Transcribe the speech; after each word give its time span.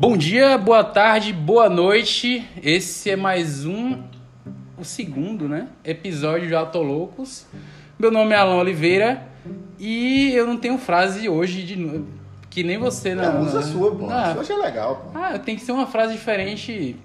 Bom 0.00 0.16
dia, 0.16 0.56
boa 0.56 0.82
tarde, 0.82 1.30
boa 1.30 1.68
noite. 1.68 2.48
Esse 2.62 3.10
é 3.10 3.16
mais 3.16 3.66
um, 3.66 3.98
o 4.78 4.82
segundo, 4.82 5.46
né? 5.46 5.68
Episódio 5.84 6.48
de 6.48 6.54
Autoloucos. 6.54 7.44
Meu 7.98 8.10
nome 8.10 8.32
é 8.32 8.38
Alan 8.38 8.56
Oliveira 8.56 9.28
e 9.78 10.32
eu 10.32 10.46
não 10.46 10.56
tenho 10.56 10.78
frase 10.78 11.28
hoje 11.28 11.64
de 11.64 11.76
novo. 11.76 12.06
Que 12.48 12.62
nem 12.62 12.78
você, 12.78 13.14
né? 13.14 13.28
Não, 13.28 13.42
usa 13.42 13.58
a 13.58 13.62
sua, 13.62 13.94
pô. 13.94 14.08
Ah. 14.08 14.32
Sua 14.32 14.40
achei 14.40 14.56
legal, 14.56 14.96
pô. 15.12 15.18
Ah, 15.18 15.38
tem 15.38 15.54
que 15.54 15.60
ser 15.60 15.72
uma 15.72 15.86
frase 15.86 16.14
diferente. 16.14 16.96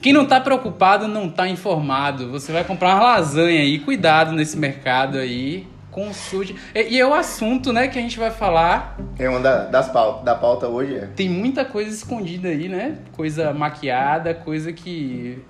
Quem 0.00 0.12
não 0.12 0.24
tá 0.24 0.40
preocupado 0.40 1.08
não 1.08 1.28
tá 1.28 1.48
informado. 1.48 2.30
Você 2.30 2.52
vai 2.52 2.62
comprar 2.62 2.94
uma 2.94 3.02
lasanha 3.02 3.60
aí, 3.60 3.80
cuidado 3.80 4.30
nesse 4.30 4.56
mercado 4.56 5.18
aí. 5.18 5.66
Consulte. 5.90 6.56
E, 6.74 6.94
e 6.94 7.00
é 7.00 7.06
o 7.06 7.12
assunto, 7.12 7.72
né, 7.72 7.88
que 7.88 7.98
a 7.98 8.02
gente 8.02 8.18
vai 8.18 8.30
falar. 8.30 8.98
É 9.18 9.28
uma 9.28 9.40
da, 9.40 9.64
das 9.64 9.88
pauta, 9.88 10.24
da 10.24 10.34
pauta 10.34 10.68
hoje, 10.68 10.96
é. 10.96 11.06
Tem 11.06 11.28
muita 11.28 11.64
coisa 11.64 11.90
escondida 11.90 12.48
aí, 12.48 12.68
né? 12.68 12.98
Coisa 13.12 13.52
maquiada, 13.52 14.32
coisa 14.34 14.72
que 14.72 15.42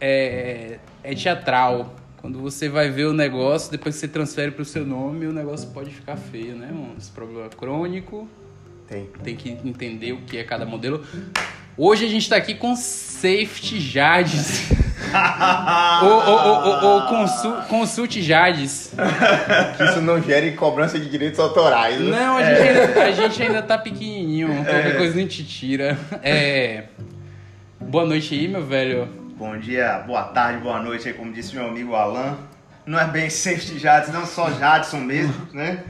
é, 0.00 0.78
é 1.02 1.14
teatral. 1.14 1.94
Quando 2.18 2.38
você 2.38 2.68
vai 2.68 2.88
ver 2.88 3.06
o 3.06 3.12
negócio, 3.12 3.70
depois 3.70 3.96
que 3.96 4.00
você 4.00 4.08
transfere 4.08 4.52
pro 4.52 4.64
seu 4.64 4.86
nome, 4.86 5.26
o 5.26 5.32
negócio 5.32 5.70
pode 5.70 5.90
ficar 5.90 6.16
feio, 6.16 6.54
né? 6.54 6.68
Um 6.72 6.96
problema 7.12 7.48
crônico. 7.48 8.28
Tem. 8.86 9.08
Tem 9.24 9.36
que 9.36 9.50
entender 9.50 10.12
o 10.12 10.18
que 10.18 10.36
é 10.36 10.44
cada 10.44 10.64
modelo. 10.66 11.04
Hoje 11.76 12.04
a 12.04 12.08
gente 12.08 12.28
tá 12.28 12.36
aqui 12.36 12.54
com 12.54 12.76
Safety 12.76 13.80
Jades. 13.80 14.70
ou, 16.02 16.10
ou, 16.10 16.64
ou, 16.64 16.84
ou 16.84 17.02
consul, 17.06 17.52
Consult 17.68 18.20
Jades. 18.20 18.92
Que 19.76 19.84
isso 19.84 20.00
não 20.02 20.22
gere 20.22 20.52
cobrança 20.52 20.98
de 20.98 21.08
direitos 21.08 21.40
autorais, 21.40 21.98
né? 21.98 22.10
Não, 22.10 22.36
a 22.36 22.42
gente, 22.42 22.60
ainda, 22.60 23.02
a 23.02 23.10
gente 23.10 23.42
ainda 23.42 23.62
tá 23.62 23.78
pequenininho. 23.78 24.48
Qualquer 24.54 24.96
coisa 24.98 25.16
a 25.16 25.20
gente 25.20 25.44
tira. 25.44 25.98
É... 26.22 26.84
Boa 27.80 28.04
noite 28.04 28.34
aí, 28.34 28.48
meu 28.48 28.64
velho. 28.64 29.08
Bom 29.38 29.56
dia, 29.58 29.98
boa 30.06 30.24
tarde, 30.24 30.62
boa 30.62 30.80
noite, 30.80 31.08
aí, 31.08 31.14
como 31.14 31.32
disse 31.32 31.54
meu 31.54 31.66
amigo 31.66 31.94
Alan. 31.94 32.36
Não 32.84 32.98
é 32.98 33.06
bem 33.06 33.30
safety 33.30 33.78
Jadson, 33.78 34.12
não 34.12 34.26
só 34.26 34.50
Jadson 34.50 34.98
mesmo, 34.98 35.34
né? 35.52 35.82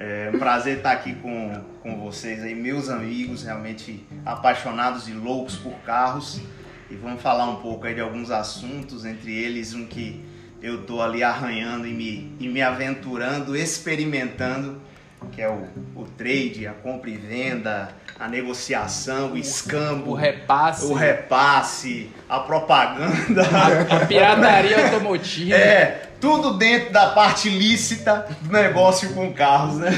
É 0.00 0.30
um 0.32 0.38
prazer 0.38 0.76
estar 0.76 0.92
aqui 0.92 1.12
com, 1.16 1.60
com 1.82 1.98
vocês 1.98 2.40
aí, 2.44 2.54
meus 2.54 2.88
amigos, 2.88 3.42
realmente 3.42 4.06
apaixonados 4.24 5.08
e 5.08 5.12
loucos 5.12 5.56
por 5.56 5.72
carros. 5.84 6.40
E 6.88 6.94
vamos 6.94 7.20
falar 7.20 7.50
um 7.50 7.56
pouco 7.56 7.84
aí 7.84 7.94
de 7.94 8.00
alguns 8.00 8.30
assuntos, 8.30 9.04
entre 9.04 9.36
eles 9.36 9.74
um 9.74 9.84
que 9.84 10.24
eu 10.62 10.84
tô 10.84 11.02
ali 11.02 11.24
arranhando 11.24 11.84
e 11.84 11.92
me, 11.92 12.32
e 12.38 12.48
me 12.48 12.62
aventurando, 12.62 13.56
experimentando, 13.56 14.80
que 15.32 15.42
é 15.42 15.48
o, 15.48 15.66
o 15.96 16.04
trade, 16.16 16.64
a 16.68 16.72
compra 16.72 17.10
e 17.10 17.16
venda, 17.16 17.88
a 18.18 18.28
negociação, 18.28 19.32
o 19.32 19.36
escambo, 19.36 20.12
O 20.12 20.14
repasse. 20.14 20.86
o 20.86 20.94
repasse, 20.94 22.10
a 22.28 22.38
propaganda. 22.38 23.42
A 23.90 24.06
pirataria 24.06 24.84
automotiva. 24.84 25.56
É, 25.56 26.07
tudo 26.20 26.54
dentro 26.54 26.92
da 26.92 27.10
parte 27.10 27.48
lícita 27.48 28.26
do 28.40 28.52
negócio 28.52 29.12
com 29.14 29.32
carros, 29.32 29.76
né? 29.78 29.90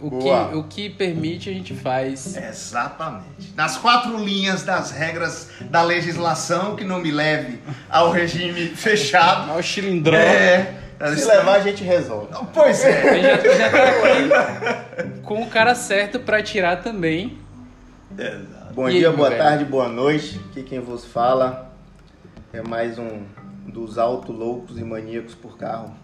O, 0.00 0.18
que, 0.18 0.56
o 0.56 0.64
que 0.64 0.90
permite 0.90 1.48
a 1.48 1.52
gente 1.52 1.74
faz. 1.74 2.36
Exatamente. 2.36 3.54
Nas 3.56 3.78
quatro 3.78 4.18
linhas 4.22 4.62
das 4.62 4.90
regras 4.90 5.48
da 5.70 5.82
legislação 5.82 6.76
que 6.76 6.84
não 6.84 6.98
me 7.00 7.10
leve 7.10 7.58
ao 7.88 8.10
regime 8.10 8.68
fechado. 8.76 9.50
Olha 9.50 9.60
o 9.60 9.62
cilindrão. 9.62 10.18
É. 10.18 10.74
Se 11.16 11.24
levar, 11.24 11.54
a 11.56 11.60
gente 11.60 11.82
resolve. 11.82 12.28
Pois 12.52 12.84
é. 12.84 13.10
A 13.10 13.14
gente 13.14 13.58
já, 13.58 13.70
tá 13.70 15.02
aqui 15.02 15.20
com 15.22 15.42
o 15.42 15.46
cara 15.48 15.74
certo 15.74 16.20
pra 16.20 16.42
tirar 16.42 16.82
também. 16.82 17.38
Bom 18.74 18.88
E 18.88 18.98
dia, 18.98 19.10
boa 19.10 19.28
velho? 19.30 19.42
tarde, 19.42 19.64
boa 19.64 19.88
noite. 19.88 20.40
Aqui 20.50 20.62
quem 20.62 20.80
vos 20.80 21.04
fala 21.04 21.72
é 22.52 22.62
mais 22.62 22.98
um 22.98 23.22
dos 23.66 23.98
auto 23.98 24.32
loucos 24.32 24.78
e 24.78 24.84
maníacos 24.84 25.34
por 25.34 25.56
carro. 25.56 25.94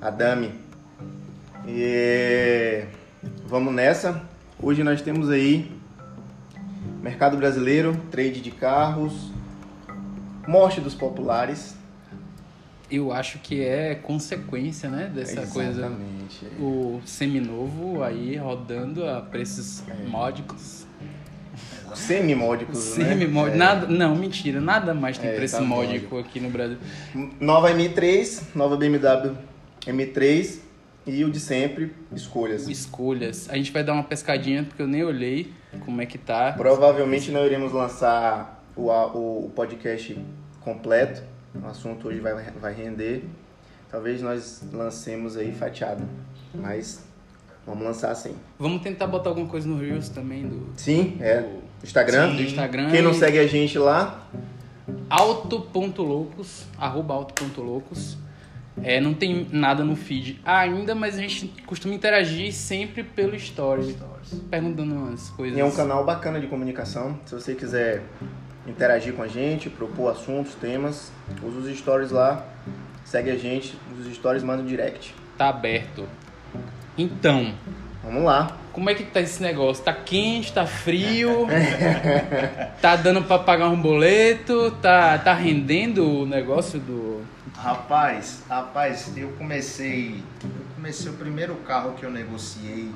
Adame. 0.00 0.52
E 1.66 2.84
vamos 3.46 3.72
nessa. 3.72 4.22
Hoje 4.60 4.82
nós 4.82 5.00
temos 5.02 5.30
aí 5.30 5.70
mercado 7.02 7.36
brasileiro, 7.36 7.96
trade 8.10 8.40
de 8.40 8.50
carros, 8.50 9.30
morte 10.46 10.80
dos 10.80 10.94
populares. 10.94 11.76
Eu 12.90 13.10
acho 13.10 13.38
que 13.38 13.62
é 13.62 13.94
consequência, 13.94 14.88
né? 14.90 15.10
Dessa 15.12 15.46
coisa. 15.46 15.86
Exatamente. 15.86 16.46
O 16.60 17.00
seminovo 17.06 18.02
aí 18.02 18.36
rodando 18.36 19.08
a 19.08 19.20
preços 19.20 19.82
módicos. 20.06 20.81
Semi-módicos, 21.94 22.96
né? 22.98 23.04
Semi-módico. 23.08 23.54
É. 23.56 23.58
Nada, 23.58 23.86
não, 23.86 24.14
mentira. 24.16 24.60
Nada 24.60 24.94
mais 24.94 25.18
tem 25.18 25.30
É, 25.30 25.34
preço 25.34 25.56
tá 25.56 25.62
módico 25.62 26.18
aqui 26.18 26.40
no 26.40 26.48
Brasil. 26.50 26.78
Nova 27.40 27.70
M3, 27.72 28.42
nova 28.54 28.76
BMW 28.76 29.36
M3 29.86 30.58
e 31.06 31.24
o 31.24 31.30
de 31.30 31.40
sempre, 31.40 31.92
escolhas. 32.14 32.68
Escolhas. 32.68 33.48
A 33.50 33.56
gente 33.56 33.72
vai 33.72 33.82
dar 33.82 33.92
uma 33.92 34.04
pescadinha 34.04 34.62
porque 34.64 34.80
eu 34.82 34.86
nem 34.86 35.02
olhei 35.04 35.52
como 35.84 36.00
é 36.00 36.06
que 36.06 36.18
tá. 36.18 36.52
Provavelmente 36.52 37.30
não 37.30 37.44
iremos 37.44 37.72
lançar 37.72 38.62
o, 38.76 38.90
a- 38.90 39.06
o 39.08 39.50
podcast 39.54 40.16
completo. 40.60 41.22
O 41.62 41.66
assunto 41.66 42.08
hoje 42.08 42.20
vai, 42.20 42.34
vai 42.60 42.72
render. 42.72 43.24
Talvez 43.90 44.22
nós 44.22 44.62
lancemos 44.72 45.36
aí 45.36 45.52
fatiado. 45.52 46.02
Mas 46.54 47.04
vamos 47.66 47.84
lançar 47.84 48.14
sim. 48.14 48.34
Vamos 48.58 48.80
tentar 48.82 49.06
botar 49.06 49.30
alguma 49.30 49.48
coisa 49.48 49.68
no 49.68 49.78
Reels 49.78 50.08
também 50.08 50.46
do 50.46 50.68
Sim, 50.76 51.16
é. 51.20 51.40
do 51.42 51.62
Instagram. 51.82 52.34
do 52.34 52.42
Instagram. 52.42 52.90
Quem 52.90 53.02
não 53.02 53.14
segue 53.14 53.38
a 53.38 53.46
gente 53.46 53.78
lá, 53.78 54.26
Auto.loucos, 55.08 56.64
arroba 56.78 57.14
auto.loucos. 57.14 58.16
É, 58.82 58.98
não 58.98 59.12
tem 59.12 59.46
nada 59.52 59.84
no 59.84 59.94
feed 59.94 60.40
ainda, 60.42 60.94
mas 60.94 61.18
a 61.18 61.20
gente 61.20 61.52
costuma 61.66 61.94
interagir 61.94 62.50
sempre 62.54 63.04
pelo 63.04 63.36
story, 63.36 63.94
perguntando 64.50 64.94
umas 64.94 65.28
coisas. 65.28 65.58
e 65.58 65.60
é 65.60 65.64
um 65.64 65.70
canal 65.70 66.02
bacana 66.04 66.40
de 66.40 66.46
comunicação. 66.46 67.20
Se 67.26 67.34
você 67.34 67.54
quiser 67.54 68.02
interagir 68.66 69.12
com 69.12 69.22
a 69.22 69.28
gente, 69.28 69.68
propor 69.68 70.10
assuntos, 70.10 70.54
temas, 70.54 71.12
usa 71.42 71.58
os 71.58 71.78
stories 71.78 72.10
lá. 72.10 72.46
Segue 73.04 73.30
a 73.30 73.36
gente, 73.36 73.76
os 74.00 74.14
stories 74.14 74.42
manda 74.42 74.62
um 74.62 74.66
direct. 74.66 75.14
Tá 75.36 75.50
aberto. 75.50 76.08
Então, 76.96 77.52
Vamos 78.02 78.24
lá. 78.24 78.56
Como 78.72 78.88
é 78.90 78.94
que 78.94 79.04
tá 79.04 79.20
esse 79.20 79.42
negócio? 79.42 79.84
Tá 79.84 79.92
quente, 79.92 80.52
tá 80.52 80.66
frio? 80.66 81.46
tá 82.80 82.96
dando 82.96 83.22
pra 83.22 83.38
pagar 83.38 83.68
um 83.68 83.80
boleto? 83.80 84.70
Tá, 84.82 85.18
tá 85.18 85.34
rendendo 85.34 86.22
o 86.22 86.26
negócio 86.26 86.80
do. 86.80 87.22
Rapaz, 87.54 88.42
rapaz, 88.48 89.12
eu 89.16 89.28
comecei. 89.32 90.22
Eu 90.42 90.74
comecei 90.74 91.10
o 91.10 91.14
primeiro 91.14 91.54
carro 91.56 91.92
que 91.92 92.04
eu 92.04 92.10
negociei 92.10 92.90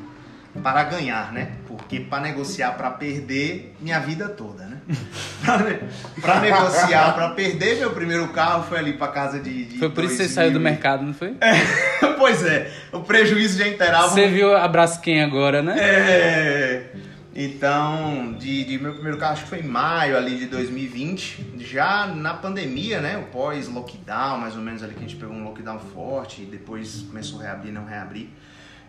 para 0.62 0.84
ganhar, 0.84 1.32
né? 1.32 1.52
Porque 1.66 2.00
para 2.00 2.22
negociar 2.22 2.72
para 2.72 2.90
perder 2.90 3.74
minha 3.80 3.98
vida 3.98 4.28
toda, 4.28 4.64
né? 4.64 4.78
para 6.20 6.40
negociar 6.40 7.14
para 7.14 7.30
perder 7.30 7.78
meu 7.78 7.90
primeiro 7.90 8.28
carro 8.28 8.64
foi 8.64 8.78
ali 8.78 8.92
para 8.94 9.08
casa 9.08 9.38
de, 9.40 9.64
de 9.64 9.78
Foi 9.78 9.90
por 9.90 10.04
isso 10.04 10.16
que 10.16 10.28
você 10.28 10.34
2000 10.34 10.34
saiu 10.34 10.52
do 10.52 10.60
mercado, 10.60 11.04
não 11.04 11.14
foi? 11.14 11.34
pois 12.18 12.44
é, 12.44 12.70
o 12.92 13.00
prejuízo 13.00 13.58
já 13.58 13.68
inteirava. 13.68 14.08
Você 14.08 14.28
viu 14.28 14.56
a 14.56 14.66
Braskem 14.68 15.22
agora, 15.22 15.62
né? 15.62 15.76
É. 15.78 16.92
Então, 17.38 18.32
de, 18.38 18.64
de 18.64 18.78
meu 18.78 18.94
primeiro 18.94 19.18
carro, 19.18 19.34
acho 19.34 19.42
que 19.42 19.50
foi 19.50 19.60
em 19.60 19.68
maio 19.68 20.16
ali 20.16 20.38
de 20.38 20.46
2020, 20.46 21.58
já 21.58 22.06
na 22.06 22.32
pandemia, 22.32 23.02
né? 23.02 23.18
O 23.18 23.24
pós-lockdown, 23.24 24.38
mais 24.38 24.56
ou 24.56 24.62
menos 24.62 24.82
ali 24.82 24.94
que 24.94 25.00
a 25.00 25.02
gente 25.02 25.16
pegou 25.16 25.36
um 25.36 25.44
lockdown 25.44 25.78
forte 25.78 26.40
e 26.40 26.46
depois 26.46 27.02
começou 27.02 27.40
a 27.40 27.42
reabrir, 27.42 27.72
não 27.72 27.84
reabrir. 27.84 28.30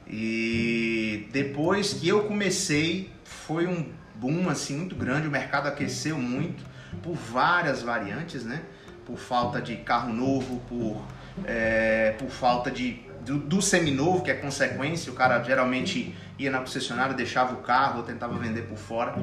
E 0.09 1.27
depois 1.31 1.93
que 1.93 2.07
eu 2.07 2.23
comecei, 2.23 3.11
foi 3.23 3.67
um 3.67 3.91
boom 4.15 4.49
assim 4.49 4.77
muito 4.77 4.95
grande, 4.95 5.27
o 5.27 5.31
mercado 5.31 5.67
aqueceu 5.67 6.17
muito 6.17 6.63
por 7.03 7.13
várias 7.13 7.81
variantes, 7.81 8.43
né? 8.43 8.61
Por 9.05 9.17
falta 9.17 9.61
de 9.61 9.75
carro 9.77 10.13
novo, 10.13 10.61
por, 10.67 11.05
é, 11.45 12.15
por 12.17 12.29
falta 12.29 12.71
de 12.71 13.05
do, 13.27 13.37
do 13.37 13.61
seminovo, 13.61 14.23
que 14.23 14.31
é 14.31 14.33
consequência, 14.33 15.11
o 15.11 15.15
cara 15.15 15.43
geralmente 15.43 16.15
ia 16.39 16.49
na 16.49 16.59
concessionária, 16.59 17.13
deixava 17.13 17.53
o 17.53 17.57
carro, 17.57 18.03
tentava 18.03 18.37
vender 18.37 18.61
por 18.63 18.77
fora. 18.77 19.15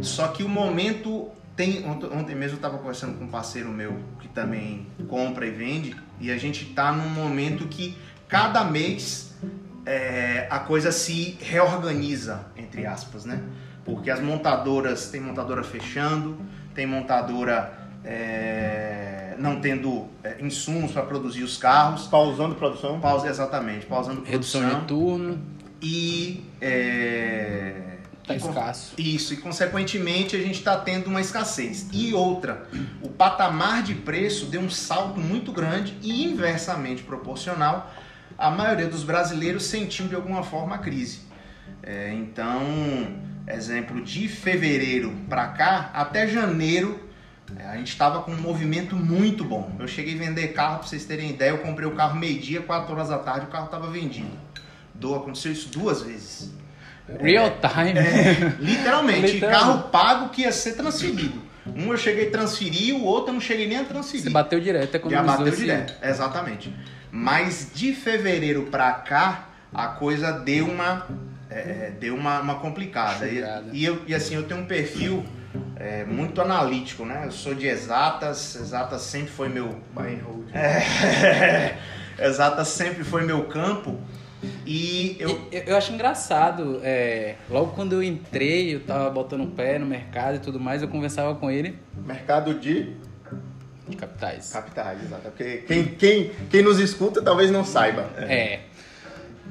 Só 0.00 0.28
que 0.28 0.42
o 0.42 0.48
momento 0.48 1.30
tem. 1.56 1.84
Ontem 1.86 2.34
mesmo 2.34 2.54
eu 2.54 2.56
estava 2.56 2.76
conversando 2.76 3.18
com 3.18 3.24
um 3.24 3.28
parceiro 3.28 3.70
meu 3.70 3.98
que 4.20 4.28
também 4.28 4.86
compra 5.08 5.46
e 5.46 5.50
vende, 5.50 5.96
e 6.20 6.30
a 6.30 6.36
gente 6.36 6.64
está 6.64 6.92
num 6.92 7.08
momento 7.08 7.66
que 7.66 7.96
cada 8.28 8.62
mês 8.62 9.25
é, 9.86 10.46
a 10.50 10.58
coisa 10.58 10.90
se 10.90 11.38
reorganiza, 11.40 12.44
entre 12.56 12.84
aspas, 12.84 13.24
né? 13.24 13.40
Porque 13.84 14.10
as 14.10 14.20
montadoras, 14.20 15.08
tem 15.10 15.20
montadora 15.20 15.62
fechando, 15.62 16.36
tem 16.74 16.86
montadora 16.86 17.72
é, 18.04 19.36
não 19.38 19.60
tendo 19.60 20.08
é, 20.24 20.36
insumos 20.40 20.90
para 20.90 21.02
produzir 21.02 21.44
os 21.44 21.56
carros, 21.56 22.08
Pausando 22.08 22.56
produção. 22.56 22.98
pausa 23.00 23.28
exatamente, 23.28 23.86
pausando 23.86 24.24
Redução 24.24 24.60
produção 24.60 24.80
de 24.80 24.86
turno. 24.86 25.38
e 25.80 26.44
é, 26.60 27.96
Tá 28.26 28.34
E 28.34 28.38
escasso. 28.38 28.94
Isso, 28.98 29.34
e 29.34 29.36
consequentemente 29.36 30.34
a 30.34 30.40
gente 30.40 30.58
está 30.58 30.76
tendo 30.76 31.06
uma 31.06 31.20
escassez. 31.20 31.86
E 31.92 32.12
outra, 32.12 32.66
o 33.00 33.08
patamar 33.08 33.84
de 33.84 33.94
preço 33.94 34.46
deu 34.46 34.60
um 34.60 34.70
salto 34.70 35.20
muito 35.20 35.52
grande 35.52 35.96
e 36.02 36.24
inversamente 36.24 37.04
proporcional. 37.04 37.94
A 38.38 38.50
maioria 38.50 38.86
dos 38.86 39.02
brasileiros 39.02 39.64
sentiu 39.64 40.06
de 40.08 40.14
alguma 40.14 40.42
forma 40.42 40.74
a 40.74 40.78
crise. 40.78 41.20
É, 41.82 42.12
então, 42.12 42.60
exemplo, 43.48 44.02
de 44.02 44.28
fevereiro 44.28 45.14
para 45.28 45.46
cá, 45.48 45.90
até 45.94 46.26
janeiro, 46.26 47.00
é, 47.58 47.64
a 47.66 47.76
gente 47.76 47.88
estava 47.88 48.22
com 48.22 48.32
um 48.32 48.40
movimento 48.40 48.94
muito 48.96 49.44
bom. 49.44 49.74
Eu 49.78 49.86
cheguei 49.88 50.14
a 50.14 50.18
vender 50.18 50.48
carro, 50.48 50.78
para 50.80 50.88
vocês 50.88 51.04
terem 51.04 51.30
ideia, 51.30 51.50
eu 51.50 51.58
comprei 51.58 51.86
o 51.86 51.92
carro 51.92 52.16
meio-dia, 52.18 52.60
4 52.62 52.92
horas 52.92 53.08
da 53.08 53.18
tarde, 53.18 53.46
o 53.46 53.48
carro 53.48 53.66
estava 53.66 53.88
vendido. 53.90 54.28
Do, 54.94 55.14
aconteceu 55.14 55.52
isso 55.52 55.68
duas 55.70 56.02
vezes. 56.02 56.52
Real 57.20 57.50
time. 57.60 57.98
É, 57.98 58.56
literalmente, 58.58 59.32
Literalmente. 59.34 59.40
carro 59.40 59.82
pago 59.90 60.28
que 60.30 60.42
ia 60.42 60.50
ser 60.52 60.72
transferido. 60.72 61.40
Um 61.66 61.90
eu 61.92 61.96
cheguei 61.96 62.28
a 62.28 62.30
transferir, 62.30 62.94
o 62.94 63.04
outro 63.04 63.30
eu 63.30 63.34
não 63.34 63.40
cheguei 63.40 63.66
nem 63.68 63.78
a 63.78 63.84
transferir. 63.84 64.24
Você 64.24 64.30
bateu 64.30 64.60
direto, 64.60 64.92
Já 64.92 64.98
economizou 64.98 65.36
bateu 65.38 65.52
esse- 65.52 65.62
direto, 65.62 65.94
exatamente. 66.02 66.74
Mas 67.16 67.70
de 67.74 67.94
fevereiro 67.94 68.64
pra 68.64 68.92
cá, 68.92 69.48
a 69.72 69.88
coisa 69.88 70.32
deu 70.32 70.66
uma, 70.66 71.06
é, 71.48 71.90
deu 71.98 72.14
uma, 72.14 72.40
uma 72.40 72.56
complicada. 72.56 73.26
E, 73.26 73.42
e 73.72 73.84
eu, 73.86 74.02
e 74.06 74.14
assim, 74.14 74.34
eu 74.34 74.42
tenho 74.42 74.60
um 74.60 74.66
perfil 74.66 75.24
é, 75.76 76.04
muito 76.04 76.42
analítico, 76.42 77.06
né? 77.06 77.22
Eu 77.24 77.32
sou 77.32 77.54
de 77.54 77.66
exatas, 77.66 78.54
exatas 78.56 79.00
sempre 79.00 79.30
foi 79.30 79.48
meu. 79.48 79.80
É. 80.52 81.78
Exatas 82.22 82.68
sempre 82.68 83.02
foi 83.02 83.24
meu 83.24 83.44
campo. 83.44 83.98
E 84.66 85.16
eu. 85.18 85.48
Eu, 85.50 85.62
eu 85.68 85.76
acho 85.76 85.92
engraçado, 85.92 86.80
é, 86.82 87.36
logo 87.48 87.72
quando 87.72 87.94
eu 87.94 88.02
entrei, 88.02 88.74
eu 88.74 88.80
tava 88.80 89.08
botando 89.08 89.44
o 89.44 89.48
pé 89.48 89.78
no 89.78 89.86
mercado 89.86 90.36
e 90.36 90.38
tudo 90.38 90.60
mais, 90.60 90.82
eu 90.82 90.88
conversava 90.88 91.34
com 91.34 91.50
ele 91.50 91.78
Mercado 91.96 92.54
de 92.54 92.94
de 93.88 93.96
capitais. 93.96 94.52
capitais, 94.52 95.02
exato. 95.02 95.22
Porque 95.22 95.58
quem, 95.66 95.84
quem, 95.84 96.30
quem 96.50 96.62
nos 96.62 96.78
escuta 96.78 97.22
talvez 97.22 97.50
não 97.50 97.64
saiba. 97.64 98.08
É. 98.18 98.60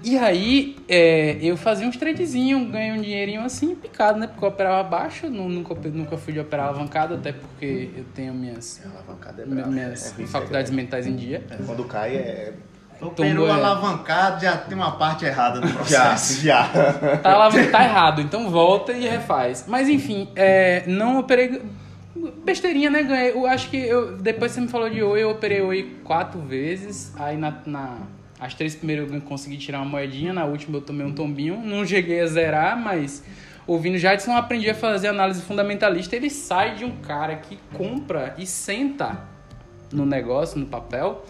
E 0.04 0.18
aí, 0.18 0.76
é, 0.90 1.38
eu 1.42 1.56
fazia 1.58 1.88
uns 1.88 1.98
tradezinhos, 1.98 2.70
ganhei 2.70 2.92
um 2.92 3.02
dinheirinho 3.02 3.42
assim, 3.42 3.74
picado, 3.74 4.20
né? 4.20 4.28
Porque 4.28 4.44
eu 4.44 4.50
operava 4.50 4.84
baixo, 4.88 5.28
nu- 5.30 5.50
nunca, 5.50 5.74
nunca 5.90 6.18
fui 6.18 6.34
de 6.34 6.40
operar 6.40 6.68
alavancado, 6.68 7.16
até 7.16 7.32
porque 7.32 7.90
eu 7.96 8.04
tenho 8.14 8.34
minhas, 8.34 8.82
é 8.84 9.46
brava. 9.46 9.72
minhas 9.72 10.20
É 10.20 10.26
faculdades 10.28 10.72
é 10.72 10.76
mentais 10.76 11.08
em 11.08 11.16
dia. 11.16 11.44
Quando 11.66 11.86
cai 11.86 12.16
é. 12.18 12.54
Operou 13.02 13.48
é. 13.48 13.52
alavancado, 13.52 14.42
já 14.44 14.58
tem 14.58 14.78
uma 14.78 14.92
parte 14.98 15.26
errada 15.26 15.60
no 15.60 15.68
Já, 15.86 16.06
processo. 16.10 16.42
já. 16.42 16.68
Tá, 17.22 17.38
lá, 17.38 17.50
tá 17.50 17.84
errado, 17.84 18.22
então 18.22 18.50
volta 18.50 18.92
e 18.94 19.08
refaz. 19.08 19.66
Mas 19.68 19.90
enfim, 19.90 20.30
é, 20.36 20.84
não 20.88 21.20
operei. 21.20 21.62
Besteirinha, 22.46 22.90
né? 22.92 23.04
Ganhei. 23.04 23.32
Eu 23.32 23.46
acho 23.48 23.70
que 23.70 23.78
eu, 23.78 24.18
depois 24.18 24.52
você 24.52 24.62
me 24.62 24.68
falou 24.68 24.90
de 24.90 25.02
Oi, 25.02 25.24
eu 25.24 25.32
operei 25.32 25.62
Oi 25.62 25.96
quatro 26.04 26.40
vezes. 26.40 27.12
Aí 27.18 27.36
na, 27.36 27.52
na- 27.66 27.98
as 28.40 28.54
três 28.54 28.76
primeiras 28.76 29.12
eu 29.12 29.22
consegui 29.22 29.58
tirar 29.58 29.80
uma 29.80 29.86
moedinha, 29.90 30.32
na 30.34 30.46
última 30.46 30.78
eu 30.78 30.82
tomei 30.82 31.06
um 31.06 31.14
tombinho. 31.14 31.60
Não 31.64 31.86
cheguei 31.86 32.22
a 32.22 32.28
zerar, 32.28 32.78
mas 32.80 33.24
ouvindo 33.66 33.98
Jadson 33.98 34.34
aprendi 34.36 34.70
a 34.70 34.76
fazer 34.76 35.08
análise 35.08 35.42
fundamentalista. 35.42 36.16
Ele 36.16 36.30
sai 36.30 36.76
de 36.76 36.86
um 36.86 36.98
cara 36.98 37.36
que 37.38 37.58
compra 37.74 38.36
e 38.38 38.46
senta 38.46 39.18
no 39.92 40.06
negócio, 40.06 40.60
no 40.60 40.66
papel, 40.68 41.26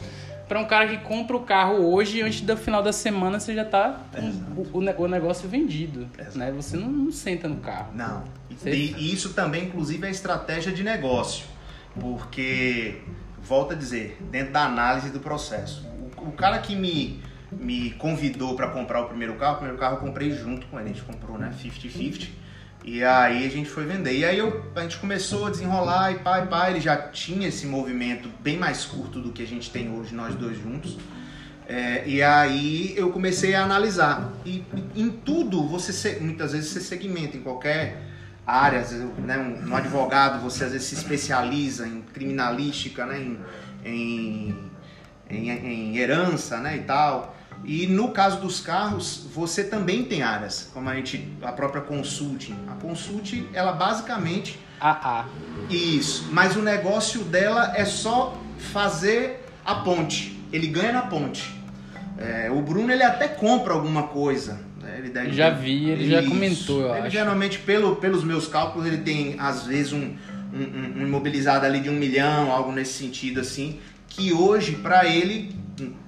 para 0.47 0.59
um 0.59 0.65
cara 0.65 0.88
que 0.88 0.97
compra 1.00 1.36
o 1.36 1.42
carro 1.42 1.75
hoje 1.94 2.18
e 2.18 2.21
antes 2.21 2.42
do 2.42 2.56
final 2.56 2.81
da 2.83 2.94
semana 2.94 3.39
você 3.39 3.53
já 3.56 3.65
tá 3.65 4.01
com 4.15 4.21
o, 4.62 4.68
o 4.77 4.81
ne- 4.81 4.94
o 4.97 5.07
negócio 5.07 5.47
vendido, 5.50 6.07
Exato. 6.18 6.38
né? 6.38 6.51
Você 6.51 6.77
não, 6.77 6.88
não 6.88 7.12
senta 7.12 7.47
no 7.47 7.57
carro. 7.57 7.92
Não. 7.95 8.24
Você- 8.50 8.71
E, 8.71 8.94
e 8.97 9.13
isso 9.13 9.33
também, 9.33 9.65
inclusive, 9.65 10.06
é 10.06 10.09
estratégia 10.09 10.71
de 10.71 10.83
negócio. 10.83 11.45
Porque, 12.00 13.01
volto 13.42 13.74
a 13.74 13.75
dizer, 13.75 14.18
dentro 14.30 14.53
da 14.53 14.65
análise 14.65 15.09
do 15.09 15.19
processo. 15.19 15.88
O, 16.18 16.27
o 16.30 16.31
cara 16.33 16.59
que 16.59 16.75
me, 16.75 17.21
me 17.51 17.91
convidou 17.91 18.56
para 18.56 18.68
comprar 18.69 19.01
o 19.01 19.07
primeiro 19.07 19.36
carro, 19.36 19.53
o 19.53 19.57
primeiro 19.57 19.80
carro 19.80 19.95
eu 19.95 20.00
comprei 20.01 20.31
junto 20.31 20.68
com 20.68 20.80
ele. 20.80 20.89
A 20.89 20.94
gente 20.94 21.03
comprou, 21.03 21.38
né? 21.38 21.51
50-50. 21.62 22.27
E 22.88 23.04
aí 23.04 23.44
a 23.44 23.50
gente 23.50 23.68
foi 23.68 23.84
vender. 23.84 24.16
E 24.16 24.24
aí 24.24 24.38
eu, 24.38 24.64
a 24.76 24.82
gente 24.82 24.98
começou 24.98 25.48
a 25.48 25.50
desenrolar 25.50 26.12
e 26.12 26.20
pá, 26.20 26.42
e 26.42 26.46
pá. 26.46 26.70
Ele 26.70 26.80
já 26.80 26.96
tinha 26.96 27.48
esse 27.48 27.66
movimento 27.66 28.30
bem 28.42 28.58
mais 28.58 28.86
curto 28.86 29.20
do 29.20 29.32
que 29.32 29.42
a 29.42 29.48
gente 29.48 29.72
tem 29.72 29.92
hoje, 29.92 30.14
nós 30.14 30.36
dois 30.36 30.56
juntos. 30.56 30.96
É, 31.68 32.04
e 32.06 32.22
aí 32.22 32.94
eu 32.96 33.10
comecei 33.12 33.56
a 33.56 33.64
analisar. 33.64 34.32
E 34.46 34.64
em 34.96 35.10
tudo, 35.10 35.68
você 35.68 36.20
muitas 36.20 36.52
vezes 36.52 36.70
você 36.70 36.80
segmenta 36.80 37.36
em 37.36 37.42
qualquer 37.42 38.04
área. 38.46 38.82
às 38.82 38.92
vezes, 38.92 39.08
Né, 39.18 39.36
um, 39.36 39.72
um 39.72 39.76
advogado, 39.76 40.40
você 40.44 40.66
às 40.66 40.72
vezes 40.72 40.88
se 40.88 40.94
especializa 40.94 41.88
em 41.88 42.04
criminalística, 42.04 43.04
né, 43.08 43.20
em, 43.20 43.40
em, 43.84 44.70
em, 45.28 45.50
em 45.50 45.98
herança 45.98 46.60
né, 46.60 46.78
e 46.78 46.82
tal. 46.82 47.35
E 47.63 47.88
no 47.88 48.10
caso 48.12 48.40
dos 48.42 48.60
carros, 48.60 49.25
você 49.34 49.63
também 49.63 50.04
tem 50.04 50.22
áreas, 50.22 50.69
como 50.74 50.88
a 50.90 50.96
gente, 50.96 51.28
a 51.42 51.52
própria 51.52 51.81
consulting. 51.81 52.56
A 52.68 52.74
consulting, 52.81 53.48
ela 53.54 53.72
basicamente 53.72 54.60
Ah, 54.80 55.00
ah. 55.04 55.25
isso, 55.69 56.28
mas 56.31 56.56
o 56.56 56.62
negócio 56.62 57.24
dela 57.24 57.74
é 57.75 57.86
só 57.86 58.38
fazer 58.60 59.46
a 59.66 59.75
ponte. 59.75 60.40
Ele 60.52 60.68
ganha 60.68 60.92
na 60.94 61.02
ponte. 61.04 61.56
É, 62.18 62.50
o 62.52 62.62
Bruno 62.62 62.92
ele 62.92 63.04
até 63.04 63.28
compra 63.28 63.74
alguma 63.74 64.04
coisa. 64.04 64.60
né? 64.81 64.96
Ele 65.00 65.10
deve 65.10 65.34
Já 65.34 65.50
vi, 65.50 65.90
ele 65.90 66.10
já 66.10 66.22
comentou, 66.24 66.81
eu 66.81 66.90
ele 66.92 67.00
acho. 67.08 67.10
geralmente, 67.10 67.60
pelo, 67.60 67.96
pelos 67.96 68.24
meus 68.24 68.48
cálculos, 68.48 68.88
ele 68.88 69.00
tem 69.00 69.36
às 69.40 69.66
vezes 69.66 69.92
um, 69.92 70.16
um, 70.54 70.98
um- 71.00 71.01
imobilizado 71.01 71.66
ali 71.66 71.80
de 71.80 71.90
um 71.90 71.94
milhão, 71.96 72.51
algo 72.51 72.72
nesse 72.72 72.94
sentido 72.94 73.40
assim, 73.42 73.80
que 74.08 74.31
hoje 74.31 74.74
para 74.74 75.06
ele 75.08 75.54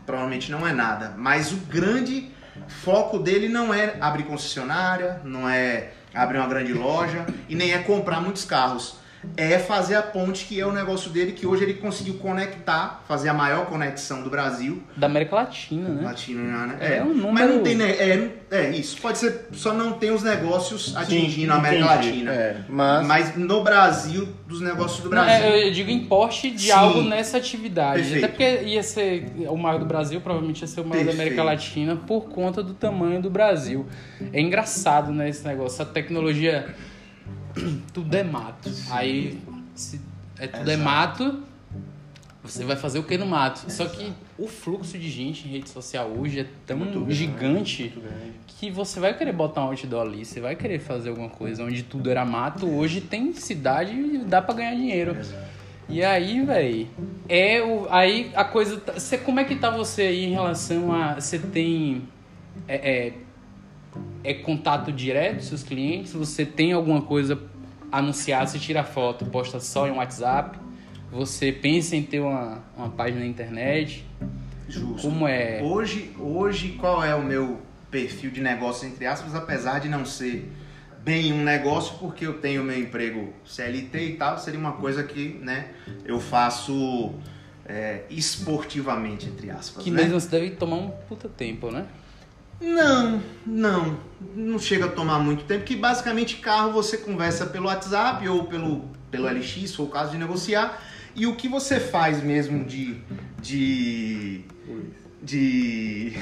provavelmente 0.05 0.51
não 0.51 0.67
é 0.67 0.73
nada. 0.73 1.13
Mas 1.17 1.51
o 1.51 1.57
grande 1.57 2.31
foco 2.67 3.19
dele 3.19 3.47
não 3.47 3.73
é 3.73 3.97
abrir 3.99 4.23
concessionária, 4.23 5.21
não 5.23 5.49
é 5.49 5.91
abrir 6.13 6.37
uma 6.37 6.47
grande 6.47 6.73
loja 6.73 7.25
e 7.47 7.55
nem 7.55 7.73
é 7.73 7.79
comprar 7.79 8.21
muitos 8.21 8.45
carros. 8.45 8.97
É 9.35 9.57
fazer 9.57 9.95
a 9.95 10.01
ponte, 10.01 10.45
que 10.45 10.59
é 10.59 10.65
o 10.65 10.71
negócio 10.71 11.09
dele, 11.09 11.31
que 11.31 11.45
hoje 11.45 11.63
ele 11.63 11.73
conseguiu 11.73 12.13
conectar, 12.15 13.03
fazer 13.07 13.29
a 13.29 13.33
maior 13.33 13.65
conexão 13.65 14.21
do 14.21 14.29
Brasil. 14.29 14.81
Da 14.95 15.07
América 15.07 15.35
Latina, 15.35 15.89
né? 15.89 16.01
Latino, 16.03 16.43
né? 16.43 16.77
É 16.79 17.01
um 17.03 17.07
Mas 17.13 17.17
número- 17.17 17.53
não 17.55 17.63
tem. 17.63 17.75
ne- 17.75 17.91
É, 17.91 18.29
é 18.51 18.69
isso. 18.69 19.01
Pode 19.01 19.17
ser. 19.17 19.47
Só 19.53 19.73
não 19.73 19.93
tem 19.93 20.11
os 20.11 20.21
negócios 20.23 20.95
atingindo 20.95 21.51
a 21.51 21.55
América. 21.55 21.85
Latina. 21.85 22.31
É, 22.31 22.57
mas, 22.69 23.07
Mas 23.07 23.35
no 23.35 23.63
Brasil, 23.63 24.27
dos 24.47 24.61
negócios 24.61 25.01
do 25.01 25.09
Não, 25.09 25.23
Brasil. 25.23 25.45
é, 25.45 25.67
eu 25.67 25.71
digo 25.73 25.89
importe 25.89 26.51
de 26.51 26.63
Sim. 26.67 26.71
algo 26.71 27.01
nessa 27.01 27.37
atividade. 27.37 28.01
Perfeito. 28.03 28.23
Até 28.25 28.27
porque 28.27 28.69
ia 28.69 28.83
ser 28.83 29.25
o 29.49 29.57
maior 29.57 29.79
do 29.79 29.85
Brasil, 29.85 30.21
provavelmente 30.21 30.61
ia 30.61 30.67
ser 30.67 30.81
o 30.81 30.85
maior 30.85 31.03
da 31.05 31.11
América 31.11 31.35
Perfeito. 31.43 31.43
Latina 31.45 31.95
por 31.95 32.29
conta 32.29 32.61
do 32.63 32.73
tamanho 32.75 33.21
do 33.21 33.29
Brasil. 33.31 33.85
É 34.31 34.39
engraçado, 34.39 35.11
né, 35.11 35.27
esse 35.27 35.45
negócio. 35.45 35.81
A 35.81 35.85
tecnologia. 35.85 36.67
Tudo 37.93 38.15
é 38.15 38.23
mato. 38.23 38.69
Aí, 38.91 39.39
se 39.75 39.99
é 40.39 40.47
tudo 40.47 40.69
é 40.69 40.73
Exato. 40.73 40.83
mato, 40.89 41.43
você 42.43 42.63
vai 42.63 42.75
fazer 42.75 42.99
o 42.99 43.03
que 43.03 43.17
no 43.17 43.25
mato? 43.25 43.69
Só 43.71 43.85
que 43.87 44.13
o 44.37 44.47
fluxo 44.47 44.97
de 44.97 45.09
gente 45.09 45.47
em 45.47 45.51
rede 45.51 45.69
social 45.69 46.09
hoje 46.09 46.39
é 46.41 46.45
tão 46.65 46.77
Muito 46.77 47.09
gigante 47.11 47.87
grande. 47.89 48.31
que 48.47 48.69
você 48.71 48.99
vai 48.99 49.17
querer 49.17 49.33
botar 49.33 49.61
um 49.65 49.69
outdoor 49.69 50.05
ali, 50.07 50.23
você 50.23 50.39
vai 50.39 50.55
querer 50.55 50.79
fazer 50.79 51.09
alguma 51.09 51.29
coisa 51.29 51.63
onde 51.63 51.83
tudo 51.83 52.09
era 52.09 52.23
mato, 52.23 52.67
hoje 52.69 53.01
tem 53.01 53.33
cidade 53.33 53.91
e 53.93 54.17
dá 54.19 54.41
pra 54.41 54.53
ganhar 54.55 54.75
dinheiro. 54.75 55.17
E 55.89 56.03
aí, 56.03 56.41
velho, 56.43 56.87
é 57.29 57.61
o 57.63 57.87
aí 57.89 58.31
a 58.35 58.43
coisa, 58.43 58.77
tá- 58.77 58.93
você 58.93 59.17
como 59.17 59.39
é 59.39 59.43
que 59.45 59.55
tá 59.55 59.69
você 59.69 60.03
aí 60.03 60.25
em 60.25 60.31
relação 60.31 60.91
a 60.93 61.15
você 61.19 61.39
tem 61.39 62.03
é, 62.67 63.07
é, 63.07 63.13
é 64.23 64.33
contato 64.33 64.91
direto 64.91 65.35
com 65.35 65.41
seus 65.41 65.63
clientes, 65.63 66.13
você 66.13 66.45
tem 66.45 66.73
alguma 66.73 67.01
coisa 67.01 67.39
anunciada, 67.91 68.47
você 68.47 68.59
tira 68.59 68.83
foto, 68.83 69.25
posta 69.25 69.59
só 69.59 69.87
em 69.87 69.91
WhatsApp, 69.91 70.59
você 71.11 71.51
pensa 71.51 71.95
em 71.95 72.03
ter 72.03 72.19
uma, 72.19 72.63
uma 72.75 72.89
página 72.89 73.21
na 73.21 73.25
internet, 73.25 74.05
Justo. 74.67 75.07
como 75.07 75.27
é? 75.27 75.61
Hoje, 75.63 76.11
hoje, 76.19 76.69
qual 76.79 77.03
é 77.03 77.15
o 77.15 77.23
meu 77.23 77.61
perfil 77.89 78.31
de 78.31 78.41
negócio, 78.41 78.87
entre 78.87 79.05
aspas, 79.05 79.33
apesar 79.33 79.79
de 79.79 79.87
não 79.87 80.05
ser 80.05 80.51
bem 81.03 81.31
um 81.31 81.41
negócio, 81.41 81.97
porque 81.99 82.27
eu 82.27 82.33
tenho 82.39 82.63
meu 82.63 82.77
emprego 82.77 83.33
CLT 83.45 83.97
e 83.97 84.13
tal, 84.17 84.37
seria 84.37 84.59
uma 84.59 84.73
coisa 84.73 85.03
que 85.03 85.39
né, 85.41 85.69
eu 86.03 86.19
faço 86.19 87.13
é, 87.65 88.01
esportivamente, 88.09 89.27
entre 89.27 89.49
aspas. 89.49 89.83
Que 89.83 89.89
né? 89.89 90.03
mesmo 90.03 90.19
você 90.19 90.27
deve 90.27 90.51
tomar 90.51 90.75
um 90.75 90.89
puta 90.89 91.29
tempo, 91.29 91.71
né? 91.71 91.85
Não, 92.59 93.21
não. 93.45 93.97
Não 94.35 94.59
chega 94.59 94.85
a 94.85 94.89
tomar 94.89 95.19
muito 95.19 95.43
tempo, 95.43 95.63
que 95.63 95.75
basicamente 95.75 96.37
carro 96.37 96.71
você 96.71 96.97
conversa 96.97 97.45
pelo 97.45 97.67
WhatsApp 97.67 98.27
ou 98.27 98.45
pelo, 98.45 98.85
pelo 99.11 99.27
LX, 99.27 99.47
se 99.47 99.75
for 99.75 99.83
o 99.83 99.87
caso 99.87 100.11
de 100.11 100.17
negociar. 100.17 100.81
E 101.15 101.25
o 101.25 101.35
que 101.35 101.47
você 101.47 101.79
faz 101.79 102.21
mesmo 102.21 102.63
de. 102.65 102.97
de. 103.41 104.41
de. 105.21 106.13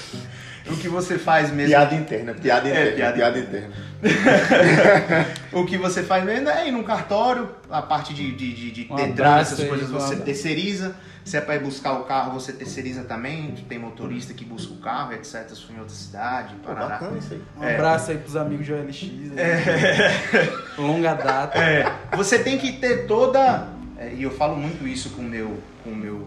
o 0.70 0.76
que 0.76 0.88
você 0.88 1.18
faz 1.18 1.50
mesmo. 1.50 1.70
Piada 1.70 1.94
interna, 1.94 2.34
piada 2.34 2.68
É, 2.68 2.72
interna, 2.72 2.96
piada 2.96 3.16
piada, 3.16 3.38
interna. 3.38 3.72
o 5.52 5.64
que 5.64 5.76
você 5.76 6.02
faz 6.02 6.24
mesmo 6.24 6.48
é 6.48 6.68
ir 6.68 6.72
num 6.72 6.82
cartório, 6.82 7.50
a 7.70 7.82
parte 7.82 8.14
de, 8.14 8.32
de, 8.32 8.52
de, 8.52 8.70
de 8.70 8.88
Um 8.90 9.24
essas 9.38 9.62
coisas 9.66 9.90
você 9.90 10.16
terceiriza. 10.16 10.94
Se 11.24 11.36
é 11.36 11.40
pra 11.40 11.54
ir 11.54 11.60
buscar 11.62 11.92
o 11.92 12.04
carro, 12.04 12.32
você 12.32 12.52
terceiriza 12.52 13.04
também. 13.04 13.54
Tem 13.68 13.78
motorista 13.78 14.34
que 14.34 14.44
busca 14.44 14.72
o 14.72 14.78
carro, 14.78 15.12
etc. 15.12 15.48
Se 15.48 15.64
for 15.64 15.72
em 15.74 15.78
outra 15.78 15.94
cidade, 15.94 16.54
Pô, 16.56 16.68
parará. 16.68 16.88
bacana 16.88 17.18
isso 17.18 17.34
aí. 17.34 17.42
Um 17.56 17.62
É. 17.64 17.74
abraço 17.74 18.10
aí 18.10 18.18
pros 18.18 18.34
amigos 18.36 18.66
de 18.66 18.72
OLX. 18.72 19.02
Longa 20.78 21.14
data. 21.14 21.58
É, 21.58 21.84
você 22.16 22.38
tem 22.38 22.58
que 22.58 22.72
ter 22.72 23.06
toda. 23.06 23.68
é, 23.98 24.12
e 24.12 24.22
eu 24.22 24.30
falo 24.30 24.56
muito 24.56 24.86
isso 24.86 25.10
com 25.10 25.22
o 25.22 25.24
meu, 25.24 25.60
com 25.84 25.90
o 25.90 25.96
meu 25.96 26.26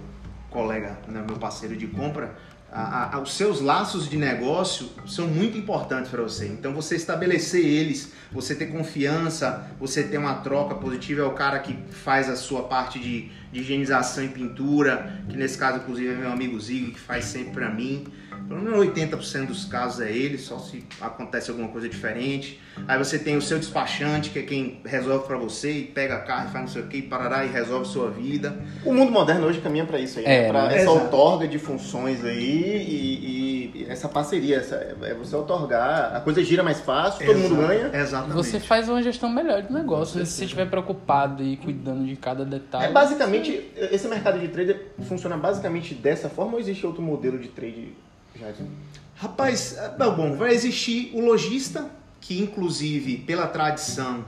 colega, 0.49 0.97
né, 1.07 1.21
meu 1.27 1.37
parceiro 1.37 1.75
de 1.75 1.87
compra. 1.87 2.33
A- 2.71 3.15
a- 3.15 3.19
os 3.21 3.33
seus 3.33 3.61
laços 3.61 4.09
de 4.09 4.17
negócio 4.17 4.89
são 5.07 5.27
muito 5.27 5.57
importantes 5.57 6.09
para 6.11 6.21
você. 6.21 6.47
Então, 6.47 6.73
você 6.73 6.95
estabelecer 6.95 7.63
eles, 7.65 8.11
você 8.31 8.53
ter 8.53 8.65
confiança, 8.67 9.65
você 9.79 10.03
ter 10.03 10.17
uma 10.17 10.35
troca 10.35 10.75
positiva. 10.75 11.21
É 11.21 11.25
o 11.25 11.31
cara 11.31 11.59
que 11.59 11.77
faz 11.91 12.29
a 12.29 12.35
sua 12.35 12.63
parte 12.63 12.99
de, 12.99 13.29
de 13.51 13.61
higienização 13.61 14.23
e 14.25 14.27
pintura, 14.29 15.21
que 15.29 15.37
nesse 15.37 15.57
caso, 15.57 15.77
inclusive, 15.77 16.11
é 16.11 16.15
meu 16.15 16.31
amigo 16.31 16.59
Zig, 16.59 16.91
que 16.91 16.99
faz 16.99 17.25
sempre 17.25 17.51
para 17.53 17.69
mim. 17.69 18.05
Pelo 18.47 18.61
menos 18.61 18.79
80% 18.79 19.47
dos 19.47 19.65
casos 19.65 20.01
é 20.01 20.11
ele, 20.11 20.37
só 20.37 20.59
se 20.59 20.83
acontece 21.01 21.49
alguma 21.49 21.67
coisa 21.69 21.87
diferente. 21.89 22.59
Aí 22.87 22.97
você 22.97 23.17
tem 23.17 23.35
o 23.37 23.41
seu 23.41 23.57
despachante, 23.57 24.29
que 24.29 24.39
é 24.39 24.41
quem 24.43 24.81
resolve 24.85 25.25
para 25.25 25.37
você 25.37 25.71
e 25.71 25.83
pega 25.85 26.15
a 26.15 26.19
carro 26.19 26.49
e 26.49 26.51
faz 26.51 26.65
não 26.65 26.71
sei 26.71 26.81
o 26.81 26.87
que, 26.87 26.97
e 26.97 27.01
parará 27.03 27.45
e 27.45 27.47
resolve 27.49 27.87
sua 27.87 28.09
vida. 28.11 28.55
O 28.83 28.93
mundo 28.93 29.11
moderno 29.11 29.47
hoje 29.47 29.61
caminha 29.61 29.85
para 29.85 29.99
isso 29.99 30.19
aí, 30.19 30.25
É, 30.25 30.41
né? 30.43 30.47
pra 30.49 30.67
né? 30.67 30.75
essa 30.75 30.83
Exato. 30.91 31.05
outorga 31.05 31.47
de 31.47 31.57
funções 31.57 32.23
aí 32.23 32.41
e, 32.43 33.71
e 33.81 33.85
essa 33.89 34.07
parceria, 34.09 34.57
essa, 34.57 34.75
é 34.75 35.13
você 35.13 35.35
outorgar, 35.35 36.15
a 36.15 36.19
coisa 36.19 36.43
gira 36.43 36.63
mais 36.63 36.79
fácil, 36.81 37.25
todo 37.25 37.37
mundo 37.37 37.55
Exato- 37.55 37.67
ganha. 37.67 37.91
Exatamente. 38.01 38.35
Você 38.35 38.59
faz 38.59 38.89
uma 38.89 39.01
gestão 39.01 39.29
melhor 39.29 39.61
do 39.63 39.73
negócio, 39.73 40.19
se 40.25 40.31
você 40.31 40.43
estiver 40.45 40.69
preocupado 40.69 41.43
e 41.43 41.57
cuidando 41.57 42.05
de 42.05 42.15
cada 42.15 42.43
detalhe. 42.45 42.85
É 42.85 42.91
basicamente, 42.91 43.71
esse 43.91 44.07
mercado 44.07 44.39
de 44.39 44.47
trader 44.49 44.87
funciona 45.07 45.37
basicamente 45.37 45.93
dessa 45.93 46.29
forma 46.29 46.53
ou 46.53 46.59
existe 46.59 46.85
outro 46.85 47.01
modelo 47.01 47.39
de 47.39 47.47
trade, 47.49 47.93
Jadson? 48.39 48.67
Rapaz, 49.15 49.77
é, 49.77 49.89
bom, 49.97 50.35
vai 50.35 50.53
existir 50.53 51.11
o 51.13 51.21
lojista, 51.21 51.89
que 52.19 52.41
inclusive, 52.41 53.17
pela 53.17 53.47
tradição, 53.47 54.25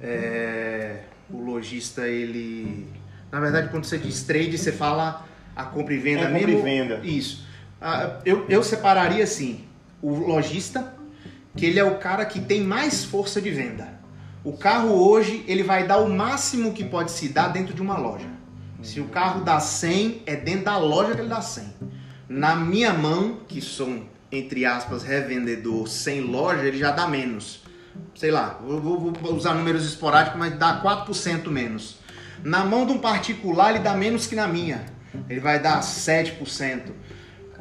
é, 0.00 1.00
o 1.30 1.38
lojista, 1.38 2.06
ele... 2.08 2.86
Na 3.30 3.40
verdade, 3.40 3.68
quando 3.70 3.84
você 3.84 3.98
diz 3.98 4.22
trade, 4.24 4.56
você 4.58 4.72
fala 4.72 5.26
a 5.56 5.64
compra 5.64 5.94
e 5.94 5.98
venda 5.98 6.22
É, 6.22 6.32
compra 6.32 6.46
mesmo. 6.46 6.58
e 6.58 6.62
venda. 6.62 7.00
Isso. 7.02 7.46
Ah, 7.80 8.20
eu, 8.24 8.46
eu 8.48 8.62
separaria 8.62 9.24
assim, 9.24 9.64
o 10.00 10.14
lojista, 10.14 10.94
que 11.56 11.66
ele 11.66 11.78
é 11.78 11.84
o 11.84 11.98
cara 11.98 12.24
que 12.24 12.40
tem 12.40 12.62
mais 12.62 13.04
força 13.04 13.40
de 13.40 13.50
venda. 13.50 14.00
O 14.44 14.52
carro 14.56 14.90
hoje, 14.94 15.44
ele 15.46 15.62
vai 15.62 15.86
dar 15.86 15.98
o 15.98 16.08
máximo 16.08 16.72
que 16.72 16.84
pode 16.84 17.10
se 17.10 17.28
dar 17.28 17.48
dentro 17.48 17.74
de 17.74 17.80
uma 17.82 17.96
loja. 17.96 18.26
Se 18.82 18.98
o 19.00 19.04
carro 19.06 19.44
dá 19.44 19.60
100, 19.60 20.22
é 20.26 20.34
dentro 20.34 20.64
da 20.64 20.76
loja 20.76 21.14
que 21.14 21.20
ele 21.20 21.28
dá 21.28 21.40
100. 21.40 21.64
Na 22.34 22.56
minha 22.56 22.92
mão, 22.94 23.40
que 23.46 23.60
sou, 23.60 23.88
um, 23.88 24.04
entre 24.30 24.64
aspas, 24.64 25.02
revendedor 25.02 25.86
sem 25.86 26.22
loja, 26.22 26.62
ele 26.62 26.78
já 26.78 26.90
dá 26.90 27.06
menos. 27.06 27.62
Sei 28.14 28.30
lá, 28.30 28.58
vou, 28.66 28.80
vou- 28.80 29.12
vou 29.12 29.34
usar 29.34 29.52
números 29.54 29.84
esporádicos, 29.84 30.38
mas 30.38 30.54
dá 30.58 30.80
4% 30.80 31.50
menos. 31.50 31.98
Na 32.42 32.64
mão 32.64 32.86
de 32.86 32.92
um 32.92 32.98
particular, 32.98 33.70
ele 33.74 33.80
dá 33.80 33.94
menos 33.94 34.26
que 34.26 34.34
na 34.34 34.48
minha. 34.48 34.86
Ele 35.28 35.40
vai 35.40 35.60
dar 35.60 35.82
7%. 35.82 36.92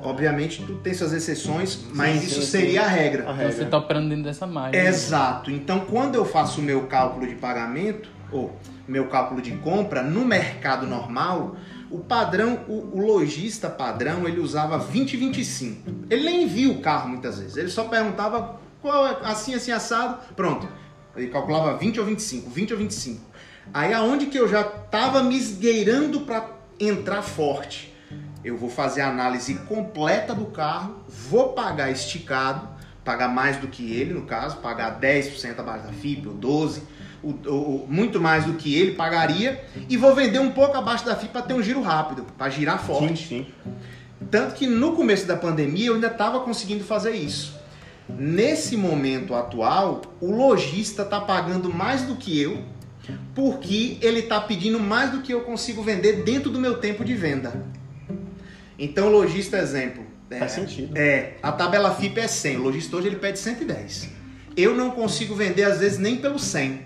Obviamente, 0.04 0.64
tu 0.66 0.76
tem 0.78 0.94
suas 0.94 1.12
exceções, 1.14 1.78
mas 1.94 2.22
Sim, 2.22 2.26
isso 2.28 2.42
sim, 2.42 2.48
seria 2.48 2.82
sim. 2.82 2.88
a 2.88 2.90
regra. 2.90 3.22
A 3.30 3.34
Então 3.34 3.36
você 3.36 3.58
regra. 3.58 3.66
tá 3.70 3.78
operando 3.78 4.10
dentro 4.10 4.24
dessa 4.24 4.48
margem. 4.48 4.82
né? 4.82 4.88
Exato. 4.90 5.52
Então, 5.52 5.82
quando 5.82 6.16
eu 6.16 6.26
faço 6.26 6.62
o 6.62 6.64
meu 6.64 6.88
cálculo 6.88 7.28
de 7.28 7.36
pagamento, 7.36 8.10
ou 8.32 8.58
meu 8.88 9.08
cálculo 9.10 9.42
de 9.42 9.52
compra, 9.58 10.02
no 10.02 10.26
mercado 10.26 10.88
normal, 10.88 11.56
o 11.92 12.00
padrão, 12.00 12.64
o, 12.68 12.98
o 12.98 13.06
lojista 13.06 13.70
padrão, 13.70 14.28
ele 14.28 14.40
usava 14.40 14.78
20 14.78 15.14
e 15.14 15.18
25. 15.18 15.92
Ele 16.10 16.24
nem 16.24 16.48
via 16.48 16.72
o 16.72 16.80
carro 16.80 17.10
muitas 17.10 17.40
vezes. 17.40 17.58
Ele 17.58 17.70
só 17.70 17.84
perguntava 17.84 18.60
qual 18.82 19.06
é, 19.06 19.18
assim, 19.24 19.54
assim, 19.54 19.72
assado, 19.72 20.20
pronto. 20.36 20.68
Ele 21.16 21.28
calculava 21.28 21.78
20 21.78 22.00
ou 22.00 22.06
25, 22.06 22.50
20 22.50 22.72
ou 22.74 22.80
25. 22.80 23.22
Aí 23.74 23.94
aonde 23.94 24.28
que 24.28 24.40
eu 24.40 24.48
já 24.48 24.64
tava 24.64 25.22
me 25.22 25.38
esgueirando 25.38 26.22
para 26.22 26.50
entrar 26.80 27.22
forte? 27.22 27.94
Eu 28.44 28.58
vou 28.58 28.70
fazer 28.70 29.02
a 29.02 29.10
análise 29.10 29.54
completa 29.54 30.34
do 30.34 30.46
carro, 30.46 31.04
vou 31.08 31.50
pagar 31.50 31.92
esticado, 31.92 32.68
pagar 33.04 33.28
mais 33.28 33.58
do 33.58 33.68
que 33.68 33.94
ele, 33.94 34.14
no 34.14 34.24
caso, 34.24 34.58
pagar 34.58 35.00
10% 35.00 35.60
abaixo 35.60 35.86
da 35.86 35.94
FIP 35.94 36.28
ou 36.28 36.36
12%, 36.36 36.82
o, 37.24 37.30
o- 37.30 37.86
muito 37.90 38.20
mais 38.20 38.46
do 38.46 38.54
que 38.54 38.74
ele 38.76 38.92
pagaria, 38.94 39.64
e 39.90 39.96
vou 39.98 40.14
vender 40.16 40.40
um 40.40 40.52
pouco 40.52 40.76
abaixo 40.78 41.06
da 41.06 41.16
FIP 41.16 41.32
para 41.32 41.42
ter 41.42 41.54
um 41.54 41.62
giro 41.62 41.82
rápido, 41.82 42.26
para 42.38 42.50
girar 42.50 42.80
Sim, 42.80 42.86
forte. 42.86 43.28
sim. 43.28 43.46
Tanto 44.30 44.56
que 44.56 44.68
no 44.68 44.94
começo 44.96 45.26
da 45.26 45.36
pandemia 45.36 45.88
eu 45.88 45.96
ainda 45.96 46.08
estava 46.08 46.40
conseguindo 46.42 46.84
fazer 46.84 47.12
isso. 47.12 47.60
Nesse 48.10 48.76
momento 48.78 49.34
atual, 49.34 50.02
o 50.20 50.32
lojista 50.32 51.02
está 51.04 51.20
pagando 51.22 51.74
mais 51.74 52.04
do 52.04 52.16
que 52.16 52.40
eu, 52.40 52.62
porque 53.34 53.98
ele 54.02 54.20
está 54.20 54.40
pedindo 54.42 54.80
mais 54.80 55.12
do 55.12 55.22
que 55.22 55.34
eu 55.34 55.42
consigo 55.42 55.82
vender 55.82 56.24
dentro 56.24 56.50
do 56.50 56.60
meu 56.60 56.78
tempo 56.78 57.04
de 57.04 57.14
venda. 57.16 57.66
Então, 58.78 59.08
o 59.08 59.12
lojista, 59.12 59.58
exemplo. 59.58 60.04
é, 60.30 60.40
Faz 60.40 60.52
sentido. 60.54 60.98
É, 60.98 61.34
a 61.42 61.52
tabela 61.52 61.94
FIP 61.96 62.20
é 62.20 62.28
100, 62.28 62.58
o 62.58 62.64
lojista 62.64 62.98
hoje 62.98 63.08
ele 63.08 63.16
pede 63.18 63.40
110. 63.40 64.10
Eu 64.56 64.76
não 64.76 64.92
consigo 64.92 65.36
vender 65.36 65.64
às 65.64 65.80
vezes 65.80 65.98
nem 65.98 66.18
pelo 66.18 66.38
100. 66.38 66.82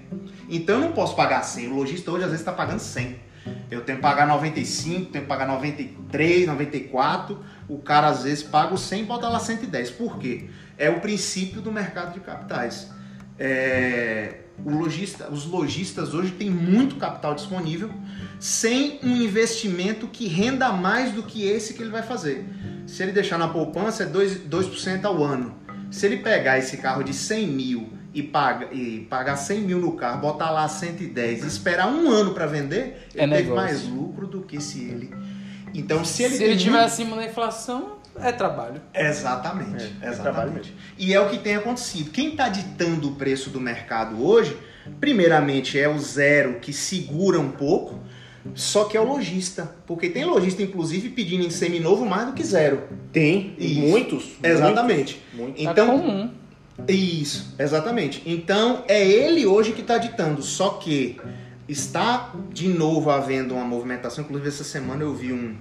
Então 0.49 0.75
eu 0.75 0.81
não 0.81 0.91
posso 0.91 1.15
pagar 1.15 1.41
100. 1.43 1.67
O 1.67 1.75
lojista 1.75 2.11
hoje 2.11 2.23
às 2.23 2.29
vezes 2.29 2.41
está 2.41 2.51
pagando 2.51 2.79
100. 2.79 3.25
Eu 3.69 3.81
tenho 3.81 3.97
que 3.97 4.01
pagar 4.01 4.27
95, 4.27 5.11
tenho 5.11 5.23
que 5.23 5.27
pagar 5.27 5.47
93, 5.47 6.47
94. 6.47 7.39
O 7.67 7.79
cara 7.79 8.07
às 8.07 8.23
vezes 8.23 8.43
paga 8.43 8.73
o 8.73 8.77
100 8.77 9.01
e 9.01 9.03
bota 9.05 9.27
lá 9.27 9.39
110. 9.39 9.91
Por 9.91 10.17
quê? 10.17 10.49
É 10.77 10.89
o 10.89 10.99
princípio 10.99 11.61
do 11.61 11.71
mercado 11.71 12.13
de 12.13 12.19
capitais. 12.19 12.91
É, 13.37 14.41
o 14.63 14.69
lojista, 14.69 15.29
os 15.29 15.45
lojistas 15.45 16.13
hoje 16.13 16.31
têm 16.31 16.49
muito 16.49 16.95
capital 16.95 17.35
disponível 17.35 17.89
sem 18.39 18.99
um 19.03 19.15
investimento 19.15 20.07
que 20.07 20.27
renda 20.27 20.71
mais 20.71 21.11
do 21.11 21.23
que 21.23 21.45
esse 21.45 21.73
que 21.73 21.81
ele 21.81 21.91
vai 21.91 22.03
fazer. 22.03 22.45
Se 22.87 23.03
ele 23.03 23.11
deixar 23.11 23.37
na 23.37 23.47
poupança 23.47 24.03
é 24.03 24.05
2%, 24.07 24.47
2% 24.47 25.05
ao 25.05 25.23
ano. 25.23 25.64
Se 25.95 26.05
ele 26.05 26.17
pegar 26.17 26.57
esse 26.57 26.75
carro 26.77 27.03
de 27.03 27.13
100 27.13 27.47
mil 27.47 27.89
e, 28.13 28.21
paga, 28.21 28.67
e 28.73 29.07
pagar 29.09 29.37
100 29.37 29.61
mil 29.61 29.79
no 29.79 29.93
carro, 29.93 30.19
botar 30.19 30.51
lá 30.51 30.67
110 30.67 31.43
e 31.43 31.47
esperar 31.47 31.87
um 31.87 32.09
ano 32.11 32.33
para 32.33 32.45
vender, 32.45 33.07
É 33.15 33.23
ele 33.23 33.33
teve 33.35 33.49
negócio. 33.49 33.55
mais 33.55 33.83
lucro 33.87 34.27
do 34.27 34.41
que 34.41 34.59
se 34.61 34.83
ele. 34.83 35.09
Então, 35.73 36.03
se 36.03 36.23
ele 36.23 36.35
Se 36.35 36.43
ele 36.43 36.53
estiver 36.55 36.71
muito- 36.73 36.85
acima 36.85 37.15
da 37.15 37.25
inflação, 37.25 37.95
é 38.17 38.31
trabalho. 38.31 38.81
Exatamente, 38.93 39.83
É, 40.01 40.07
é 40.07 40.11
trabalho 40.11 40.49
exatamente. 40.49 40.75
E 40.97 41.13
é 41.13 41.19
o 41.19 41.29
que 41.29 41.37
tem 41.37 41.55
acontecido. 41.55 42.11
Quem 42.11 42.31
está 42.31 42.49
ditando 42.49 43.09
o 43.09 43.15
preço 43.15 43.49
do 43.49 43.59
mercado 43.61 44.21
hoje, 44.25 44.57
primeiramente 44.99 45.79
é 45.79 45.87
o 45.87 45.97
zero 45.99 46.59
que 46.59 46.71
segura 46.73 47.39
um 47.39 47.51
pouco, 47.51 47.99
só 48.53 48.85
que 48.85 48.95
é 48.95 49.01
o 49.01 49.05
lojista. 49.05 49.75
Porque 49.87 50.09
tem 50.09 50.23
lojista, 50.25 50.61
inclusive, 50.61 51.09
pedindo 51.09 51.45
em 51.45 51.49
seminovo 51.49 52.05
mais 52.05 52.27
do 52.27 52.33
que 52.33 52.43
zero. 52.43 52.83
Tem, 53.11 53.55
e 53.57 53.71
Isso. 53.71 53.81
muitos. 53.81 54.31
Exatamente. 54.43 55.21
Muitos. 55.33 55.63
Tá 55.63 55.71
Então, 55.71 55.99
comum. 55.99 56.29
isso, 56.87 57.55
exatamente. 57.57 58.21
Então 58.25 58.83
é 58.87 59.05
ele 59.05 59.45
hoje 59.45 59.71
que 59.71 59.81
está 59.81 59.97
ditando, 59.97 60.41
só 60.41 60.71
que 60.71 61.17
está 61.67 62.33
de 62.51 62.67
novo 62.67 63.09
havendo 63.09 63.55
uma 63.55 63.65
movimentação. 63.65 64.23
Inclusive 64.23 64.49
essa 64.49 64.63
semana 64.63 65.01
eu 65.03 65.13
vi 65.13 65.33
um, 65.33 65.55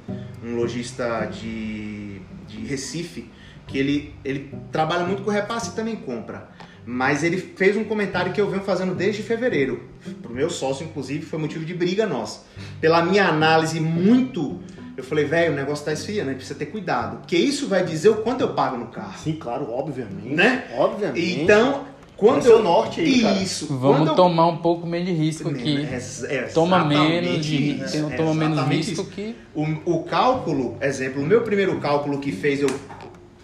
um 0.45 0.57
lojista 0.57 1.27
de, 1.27 2.21
de 2.47 2.59
Recife 2.67 3.31
que 3.67 3.79
ele, 3.79 4.15
ele 4.25 4.53
trabalha 4.71 5.05
muito 5.07 5.23
com 5.23 5.31
repasse 5.31 5.71
e 5.71 5.75
também 5.75 5.97
compra. 5.97 6.49
Mas 6.87 7.25
ele 7.25 7.39
fez 7.39 7.77
um 7.77 7.85
comentário 7.85 8.33
que 8.33 8.41
eu 8.41 8.49
venho 8.51 8.63
fazendo 8.63 8.95
desde 8.95 9.23
fevereiro. 9.23 9.83
Pro 10.23 10.33
meu 10.35 10.51
sócio, 10.51 10.85
inclusive, 10.85 11.25
foi 11.25 11.39
motivo 11.39 11.65
de 11.65 11.73
briga 11.73 12.07
nossa. 12.07 12.41
Pela 12.81 13.03
minha 13.05 13.27
análise 13.27 13.81
muito. 13.81 14.61
Eu 14.97 15.03
falei, 15.03 15.25
velho, 15.25 15.53
o 15.53 15.57
negócio 15.57 15.85
tá 15.85 15.93
esfriando, 15.93 16.31
né? 16.31 16.37
precisa 16.37 16.59
ter 16.59 16.67
cuidado. 16.67 17.19
Porque 17.19 17.37
isso 17.37 17.67
vai 17.67 17.85
dizer 17.85 18.11
o 18.11 18.17
quanto 18.17 18.43
eu 18.43 18.53
pago 18.55 18.77
no 18.77 18.87
carro. 18.87 19.15
Sim, 19.19 19.33
claro, 19.33 19.71
obviamente. 19.73 20.29
Né? 20.35 20.67
Obviamente. 20.77 21.41
Então, 21.41 21.85
quando 22.17 22.39
Esse 22.39 22.49
é 22.49 22.53
o 22.53 22.59
eu... 22.59 22.63
norte 22.63 23.01
aí, 23.01 23.23
cara. 23.23 23.43
Isso. 23.43 23.67
Vamos 23.77 23.99
quando 23.99 24.09
eu- 24.09 24.15
tomar 24.15 24.47
um 24.47 24.59
pouco 24.59 24.87
menos 24.87 25.09
de 25.09 25.15
risco 25.15 25.49
aqui. 25.49 25.85
É, 26.29 26.43
Toma 26.55 26.85
menos 26.85 27.45
de 27.45 27.83
isso, 27.83 27.97
é 28.09 28.17
toma 28.17 28.35
menos 28.35 28.61
risco 28.69 28.93
isso. 28.93 29.05
que. 29.07 29.35
O, 29.53 29.65
o 29.85 30.03
cálculo, 30.05 30.77
exemplo, 30.81 31.23
o 31.23 31.27
meu 31.27 31.43
primeiro 31.43 31.77
cálculo 31.81 32.19
que 32.21 32.31
fez 32.31 32.61
eu. 32.61 32.71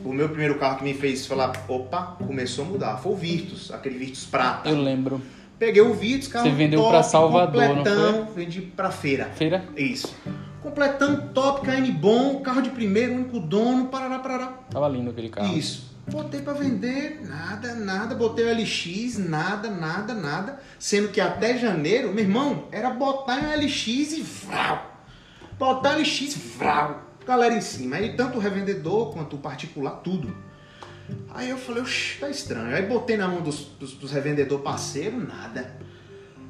O 0.05 0.13
meu 0.13 0.29
primeiro 0.29 0.59
carro 0.59 0.79
que 0.79 0.85
me 0.85 0.95
fez 0.95 1.27
falar, 1.27 1.53
opa, 1.69 2.17
começou 2.27 2.65
a 2.65 2.69
mudar. 2.69 2.97
Foi 2.97 3.13
o 3.13 3.17
Virtus, 3.17 3.71
aquele 3.71 3.99
Virtus 3.99 4.25
prata. 4.25 4.69
Eu 4.69 4.81
lembro. 4.81 5.21
Peguei 5.59 5.83
o 5.83 5.93
Virtus, 5.93 6.29
carro 6.29 6.47
Você 6.47 6.55
vendeu 6.55 6.81
top, 6.81 6.91
pra 6.91 7.03
Salvador, 7.03 7.63
não 7.63 7.77
completão, 7.77 8.29
vendi 8.35 8.63
pra 8.63 8.91
feira. 8.91 9.27
Feira? 9.35 9.63
Isso. 9.77 10.15
completando 10.63 11.33
top, 11.35 11.67
KN 11.67 11.91
bom, 11.93 12.41
carro 12.41 12.63
de 12.63 12.71
primeiro, 12.71 13.15
único 13.15 13.39
dono, 13.39 13.89
parará, 13.89 14.19
parará. 14.19 14.47
Tava 14.71 14.89
lindo 14.89 15.11
aquele 15.11 15.29
carro. 15.29 15.55
Isso. 15.57 15.91
Botei 16.11 16.41
pra 16.41 16.55
vender, 16.55 17.21
nada, 17.25 17.75
nada. 17.75 18.15
Botei 18.15 18.45
o 18.45 18.55
LX, 18.55 19.19
nada, 19.19 19.71
nada, 19.71 20.15
nada. 20.15 20.61
Sendo 20.79 21.09
que 21.09 21.21
até 21.21 21.57
janeiro, 21.57 22.13
meu 22.13 22.25
irmão, 22.25 22.65
era 22.73 22.91
botar 22.91 23.37
um 23.37 23.55
LX 23.55 23.87
e 23.87 24.23
vral. 24.23 25.05
Botar 25.59 25.97
LX, 25.97 26.37
vral. 26.57 27.10
Galera 27.27 27.55
em 27.55 27.61
cima. 27.61 27.97
Aí 27.97 28.15
tanto 28.17 28.39
o 28.39 28.41
revendedor 28.41 29.13
quanto 29.13 29.37
o 29.37 29.39
particular, 29.39 30.01
tudo. 30.03 30.35
Aí 31.35 31.51
eu 31.51 31.59
falei, 31.59 31.83
oxe, 31.83 32.19
tá 32.19 32.29
estranho. 32.29 32.75
Aí 32.75 32.83
botei 32.83 33.17
na 33.17 33.27
mão 33.29 33.41
dos, 33.43 33.67
dos, 33.79 33.93
dos 33.93 34.13
revendedor 34.13 34.61
parceiro, 34.61 35.19
nada. 35.19 35.77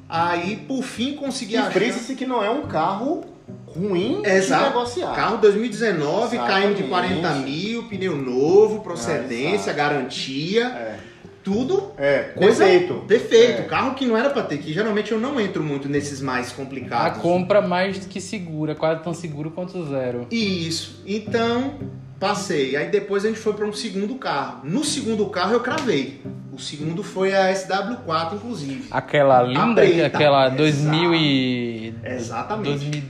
Aí, 0.07 0.57
por 0.67 0.83
fim, 0.83 1.15
consegui 1.15 1.53
E 1.53 1.57
achar... 1.57 1.71
frisa-se 1.71 2.15
que 2.15 2.25
não 2.25 2.43
é 2.43 2.49
um 2.49 2.67
carro 2.67 3.23
ruim 3.65 4.21
de 4.21 4.29
Exato. 4.29 4.65
negociar. 4.65 5.15
Carro 5.15 5.37
2019, 5.37 6.37
KM 6.37 6.41
de 6.41 6.83
Exatamente. 6.83 6.83
40 6.83 7.33
mil, 7.35 7.83
pneu 7.87 8.17
novo, 8.17 8.81
procedência, 8.81 9.71
garantia, 9.71 10.65
É, 10.67 10.99
tudo 11.43 11.91
é 11.97 12.19
coisa 12.35 12.63
perfeito. 12.65 12.93
perfeito. 13.07 13.61
É. 13.61 13.65
Carro 13.65 13.95
que 13.95 14.05
não 14.05 14.15
era 14.17 14.29
pra 14.29 14.43
ter, 14.43 14.57
que 14.59 14.71
geralmente 14.73 15.11
eu 15.11 15.19
não 15.19 15.39
entro 15.39 15.63
muito 15.63 15.87
nesses 15.89 16.21
mais 16.21 16.51
A 16.51 16.55
complicados. 16.55 17.21
compra 17.21 17.61
mais 17.61 17.97
que 18.05 18.21
segura, 18.21 18.75
quase 18.75 19.01
tão 19.03 19.13
seguro 19.13 19.51
quanto 19.51 19.85
zero. 19.87 20.27
Isso. 20.31 21.01
Então, 21.05 21.75
passei. 22.19 22.75
Aí 22.75 22.89
depois 22.89 23.25
a 23.25 23.27
gente 23.29 23.39
foi 23.39 23.53
pra 23.53 23.65
um 23.65 23.73
segundo 23.73 24.15
carro. 24.15 24.61
No 24.63 24.83
segundo 24.83 25.25
carro 25.27 25.53
eu 25.53 25.59
cravei. 25.61 26.21
O 26.53 26.59
segundo 26.59 27.01
foi 27.01 27.33
a 27.33 27.51
SW4, 27.53 28.33
inclusive. 28.35 28.85
Aquela 28.91 29.41
linda, 29.41 29.81
preta. 29.81 30.05
aquela 30.07 30.45
Exato. 30.47 30.57
2000 30.57 31.15
e... 31.15 31.93
Exatamente. 32.03 32.69
2000 32.69 33.03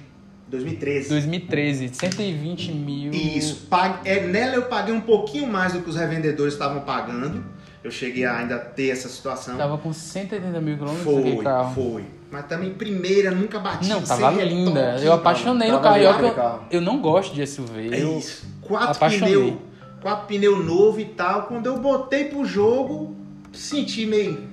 2013. 0.52 1.10
2013, 1.10 1.90
120 1.94 2.72
mil. 2.74 3.12
Isso. 3.14 3.68
Pag- 3.70 4.00
é, 4.04 4.20
nela 4.28 4.56
eu 4.56 4.64
paguei 4.64 4.94
um 4.94 5.00
pouquinho 5.00 5.48
mais 5.48 5.72
do 5.72 5.80
que 5.80 5.90
os 5.90 5.96
revendedores 5.96 6.54
estavam 6.54 6.82
pagando. 6.82 7.42
Eu 7.84 7.90
cheguei 7.90 8.26
a 8.26 8.38
ainda 8.38 8.60
ter 8.60 8.90
essa 8.90 9.10
situação. 9.10 9.58
Tava 9.58 9.78
com 9.78 9.92
180 9.92 10.62
mil 10.62 10.78
quilômetros 10.78 11.04
Foi, 11.04 11.44
carro. 11.44 11.74
foi. 11.74 12.06
Mas 12.32 12.46
também 12.46 12.74
primeira, 12.74 13.32
nunca 13.32 13.60
bati. 13.60 13.90
Não, 13.90 14.02
tava 14.02 14.32
linda. 14.32 14.94
top, 14.94 15.06
eu 15.06 15.14
apaixonei 15.14 15.70
no 15.72 15.80
Tava 15.80 15.84
carro. 15.84 15.98
E 15.98 16.06
olha 16.06 16.16
legal 16.16 16.20
que 16.20 16.24
o 16.24 16.28
eu, 16.28 16.34
carro. 16.36 16.64
eu 16.72 16.82
não 16.82 17.02
gosto 17.02 17.34
de 17.34 17.46
SUV. 17.46 17.94
É 17.94 18.00
isso. 18.00 18.46
Quatro 18.62 18.92
apaixonei. 18.92 19.34
pneu, 19.34 19.62
quatro 20.02 20.28
pneu 20.28 20.64
novo 20.64 21.00
e 21.00 21.06
tal. 21.06 21.44
Quando 21.48 21.66
eu 21.66 21.78
botei 21.80 22.26
pro 22.26 22.46
jogo, 22.46 23.16
senti 23.52 24.06
meio 24.06 24.48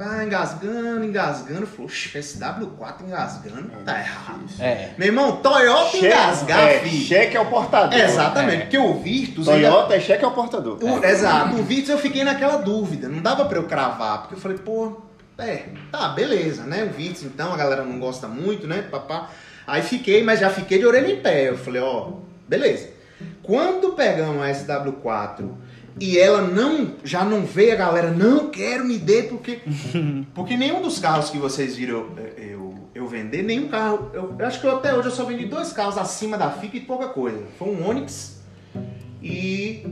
ah, 0.00 0.24
engasgando, 0.24 1.04
engasgando. 1.04 1.66
Falei, 1.66 1.86
"Oxe, 1.86 2.18
SW4 2.18 3.02
engasgando, 3.06 3.70
tá 3.84 3.98
errado. 3.98 4.40
É. 4.58 4.90
Meu 4.98 5.08
irmão, 5.08 5.36
Toyota 5.36 5.90
Cheque, 5.90 6.06
engasgar, 6.06 6.60
é, 6.68 6.78
filho. 6.80 7.04
cheque 7.06 7.36
ao 7.36 7.46
portador. 7.46 7.98
Exatamente, 7.98 8.56
É. 8.56 8.60
porque 8.62 8.78
o 8.78 8.94
Virtus 8.94 9.48
ainda 9.48 9.68
Toyota 9.70 9.94
é 9.94 10.00
cheque 10.00 10.24
ao 10.24 10.32
portador. 10.32 10.78
O- 10.82 11.04
Exato, 11.04 11.56
o 11.56 11.62
Virtus 11.62 11.90
eu 11.90 11.98
fiquei 11.98 12.24
naquela 12.24 12.56
dúvida, 12.58 13.08
não 13.08 13.20
dava 13.22 13.44
pra 13.44 13.58
eu 13.58 13.64
cravar, 13.64 14.22
porque 14.22 14.34
eu 14.34 14.38
falei, 14.40 14.58
pô, 14.58 15.00
é, 15.38 15.64
tá, 15.90 16.08
beleza, 16.10 16.62
né? 16.64 16.84
O 16.84 16.90
Virtus 16.90 17.22
então, 17.24 17.52
a 17.52 17.56
galera 17.56 17.82
não 17.84 17.98
gosta 17.98 18.26
muito, 18.28 18.66
né? 18.66 18.82
Papá. 18.90 19.30
Aí 19.66 19.82
fiquei, 19.82 20.22
mas 20.22 20.40
já 20.40 20.50
fiquei 20.50 20.78
de 20.78 20.86
orelha 20.86 21.10
em 21.12 21.20
pé. 21.20 21.48
Eu 21.48 21.56
falei, 21.58 21.80
ó, 21.80 22.08
beleza. 22.46 22.90
Quando 23.42 23.92
pegamos 23.92 24.42
a 24.42 24.50
SW4 24.50 25.50
e 26.00 26.18
ela 26.18 26.40
não, 26.42 26.92
já 27.04 27.24
não 27.24 27.42
veio 27.44 27.72
a 27.72 27.76
galera, 27.76 28.10
não 28.10 28.48
quero 28.50 28.84
me 28.84 28.98
dê, 28.98 29.22
porque, 29.24 29.60
porque 30.34 30.56
nenhum 30.56 30.82
dos 30.82 30.98
carros 30.98 31.30
que 31.30 31.38
vocês 31.38 31.76
viram 31.76 32.06
eu, 32.16 32.44
eu, 32.44 32.74
eu 32.94 33.06
vender, 33.06 33.42
nenhum 33.42 33.68
carro, 33.68 34.10
eu, 34.12 34.34
eu 34.38 34.46
acho 34.46 34.60
que 34.60 34.66
eu, 34.66 34.76
até 34.76 34.94
hoje 34.94 35.08
eu 35.08 35.12
só 35.12 35.24
vendi 35.24 35.44
dois 35.46 35.72
carros 35.72 35.96
acima 35.98 36.36
da 36.36 36.50
FIP 36.50 36.78
e 36.78 36.80
pouca 36.80 37.08
coisa. 37.08 37.42
Foi 37.58 37.68
um 37.68 37.88
Onix 37.88 38.40
e 39.22 39.86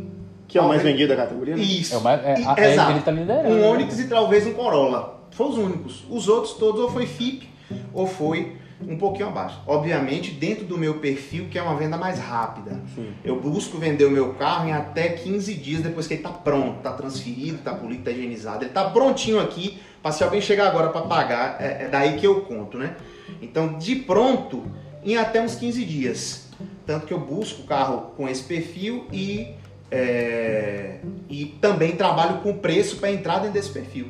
Que 0.49 0.59
é 0.59 0.61
o 0.63 0.69
mais 0.69 0.83
vendido 0.83 1.09
da 1.09 1.17
categoria, 1.17 1.57
né? 1.57 1.63
isso. 1.63 1.95
É 1.95 1.99
o 1.99 2.01
mais- 2.03 2.25
é- 2.25 2.41
E- 2.41 2.45
a- 2.47 2.55
é 2.59 2.73
exato. 2.73 2.89
que 2.91 2.97
ele 2.99 3.05
tá 3.05 3.11
liderando, 3.11 3.49
Um 3.55 3.61
né? 3.61 3.69
Onix 3.69 3.99
e 3.99 4.05
talvez 4.09 4.47
um 4.47 4.53
Corolla. 4.53 5.21
Foi 5.31 5.47
os 5.49 5.57
únicos. 5.57 6.05
Os 6.11 6.29
outros 6.29 6.55
todos 6.55 6.81
ou 6.81 6.91
foi 6.91 7.07
FIP 7.07 7.49
ou 7.95 8.07
foi 8.07 8.57
um 8.89 8.97
pouquinho 8.97 9.29
abaixo. 9.29 9.61
Obviamente, 9.67 10.31
dentro 10.31 10.65
do 10.65 10.79
meu 10.79 10.95
perfil, 10.95 11.47
que 11.51 11.59
é 11.59 11.63
uma 11.63 11.77
venda 11.77 11.97
mais 11.97 12.19
rápida. 12.19 12.81
Sim. 12.95 13.13
Eu 13.25 13.41
busco 13.41 13.79
vender 13.79 14.05
o 14.05 14.11
meu 14.11 14.35
carro 14.35 14.69
em 14.69 14.73
até 14.73 15.09
15 15.09 15.55
dias 15.55 15.83
depois 15.83 16.07
que 16.07 16.15
ele 16.15 16.23
tá 16.23 16.31
pronto, 16.31 16.81
tá 16.81 16.93
transferido, 16.93 17.59
tá 17.59 17.75
polido, 17.75 18.05
tá 18.05 18.11
higienizado. 18.11 18.65
Ele 18.65 18.73
tá 18.73 18.91
prontinho 18.91 19.41
aqui, 19.41 19.81
para 20.03 20.13
se 20.13 20.25
alguém 20.25 20.41
chegar 20.41 20.69
agora 20.69 20.89
para 20.89 21.03
pagar, 21.03 21.57
é, 21.61 21.85
é 21.85 21.89
daí 21.89 22.17
que 22.19 22.27
eu 22.27 22.43
conto, 22.43 22.79
né? 22.79 22.97
Então, 23.41 23.79
de 23.79 23.97
pronto, 23.97 24.65
em 25.05 25.17
até 25.17 25.41
uns 25.41 25.55
15 25.55 25.85
dias. 25.85 26.49
Tanto 26.87 27.07
que 27.07 27.15
eu 27.15 27.21
busco 27.21 27.63
o 27.63 27.67
carro 27.67 28.13
com 28.17 28.29
esse 28.29 28.43
perfil 28.43 29.07
e, 29.13 29.55
é, 29.91 30.99
e 31.29 31.47
também 31.61 31.93
trabalho 31.93 32.39
com 32.39 32.59
preço 32.59 32.97
para 32.97 33.13
entrar 33.13 33.39
dentro 33.39 33.53
desse 33.53 33.71
perfil. 33.71 34.09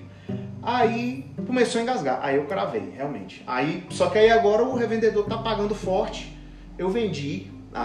Aí 0.63 1.25
começou 1.47 1.81
a 1.81 1.83
engasgar. 1.83 2.21
Aí 2.23 2.37
eu 2.37 2.45
cravei, 2.47 2.93
realmente. 2.97 3.43
Aí, 3.47 3.85
só 3.91 4.09
que 4.09 4.19
aí 4.19 4.31
agora 4.31 4.63
o 4.63 4.77
revendedor 4.77 5.25
tá 5.27 5.39
pagando 5.39 5.75
forte. 5.75 6.37
Eu 6.79 6.89
vendi 6.89 7.49
a, 7.75 7.83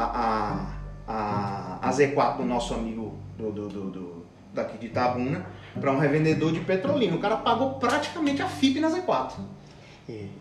a, 1.08 1.12
a, 1.12 1.90
a 1.90 1.92
Z4 1.92 2.38
do 2.38 2.46
nosso 2.46 2.74
amigo 2.74 3.18
do, 3.38 3.52
do, 3.52 3.68
do- 3.70 3.90
do- 3.92 4.26
daqui 4.54 4.78
de 4.78 4.88
Itabuna 4.88 5.46
para 5.80 5.92
um 5.92 5.98
revendedor 6.00 6.52
de 6.52 6.60
petrolina. 6.62 7.16
O 7.16 7.20
cara 7.20 7.38
pagou 7.38 7.76
praticamente 7.76 8.42
a 8.42 8.48
FIP 8.48 8.80
na 8.80 8.90
Z4. 8.90 9.34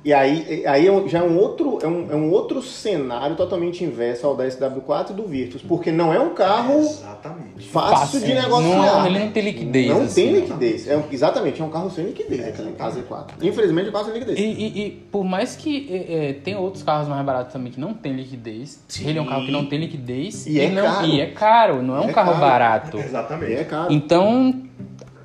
E 0.04 0.12
aí, 0.14 0.60
e- 0.62 0.66
aí 0.66 0.86
é 0.86 1.08
já 1.08 1.18
é 1.18 1.22
um, 1.22 1.36
outro, 1.38 1.78
é, 1.82 1.86
um, 1.88 2.06
é 2.12 2.14
um 2.14 2.30
outro 2.30 2.62
cenário 2.62 3.34
totalmente 3.34 3.82
inverso 3.82 4.24
ao 4.26 4.36
da 4.36 4.44
SW4 4.46 5.10
e 5.10 5.12
do 5.14 5.24
Virtus, 5.24 5.60
porque 5.60 5.90
não 5.90 6.12
é 6.14 6.20
um 6.20 6.34
carro 6.34 6.78
Exatamente. 6.78 7.66
fácil, 7.68 8.20
de 8.20 8.32
negociar. 8.32 8.62
Não, 8.62 9.06
ele 9.06 9.18
não 9.18 9.30
tem 9.32 9.42
liquidez. 9.42 9.88
Não 9.88 10.02
assim. 10.02 10.14
tem 10.14 10.32
liquidez. 10.40 10.86
É 10.88 10.96
um- 10.96 11.02
exatamente, 11.10 11.60
é 11.60 11.64
um 11.64 11.68
carro 11.70 11.90
sem 11.90 12.04
liquidez, 12.06 12.46
aquele 12.46 12.72
KZ4. 12.72 13.32
Infelizmente, 13.42 13.86
é 13.86 13.90
um 13.90 13.92
carro 13.92 14.04
sem 14.04 14.14
liquidez. 14.14 14.38
E, 14.38 14.42
e- 14.44 14.86
e 14.86 14.90
por 15.10 15.24
mais 15.24 15.56
que 15.56 15.88
é, 15.90 16.28
é, 16.28 16.32
tem 16.34 16.54
outros 16.56 16.84
carros 16.84 17.08
mais 17.08 17.24
baratos 17.26 17.52
também 17.52 17.72
que 17.72 17.80
não 17.80 17.92
tem 17.92 18.12
liquidez, 18.12 18.80
Sim. 18.86 19.08
ele 19.08 19.18
é 19.18 19.22
um 19.22 19.26
carro 19.26 19.44
que 19.46 19.50
não 19.52 19.66
tem 19.66 19.80
liquidez 19.80 20.46
E 20.46 20.60
é 20.60 20.68
não, 20.70 20.84
caro. 20.84 21.06
e 21.08 21.20
é 21.20 21.26
caro, 21.26 21.82
não 21.82 21.96
é 21.96 22.00
um 22.02 22.10
É 22.10 22.12
carro 22.12 22.28
caro. 22.32 22.40
barato. 22.40 22.96
E 22.98 23.00
Exatamente. 23.00 23.52
é 23.54 23.64
caro. 23.64 23.92
Então, 23.92 24.54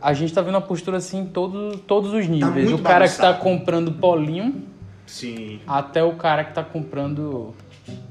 a 0.02 0.14
gente 0.14 0.34
tá 0.34 0.42
vendo 0.42 0.56
uma 0.56 0.62
postura 0.62 0.98
assim 0.98 1.20
em 1.20 1.26
todo, 1.26 1.78
todos 1.80 2.14
os 2.14 2.28
níveis. 2.28 2.70
muito 2.70 2.80
o 2.80 2.84
cara 2.84 3.08
que 3.08 3.16
tá 3.16 3.32
bagunçado. 3.32 3.44
comprando 3.44 3.92
polinho 3.94 4.64
Sim. 5.06 5.60
até 5.68 6.04
o 6.04 6.14
cara 6.16 6.44
que 6.44 6.54
tá 6.54 6.64
comprando 6.64 7.54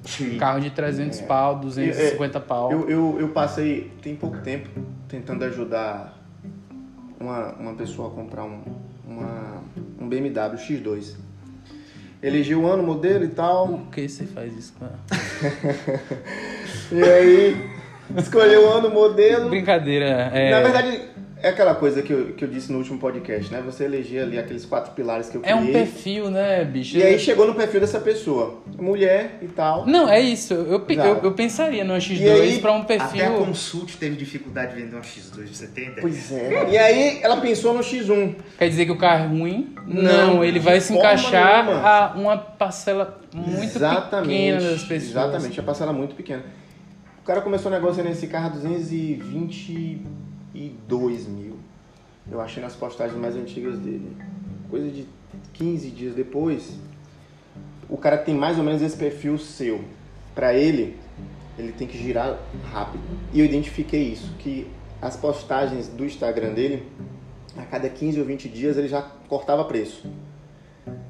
Sim. 0.05 0.37
carro 0.39 0.61
de 0.61 0.71
300 0.71 1.21
pau, 1.23 1.57
250 1.59 2.41
pau. 2.41 2.71
Eu, 2.71 2.89
eu, 2.89 3.17
eu 3.21 3.29
passei, 3.31 3.91
tem 4.03 4.15
pouco 4.15 4.39
tempo, 4.39 4.69
tentando 5.09 5.45
ajudar 5.45 6.19
uma, 7.19 7.53
uma 7.55 7.75
pessoa 7.75 8.09
a 8.09 8.11
comprar 8.11 8.45
um, 8.45 8.61
uma, 9.07 9.63
um 10.01 10.09
BMW 10.09 10.57
X2. 10.57 11.17
Elegeu 12.23 12.61
o 12.61 12.67
ano, 12.67 12.83
modelo 12.83 13.25
e 13.25 13.29
tal. 13.29 13.67
Por 13.69 13.87
que 13.93 14.07
você 14.07 14.27
faz 14.27 14.57
isso, 14.57 14.75
cara? 14.79 14.99
E 16.93 17.03
aí, 17.03 17.71
escolheu 18.17 18.67
o 18.67 18.73
ano, 18.73 18.91
modelo. 18.91 19.49
Brincadeira. 19.49 20.07
É, 20.35 20.51
Na 20.51 20.61
verdade, 20.61 21.03
é 21.43 21.49
aquela 21.49 21.75
coisa 21.75 22.03
que 22.03 22.13
eu, 22.13 22.33
que 22.35 22.45
eu 22.45 22.49
disse 22.49 22.71
no 22.71 22.79
último 22.79 22.99
podcast, 22.99 23.51
né? 23.51 23.63
Você 23.65 23.85
elegia 23.85 24.23
ali 24.23 24.39
aqueles 24.39 24.67
quatro 24.67 24.93
pilares 24.93 25.29
que 25.31 25.39
eu 25.39 25.41
criei. 25.41 25.57
É 25.57 25.59
um 25.59 25.73
perfil, 25.73 26.31
né, 26.31 26.65
bicho? 26.65 26.99
E 26.99 27.03
aí 27.03 27.19
chegou 27.19 27.47
no 27.47 27.55
perfil 27.55 27.81
dessa 27.81 27.99
pessoa. 27.99 28.61
Mulher 28.79 29.39
e 29.41 29.49
tal. 29.49 29.87
Não, 29.87 30.07
é 30.07 30.21
isso. 30.21 30.53
Eu, 30.53 30.85
eu, 30.87 31.21
eu 31.23 31.33
pensaria 31.33 31.83
no 31.83 31.95
X2 31.95 32.61
para 32.61 32.73
um 32.73 32.85
perfil... 32.85 33.07
Até 33.07 33.27
a 33.27 33.31
Consult 33.31 33.97
teve 33.97 34.17
dificuldade 34.17 34.75
de 34.75 34.83
vender 34.83 34.97
um 34.97 35.01
X2, 35.01 35.45
de 35.45 35.57
70. 35.57 36.01
Pois 36.03 36.31
é. 36.31 36.55
é. 36.55 36.71
E 36.71 36.79
aí 36.79 37.21
ela 37.23 37.39
pensou 37.41 37.73
no 37.73 37.81
X1. 37.81 38.35
Quer 38.59 38.69
dizer 38.69 38.85
que 38.85 38.93
o 38.93 38.99
carro 38.99 39.25
é 39.25 39.27
ruim? 39.29 39.75
Não, 39.87 40.35
não 40.35 40.45
ele 40.45 40.59
vai 40.59 40.79
se 40.81 40.93
encaixar 40.93 41.65
nenhuma. 41.65 41.89
a 41.89 42.13
uma 42.17 42.37
parcela 42.37 43.19
muito 43.35 43.77
exatamente, 43.77 44.29
pequena 44.29 44.61
das 44.61 44.83
pessoas. 44.83 45.11
Exatamente, 45.11 45.59
a 45.59 45.63
parcela 45.63 45.93
muito 45.93 46.15
pequena. 46.15 46.45
O 47.23 47.25
cara 47.25 47.41
começou 47.41 47.71
negociando 47.71 48.11
nesse 48.11 48.27
carro 48.27 48.47
a 48.47 48.51
220 48.51 50.03
2000. 50.59 51.57
Eu 52.31 52.41
achei 52.41 52.63
nas 52.63 52.75
postagens 52.75 53.19
mais 53.19 53.37
antigas 53.37 53.79
dele. 53.79 54.17
Coisa 54.69 54.89
de 54.89 55.07
15 55.55 55.91
dias 55.91 56.15
depois, 56.15 56.75
o 57.89 57.97
cara 57.97 58.19
tem 58.19 58.35
mais 58.35 58.59
ou 58.59 58.65
menos 58.65 58.83
esse 58.83 58.97
perfil 58.97 59.39
seu. 59.39 59.81
Para 60.35 60.55
ele, 60.55 60.97
ele 61.59 61.73
tem 61.73 61.87
que 61.87 61.99
girar 61.99 62.39
rápido. 62.73 63.03
E 63.33 63.41
eu 63.41 63.45
identifiquei 63.45 64.03
isso, 64.03 64.33
que 64.39 64.67
as 65.03 65.17
postagens 65.17 65.89
do 65.89 66.05
Instagram 66.05 66.53
dele, 66.53 66.87
a 67.57 67.63
cada 67.63 67.89
15 67.89 68.21
ou 68.21 68.27
20 68.27 68.49
dias 68.49 68.77
ele 68.77 68.89
já 68.89 69.03
cortava 69.29 69.65
preço. 69.65 70.07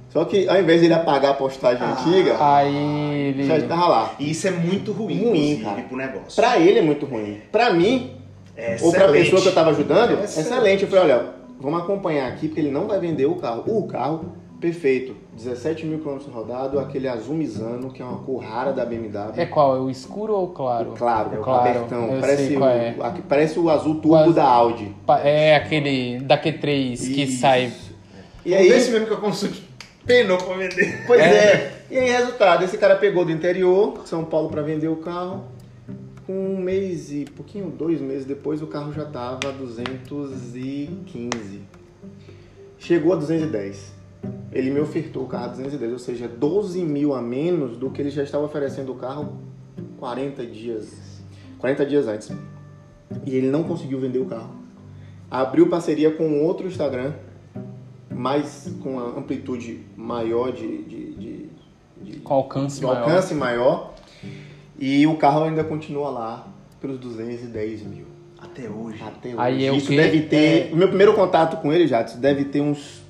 Só 0.09 0.25
que 0.25 0.49
ao 0.49 0.61
invés 0.61 0.81
de 0.81 0.87
ele 0.87 0.95
apagar 0.95 1.33
a 1.33 1.35
postagem 1.35 1.83
ah, 1.83 1.93
antiga, 1.93 2.37
aí 2.41 3.29
ele... 3.29 3.45
já 3.45 3.57
lá. 3.87 4.15
E 4.19 4.31
isso 4.31 4.49
é 4.49 4.51
muito 4.51 4.91
ruim, 4.91 5.23
ruim 5.23 5.61
cara. 5.63 5.83
pro 5.83 5.97
negócio. 5.97 6.35
Pra 6.35 6.59
ele 6.59 6.81
é 6.81 6.83
muito 6.83 7.07
ruim. 7.07 7.41
Pra 7.53 7.73
mim, 7.73 8.20
é 8.61 8.77
ou 8.83 8.91
pra 8.93 9.05
excelente. 9.05 9.25
pessoa 9.25 9.43
que 9.43 9.49
eu 9.49 9.55
tava 9.55 9.71
ajudando, 9.71 10.19
É 10.21 10.25
excelente. 10.25 10.83
Eu 10.85 10.89
falei, 10.89 11.05
olha, 11.13 11.27
vamos 11.61 11.81
acompanhar 11.83 12.29
aqui, 12.29 12.47
porque 12.49 12.61
ele 12.61 12.71
não 12.71 12.87
vai 12.87 12.99
vender 13.01 13.27
o 13.27 13.37
carro. 13.37 13.65
O 13.67 13.87
carro 13.87 14.33
Perfeito. 14.61 15.17
17 15.35 15.87
mil 15.87 16.01
quilômetros 16.01 16.31
rodado, 16.31 16.79
aquele 16.79 17.09
azul 17.09 17.35
misano, 17.35 17.91
que 17.91 18.03
é 18.03 18.05
uma 18.05 18.19
cor 18.19 18.43
rara 18.45 18.75
da 18.75 18.85
BMW. 18.85 19.33
É 19.41 19.47
qual? 19.47 19.75
É 19.75 19.81
o 19.81 19.89
escuro 19.89 20.35
ou 20.35 20.45
o 20.45 20.49
claro? 20.49 20.91
O 20.91 20.95
claro, 20.95 21.31
É 21.35 21.39
o 21.39 21.43
claro, 21.43 21.71
abertão. 21.71 22.05
eu 22.13 22.21
Parece, 22.21 22.47
sei 22.49 22.57
qual 22.59 22.69
o, 22.69 22.73
é. 22.75 22.95
parece 23.27 23.59
o 23.59 23.71
azul 23.71 23.95
turbo 23.95 24.17
azul- 24.17 24.35
da 24.35 24.45
Audi. 24.45 24.95
É 25.25 25.57
aquele 25.57 26.21
da 26.21 26.37
Q3 26.37 26.99
que 27.15 27.23
Isso. 27.23 27.41
sai. 27.41 27.73
E 28.45 28.55
aí, 28.55 28.69
esse 28.69 28.91
mesmo 28.91 29.07
que 29.07 29.13
eu 29.15 29.17
consumo 29.19 29.55
penou 30.05 30.37
pra 30.37 30.55
vender. 30.55 31.05
Pois 31.07 31.19
É. 31.23 31.25
é. 31.25 31.73
E 31.91 31.99
aí, 31.99 32.11
resultado, 32.11 32.63
esse 32.63 32.77
cara 32.77 32.97
pegou 32.97 33.25
do 33.25 33.33
interior, 33.33 34.03
São 34.05 34.25
Paulo, 34.27 34.51
para 34.51 34.61
vender 34.61 34.89
o 34.89 34.97
carro. 34.97 35.45
Um 36.33 36.57
mês 36.59 37.11
e 37.11 37.25
pouquinho, 37.25 37.69
dois 37.71 38.01
meses 38.01 38.25
depois, 38.25 38.63
o 38.63 38.67
carro 38.69 38.93
já 38.93 39.05
tava 39.05 39.49
a 39.49 39.51
215. 39.51 41.61
Chegou 42.79 43.13
a 43.13 43.17
210. 43.17 43.93
Ele 44.53 44.71
me 44.71 44.79
ofertou 44.79 45.25
o 45.25 45.27
carro 45.27 45.47
a 45.47 45.49
210, 45.49 45.93
ou 45.93 45.99
seja, 45.99 46.29
12 46.29 46.83
mil 46.85 47.15
a 47.15 47.21
menos 47.21 47.77
do 47.77 47.91
que 47.91 48.01
ele 48.01 48.11
já 48.11 48.23
estava 48.23 48.45
oferecendo 48.45 48.93
o 48.93 48.95
carro 48.95 49.39
40 49.99 50.47
dias, 50.47 51.21
40 51.59 51.85
dias 51.85 52.07
antes. 52.07 52.31
E 53.27 53.35
ele 53.35 53.51
não 53.51 53.65
conseguiu 53.65 53.99
vender 53.99 54.21
o 54.21 54.27
carro. 54.27 54.55
Abriu 55.29 55.69
parceria 55.69 56.13
com 56.13 56.45
outro 56.45 56.69
Instagram, 56.69 57.13
mais 58.09 58.73
com 58.83 59.01
a 59.01 59.19
amplitude 59.19 59.81
maior 59.97 60.53
de, 60.53 60.83
de, 60.85 61.13
de, 61.15 61.49
de- 62.03 62.21
Com 62.21 62.35
alcance 62.35 62.79
de 62.79 62.87
maior. 62.87 62.99
alcance 63.03 63.35
maior. 63.35 63.90
E 64.81 65.07
o 65.07 65.15
carro 65.17 65.45
ainda 65.45 65.63
continua 65.63 66.09
lá 66.11 66.49
pelos 66.81 66.99
210 66.99 67.83
mil. 67.83 68.07
Até 68.41 68.69
hoje. 68.69 69.03
Até 69.03 69.29
hoje. 69.29 69.39
Aí 69.39 69.67
é 69.67 69.71
o 69.71 69.75
Isso 69.77 69.89
quê? 69.89 69.97
deve 69.97 70.23
ter. 70.23 70.71
É- 70.71 70.73
O 70.73 70.77
meu 70.77 70.89
primeiro 70.89 71.13
contato 71.15 71.61
com 71.61 71.71
ele, 71.73 71.87
já 71.87 72.03
deve 72.03 72.47
ter 72.47 72.63
uns, 72.63 73.03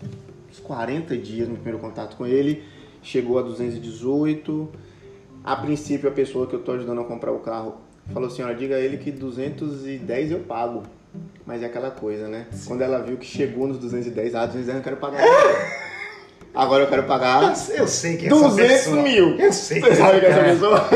uns 0.50 0.58
40 0.58 1.16
dias 1.16 1.46
meu 1.46 1.56
primeiro 1.56 1.78
contato 1.78 2.16
com 2.16 2.26
ele. 2.26 2.64
Chegou 3.02 3.38
a 3.38 3.42
218. 3.42 4.68
A 5.44 5.56
princípio, 5.56 6.08
a 6.08 6.12
pessoa 6.12 6.46
que 6.46 6.54
eu 6.54 6.60
tô 6.60 6.72
ajudando 6.72 7.00
a 7.00 7.04
comprar 7.04 7.30
o 7.32 7.38
carro 7.38 7.76
falou 8.12 8.28
assim: 8.28 8.42
olha, 8.42 8.54
diga 8.56 8.74
a 8.74 8.80
ele 8.80 8.98
que 8.98 9.12
210 9.12 10.32
eu 10.32 10.40
pago. 10.40 10.82
Mas 11.46 11.62
é 11.62 11.66
aquela 11.66 11.90
coisa, 11.90 12.28
né? 12.28 12.46
Quando 12.66 12.82
ela 12.82 12.98
viu 13.00 13.16
que 13.16 13.26
chegou 13.26 13.66
nos 13.66 13.78
210, 13.78 14.34
ah, 14.34 14.46
210 14.46 14.68
eu 14.68 14.74
não 14.74 14.82
quero 14.82 14.96
pagar. 14.96 15.20
Agora 16.54 16.82
eu 16.82 16.88
quero 16.88 17.04
pagar 17.04 17.54
Eu 17.70 17.86
sei 17.86 18.16
que 18.16 18.24
é 18.24 18.28
essa 18.28 18.36
200 18.48 18.72
pessoa. 18.72 19.02
mil. 19.02 19.36
Eu 19.38 19.52
sei 19.52 19.80
Você 19.80 19.94
sabe 19.94 20.20
que 20.20 20.26
é 20.26 20.28
essa 20.30 20.40
é. 20.40 20.44
pessoa? 20.52 20.88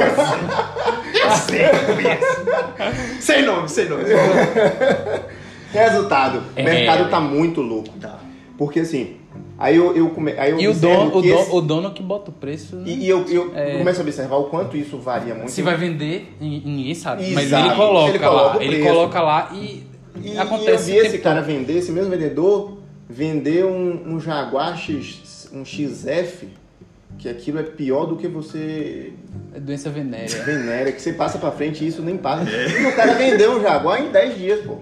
Eu 1.14 1.30
sei 1.30 1.58
que 1.58 1.74
eu 1.76 1.94
conheço. 1.94 3.20
sem 3.20 3.42
nome, 3.44 3.68
sem 3.68 3.88
nome. 3.88 4.02
Resultado, 5.72 6.38
o 6.38 6.42
É. 6.60 6.62
mercado 6.62 7.08
tá 7.10 7.20
muito 7.20 7.60
louco. 7.60 7.88
Tá. 8.00 8.18
Porque 8.56 8.80
assim, 8.80 9.16
aí 9.58 9.76
eu, 9.76 9.96
eu, 9.96 10.10
come, 10.10 10.32
aí 10.38 10.52
eu 10.52 10.60
E 10.60 10.68
o 10.68 10.74
dono, 10.74 11.16
o, 11.16 11.24
esse- 11.24 11.50
o 11.50 11.60
dono 11.60 11.90
que 11.92 12.02
bota 12.02 12.30
o 12.30 12.34
preço. 12.34 12.76
né? 12.76 12.84
E, 12.86 13.04
e 13.04 13.08
eu, 13.08 13.24
eu 13.28 13.52
É. 13.54 13.78
começo 13.78 14.00
a 14.00 14.02
observar 14.02 14.36
o 14.36 14.44
quanto 14.44 14.76
isso 14.76 14.98
varia 14.98 15.34
muito. 15.34 15.50
Se 15.50 15.62
vai 15.62 15.76
vender, 15.76 16.32
nin- 16.40 16.62
ninguém 16.64 16.94
sabe. 16.94 17.28
Mas 17.32 17.46
Exato. 17.46 17.66
ele 17.66 17.74
coloca, 17.74 18.10
Ele 18.10 18.18
coloca 18.20 18.54
lá. 18.58 18.64
Ele 18.64 18.82
coloca 18.84 19.20
lá 19.22 19.50
e, 19.52 19.82
E, 20.22 20.38
acontece 20.38 20.92
e 20.92 20.96
eu 20.96 21.00
vi 21.00 21.06
esse 21.06 21.10
tempo 21.12 21.24
cara 21.24 21.40
vender, 21.42 21.78
esse 21.78 21.90
mesmo 21.90 22.10
vendedor, 22.10 22.78
vender 23.10 23.64
um, 23.64 24.14
um 24.14 24.20
Jaguar 24.20 24.76
X, 24.78 25.22
um 25.54 25.64
XF, 25.64 26.48
que 27.18 27.28
aquilo 27.28 27.58
é 27.60 27.62
pior 27.62 28.06
do 28.06 28.16
que 28.16 28.26
você. 28.28 29.12
É 29.54 29.60
doença 29.60 29.88
venérea. 29.90 30.42
venera, 30.42 30.90
que 30.92 31.00
você 31.00 31.12
passa 31.12 31.38
pra 31.38 31.50
frente 31.52 31.84
e 31.84 31.88
isso 31.88 32.02
nem 32.02 32.16
passa. 32.16 32.50
E 32.50 32.86
o 32.86 32.96
cara 32.96 33.14
vendeu 33.14 33.52
um 33.52 33.62
Jaguar 33.62 34.00
em 34.02 34.10
10 34.10 34.36
dias, 34.38 34.60
pô. 34.66 34.78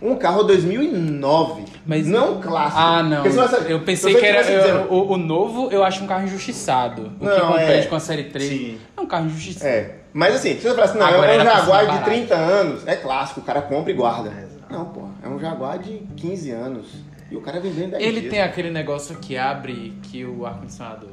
Um 0.00 0.14
carro 0.14 0.44
2009. 0.44 1.64
Mas- 1.84 2.06
não 2.06 2.40
clássico. 2.40 2.80
Ah, 2.80 3.02
não. 3.02 3.26
Eu 3.26 3.78
se 3.80 3.84
pensei 3.84 4.14
que 4.14 4.24
era. 4.24 4.42
dizendo- 4.42 4.86
eu- 4.86 4.92
o, 4.92 5.12
o 5.14 5.16
novo 5.16 5.70
eu 5.72 5.82
acho 5.82 6.04
um 6.04 6.06
carro 6.06 6.24
injustiçado. 6.24 7.12
O 7.16 7.18
que 7.18 7.24
Não, 7.24 7.48
compete 7.52 7.86
é. 7.86 7.88
com 7.88 7.96
a 7.96 8.00
série 8.00 8.24
3 8.24 8.48
Sim. 8.48 8.78
é 8.96 9.00
um 9.00 9.06
carro 9.06 9.26
injustiçado. 9.26 9.66
É. 9.66 9.94
Mas 10.12 10.36
assim, 10.36 10.54
se 10.54 10.62
você 10.62 10.70
falar 10.70 10.84
assim, 10.84 10.98
não, 10.98 11.06
Agora 11.06 11.32
é 11.32 11.40
um 11.40 11.44
Jaguar 11.44 11.80
de 11.80 11.86
barato. 11.88 12.04
30 12.04 12.34
anos, 12.34 12.86
é 12.86 12.96
clássico, 12.96 13.40
o 13.40 13.42
cara 13.42 13.60
compra 13.62 13.90
e 13.90 13.94
guarda. 13.94 14.30
É. 14.30 14.72
Não, 14.72 14.84
pô, 14.86 15.02
é 15.22 15.28
um 15.28 15.38
Jaguar 15.38 15.78
de 15.78 16.02
15 16.16 16.50
anos. 16.52 16.86
E 17.30 17.36
o 17.36 17.40
cara 17.40 17.60
vendeu 17.60 17.86
em 17.86 17.90
10 17.90 18.02
Ele 18.02 18.20
dias. 18.20 18.32
tem 18.32 18.42
aquele 18.42 18.70
negócio 18.70 19.16
que 19.16 19.36
abre 19.36 19.92
que 20.02 20.24
o 20.24 20.46
ar-condicionado. 20.46 21.08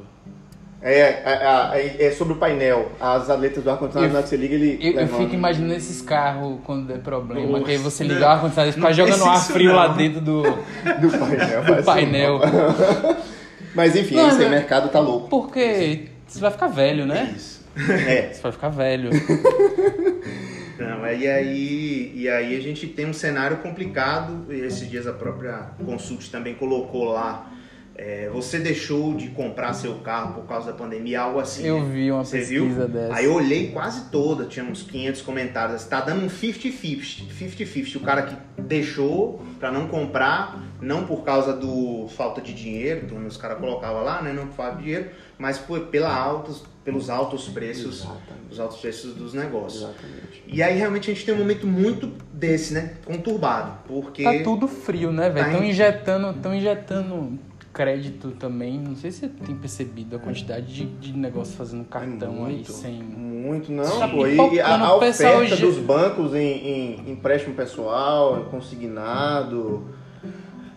É, 0.82 1.00
é, 1.00 1.96
é, 2.00 2.06
é 2.06 2.10
sobre 2.12 2.34
o 2.34 2.36
painel, 2.36 2.92
as 3.00 3.28
aletas 3.30 3.64
do 3.64 3.70
ar-condicionado, 3.70 4.12
na 4.12 4.18
hora 4.18 4.22
que 4.22 4.28
você 4.28 4.36
liga, 4.36 4.54
ele 4.54 4.78
Eu, 4.80 5.00
eu 5.00 5.08
fico 5.08 5.34
imaginando 5.34 5.72
esses 5.74 6.00
carros 6.02 6.58
quando 6.64 6.86
der 6.86 6.98
problema, 7.00 7.46
Nossa. 7.52 7.64
que 7.64 7.70
aí 7.72 7.76
você 7.78 8.04
liga 8.04 8.20
o 8.20 8.28
ar-condicionado 8.28 8.70
e 8.70 8.72
fica 8.74 8.86
Não 8.88 8.94
jogando 8.94 9.24
ar 9.24 9.40
frio 9.40 9.68
não. 9.70 9.76
lá 9.76 9.88
dentro 9.88 10.20
do, 10.20 10.42
do 11.00 11.18
painel. 11.18 11.64
do 11.64 11.82
painel. 11.82 12.40
Mas 13.74 13.96
enfim, 13.96 14.14
Não, 14.16 14.28
esse 14.28 14.38
mas- 14.38 14.50
mercado 14.50 14.88
tá 14.90 15.00
louco. 15.00 15.28
Porque 15.28 16.08
você 16.26 16.40
vai 16.40 16.50
ficar 16.50 16.68
velho, 16.68 17.04
né? 17.04 17.34
Isso. 17.36 17.62
É. 17.90 18.30
Você 18.32 18.40
vai 18.42 18.52
ficar 18.52 18.68
velho. 18.70 19.10
Não, 20.78 21.06
e 21.06 21.26
aí, 21.26 22.12
e 22.14 22.28
aí 22.28 22.56
a 22.56 22.60
gente 22.60 22.86
tem 22.86 23.06
um 23.06 23.12
cenário 23.12 23.58
complicado. 23.58 24.46
E 24.52 24.60
esses 24.60 24.88
dias 24.90 25.06
a 25.06 25.12
própria 25.12 25.70
Consult 25.84 26.30
também 26.30 26.54
colocou 26.54 27.04
lá. 27.12 27.50
é, 27.98 28.28
você 28.30 28.58
deixou 28.58 29.14
de 29.14 29.28
comprar 29.30 29.72
seu 29.72 29.94
carro 30.00 30.34
por 30.34 30.46
causa 30.46 30.70
da 30.70 30.76
pandemia, 30.76 31.20
algo 31.22 31.40
assim. 31.40 31.66
Eu 31.66 31.82
vi 31.86 32.10
uma 32.12 32.22
Você 32.24 32.38
pesquisa 32.40 32.86
viu? 32.86 32.88
dessa. 32.88 33.14
Aí 33.14 33.24
eu 33.24 33.32
olhei 33.32 33.70
quase 33.70 34.10
toda, 34.10 34.44
tinha 34.44 34.64
uns 34.66 34.82
500 34.82 35.22
comentários. 35.22 35.84
Tá 35.86 36.02
dando 36.02 36.24
um 36.24 36.28
50-50. 36.28 37.28
50-50. 37.40 37.96
O 37.96 38.00
cara 38.00 38.22
que 38.22 38.36
deixou 38.60 39.42
pra 39.58 39.72
não 39.72 39.86
comprar, 39.88 40.62
não 40.82 41.06
por 41.06 41.24
causa 41.24 41.54
do 41.54 42.06
falta 42.14 42.42
de 42.42 42.52
dinheiro, 42.52 43.06
então 43.06 43.26
os 43.26 43.38
caras 43.38 43.58
colocavam 43.58 44.02
lá, 44.04 44.20
né? 44.20 44.30
Não 44.32 44.46
por 44.48 44.56
falta 44.56 44.76
de 44.76 44.82
dinheiro, 44.84 45.08
mas 45.38 45.56
por, 45.58 45.80
pela 45.86 46.14
altos, 46.14 46.64
pelos 46.86 47.10
altos 47.10 47.48
preços, 47.48 47.96
Exatamente. 48.00 48.52
os 48.52 48.58
altos 48.60 48.78
preços 48.78 49.12
dos 49.14 49.34
negócios. 49.34 49.82
Exatamente. 49.82 50.44
E 50.46 50.62
aí 50.62 50.78
realmente 50.78 51.10
a 51.10 51.12
gente 51.14 51.26
tem 51.26 51.34
um 51.34 51.38
momento 51.38 51.66
muito 51.66 52.06
desse, 52.32 52.72
né? 52.72 52.94
Conturbado. 53.04 53.72
Porque. 53.86 54.22
Tá 54.22 54.32
tudo 54.42 54.66
frio, 54.68 55.10
né, 55.12 55.28
velho? 55.28 55.44
Tá 55.44 55.50
Estão 55.52 55.64
em- 55.66 55.70
injetando, 55.70 56.32
tão 56.40 56.54
injetando 56.54 57.38
crédito 57.72 58.30
também. 58.30 58.78
Não 58.78 58.94
sei 58.96 59.10
se 59.10 59.18
você 59.20 59.28
tem 59.28 59.54
percebido 59.56 60.16
a 60.16 60.18
quantidade 60.20 60.66
de, 60.72 60.84
de 60.86 61.12
negócio 61.12 61.56
fazendo 61.56 61.84
cartão 61.84 62.46
aí 62.46 62.54
muito, 62.54 62.72
sem. 62.72 63.02
Muito, 63.02 63.70
não, 63.72 63.98
Tá 63.98 64.08
pô. 64.08 64.26
E, 64.26 64.60
a, 64.60 64.78
a 64.78 64.94
oferta 64.96 65.44
ge- 65.46 65.66
dos 65.66 65.76
bancos 65.78 66.34
em, 66.34 67.00
em 67.00 67.10
empréstimo 67.10 67.54
pessoal, 67.54 68.44
consignado. 68.50 69.84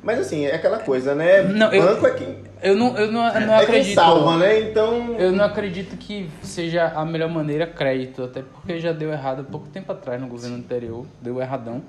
Mas 0.02 0.18
assim, 0.20 0.46
é 0.46 0.56
aquela 0.56 0.80
coisa, 0.80 1.14
né? 1.14 1.44
Não, 1.44 1.72
eu- 1.72 1.84
Banco 1.84 2.08
é 2.08 2.12
quem, 2.12 2.38
Eu 2.62 2.76
não, 2.76 2.98
eu 2.98 3.12
não, 3.12 3.28
eu 3.28 3.48
não 3.48 3.54
é 3.54 3.64
acredito. 3.64 3.96
salva, 3.96 4.38
né? 4.38 4.60
Então. 4.60 5.16
Eu 5.18 5.32
não 5.32 5.46
acredito 5.46 5.96
que 5.96 6.30
seja 6.42 6.88
a 6.88 7.06
melhor 7.06 7.30
maneira 7.30 7.66
crédito, 7.66 8.24
até 8.24 8.42
porque 8.42 8.80
já 8.80 8.92
deu 8.92 9.12
errado 9.12 9.42
há 9.42 9.44
pouco 9.44 9.68
tempo 9.70 9.92
atrás 9.92 10.20
no 10.20 10.28
governo 10.28 10.58
anterior, 10.58 11.06
deu 11.22 11.42
erradão. 11.42 11.82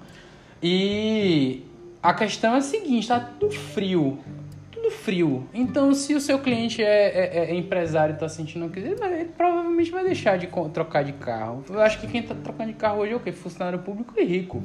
E 0.62 1.64
a 2.02 2.14
questão 2.14 2.54
é 2.54 2.59
a 2.59 2.61
seguinte, 2.61 3.09
tá 3.09 3.18
tudo 3.18 3.54
frio. 3.54 4.18
Frio. 4.90 5.46
Então, 5.55 5.94
se 5.94 6.14
o 6.14 6.20
seu 6.20 6.38
cliente 6.38 6.83
é, 6.83 6.87
é- 7.46 7.50
é 7.50 7.55
empresário 7.55 8.14
e 8.14 8.18
tá 8.18 8.29
sentindo 8.29 8.68
que 8.68 8.79
ele, 8.79 8.94
vai- 8.96 9.12
ele 9.20 9.31
provavelmente 9.37 9.90
vai 9.90 10.05
deixar 10.05 10.37
de 10.37 10.48
trocar 10.72 11.03
de 11.05 11.12
carro. 11.12 11.64
Eu 11.70 11.81
acho 11.81 11.98
que 12.00 12.07
quem 12.07 12.22
tá 12.22 12.35
trocando 12.35 12.68
de 12.70 12.76
carro 12.76 13.00
hoje 13.00 13.12
é 13.12 13.16
o 13.16 13.20
quê? 13.20 13.33
Funcionário 13.33 13.79
público 13.79 14.12
e 14.18 14.24
rico. 14.24 14.62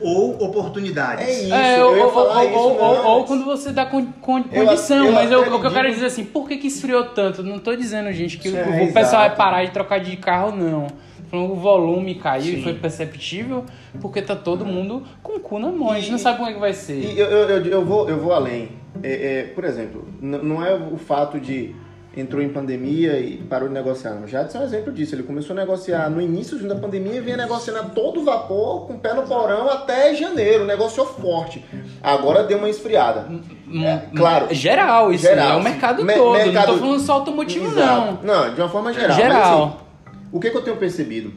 Ou 0.00 0.42
oportunidades. 0.42 1.26
É 1.26 1.30
isso, 1.42 1.54
É, 1.54 1.78
eu 1.80 1.86
ou, 1.88 1.96
ia 1.96 2.04
ou- 2.06 2.12
falar 2.12 2.42
ou- 2.42 2.48
isso. 2.48 2.58
ou- 2.58 2.80
ou- 2.80 3.06
ou 3.18 3.24
quando 3.24 3.44
você 3.44 3.70
dá 3.70 3.84
con, 3.86 4.06
con- 4.20 4.44
Eu 4.50 4.64
condição, 4.64 5.04
eu 5.06 5.12
mas 5.12 5.30
eu- 5.30 5.40
o 5.54 5.60
que 5.60 5.66
eu 5.66 5.72
quero 5.72 5.90
dizer 5.90 6.06
assim, 6.06 6.24
por 6.24 6.48
que, 6.48 6.56
que 6.56 6.66
esfriou 6.68 7.04
tanto? 7.04 7.42
Não 7.42 7.58
tô 7.58 7.76
dizendo, 7.76 8.10
gente, 8.12 8.38
que 8.38 8.48
o- 8.48 8.56
É, 8.56 8.84
o 8.84 8.92
pessoal 8.92 9.22
vai 9.28 9.36
parar 9.36 9.64
de 9.64 9.70
trocar 9.72 9.98
de 10.00 10.16
carro, 10.16 10.56
não. 10.56 10.86
O 11.32 11.54
volume 11.54 12.16
caiu 12.16 12.42
Sim. 12.54 12.58
e 12.58 12.62
foi 12.64 12.74
perceptível 12.74 13.64
porque 14.00 14.20
tá 14.20 14.34
todo 14.34 14.64
mundo 14.66 15.04
com 15.22 15.36
o 15.36 15.40
cu 15.40 15.60
na 15.60 15.70
mão. 15.70 15.90
A 15.90 16.00
gente 16.00 16.10
não 16.10 16.18
sabe 16.18 16.38
como 16.38 16.50
é 16.50 16.54
que 16.54 16.58
vai 16.58 16.72
ser. 16.72 16.98
E 17.04 17.16
eu, 17.18 17.26
eu, 17.26 17.48
eu, 17.50 17.66
eu 17.66 17.84
vou, 17.84 18.08
eu 18.08 18.18
vou 18.18 18.32
além. 18.32 18.79
É, 19.02 19.38
é, 19.40 19.42
por 19.54 19.64
exemplo, 19.64 20.06
não 20.20 20.64
é 20.64 20.74
o 20.74 20.96
fato 20.96 21.38
de 21.40 21.74
entrou 22.16 22.42
em 22.42 22.48
pandemia 22.48 23.20
e 23.20 23.36
parou 23.36 23.68
de 23.68 23.74
negociar. 23.74 24.14
Não. 24.14 24.26
Jadson 24.26 24.58
é 24.58 24.60
um 24.62 24.64
exemplo 24.64 24.92
disso. 24.92 25.14
Ele 25.14 25.22
começou 25.22 25.54
a 25.56 25.60
negociar 25.60 26.10
no 26.10 26.20
início 26.20 26.58
da 26.66 26.74
pandemia 26.74 27.14
e 27.14 27.20
vinha 27.20 27.36
negociando 27.36 27.78
a 27.78 27.84
todo 27.84 28.24
vapor, 28.24 28.88
com 28.88 28.94
o 28.94 28.98
pé 28.98 29.14
no 29.14 29.22
porão 29.22 29.70
até 29.70 30.12
janeiro. 30.14 30.64
Negociou 30.66 31.06
forte. 31.06 31.64
Agora 32.02 32.42
deu 32.42 32.58
uma 32.58 32.68
esfriada. 32.68 33.28
Hum, 33.30 33.84
É, 33.84 34.02
claro. 34.16 34.52
Geral, 34.52 35.12
isso 35.12 35.22
Geral, 35.22 35.52
é 35.58 35.60
o 35.60 35.62
mercado 35.62 36.04
Me- 36.04 36.14
todo. 36.14 36.32
mercado- 36.32 36.66
Não 36.72 36.78
tô 36.78 36.84
falando 36.84 37.00
só 37.00 37.12
automotivo, 37.12 37.66
Exato. 37.66 38.18
não. 38.26 38.34
Não, 38.46 38.54
de 38.54 38.60
uma 38.60 38.68
forma 38.68 38.92
geral. 38.92 39.16
Geral. 39.16 39.60
Mas, 39.60 39.74
assim, 39.74 40.26
o 40.32 40.40
que, 40.40 40.50
que 40.50 40.56
eu 40.56 40.62
tenho 40.62 40.76
percebido? 40.76 41.32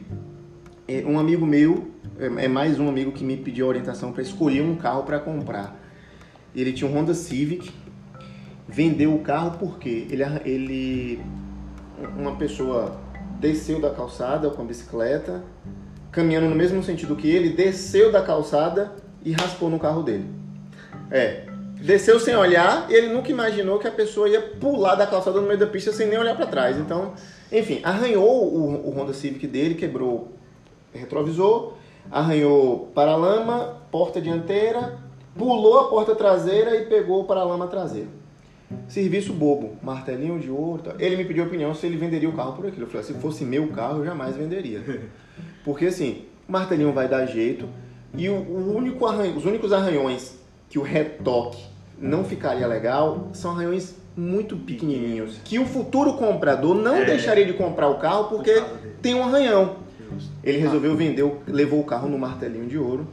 É, 0.88 1.04
Um 1.06 1.18
amigo 1.20 1.46
meu, 1.46 1.88
é 2.18 2.44
é 2.46 2.48
mais 2.48 2.80
um 2.80 2.88
amigo 2.88 3.12
que 3.12 3.22
me 3.22 3.36
pediu 3.36 3.68
orientação 3.68 4.10
para 4.12 4.22
escolher 4.22 4.62
um 4.62 4.74
carro 4.74 5.04
para 5.04 5.20
comprar. 5.20 5.80
Ele 6.54 6.72
tinha 6.72 6.90
um 6.90 6.94
Honda 6.94 7.14
Civic, 7.14 7.70
vendeu 8.68 9.14
o 9.14 9.20
carro 9.20 9.58
porque 9.58 10.06
ele, 10.10 10.22
ele 10.44 11.20
uma 12.16 12.36
pessoa 12.36 13.00
desceu 13.38 13.80
da 13.80 13.90
calçada 13.90 14.50
com 14.50 14.62
a 14.62 14.64
bicicleta, 14.64 15.42
caminhando 16.10 16.48
no 16.48 16.54
mesmo 16.54 16.82
sentido 16.82 17.16
que 17.16 17.28
ele, 17.28 17.50
desceu 17.50 18.10
da 18.10 18.22
calçada 18.22 18.92
e 19.24 19.32
raspou 19.32 19.68
no 19.68 19.78
carro 19.78 20.02
dele. 20.02 20.26
É, 21.10 21.46
desceu 21.76 22.18
sem 22.18 22.34
olhar 22.34 22.90
e 22.90 22.94
ele 22.94 23.12
nunca 23.12 23.30
imaginou 23.30 23.78
que 23.78 23.86
a 23.86 23.90
pessoa 23.90 24.28
ia 24.28 24.40
pular 24.40 24.94
da 24.94 25.06
calçada 25.06 25.40
no 25.40 25.46
meio 25.46 25.58
da 25.58 25.66
pista 25.66 25.92
sem 25.92 26.08
nem 26.08 26.18
olhar 26.18 26.36
para 26.36 26.46
trás. 26.46 26.78
Então, 26.78 27.12
enfim, 27.52 27.80
arranhou 27.82 28.44
o, 28.44 28.88
o 28.88 28.90
Honda 28.90 29.12
Civic 29.12 29.46
dele, 29.46 29.74
quebrou 29.74 30.32
retrovisor, 30.92 31.74
arranhou 32.10 32.90
paralama, 32.94 33.82
porta 33.90 34.20
dianteira, 34.20 34.98
pulou 35.36 35.80
a 35.80 35.88
porta 35.88 36.14
traseira 36.14 36.76
e 36.76 36.86
pegou 36.86 37.20
o 37.22 37.24
paralama 37.24 37.66
traseiro. 37.66 38.08
Serviço 38.88 39.32
bobo, 39.32 39.76
martelinho 39.82 40.38
de 40.38 40.50
ouro. 40.50 40.82
tal. 40.82 40.94
Ele 40.98 41.16
me 41.16 41.24
pediu 41.24 41.44
opinião 41.44 41.74
se 41.74 41.86
ele 41.86 41.96
venderia 41.96 42.28
o 42.28 42.32
carro 42.32 42.54
por 42.54 42.66
aquilo. 42.66 42.84
Eu 42.84 42.90
falei, 42.90 43.04
se 43.06 43.14
fosse 43.14 43.44
meu 43.44 43.68
carro, 43.68 43.98
eu 43.98 44.04
jamais 44.04 44.36
venderia. 44.36 44.82
Porque 45.64 45.86
assim, 45.86 46.24
o 46.48 46.52
martelinho 46.52 46.92
vai 46.92 47.08
dar 47.08 47.26
jeito 47.26 47.68
e 48.16 48.28
o, 48.28 48.34
o 48.34 48.76
único 48.76 49.06
arranho, 49.06 49.36
os 49.36 49.44
únicos 49.44 49.72
arranhões 49.72 50.38
que 50.68 50.78
o 50.78 50.82
retoque 50.82 51.62
não 51.98 52.24
ficaria 52.24 52.66
legal 52.66 53.28
são 53.32 53.52
arranhões 53.52 53.94
muito 54.16 54.56
pequenininhos. 54.56 55.38
Que 55.44 55.58
o 55.58 55.66
futuro 55.66 56.14
comprador 56.14 56.74
não 56.74 56.96
É. 56.96 57.04
deixaria 57.04 57.44
de 57.44 57.52
comprar 57.52 57.88
o 57.88 57.98
carro 57.98 58.24
porque 58.28 58.62
tem 59.02 59.14
um 59.14 59.22
arranhão. 59.24 59.76
Ele 60.42 60.58
resolveu 60.58 60.94
vender, 60.96 61.24
levou 61.46 61.80
o 61.80 61.84
carro 61.84 62.08
no 62.08 62.18
martelinho 62.18 62.66
de 62.66 62.78
ouro. 62.78 63.06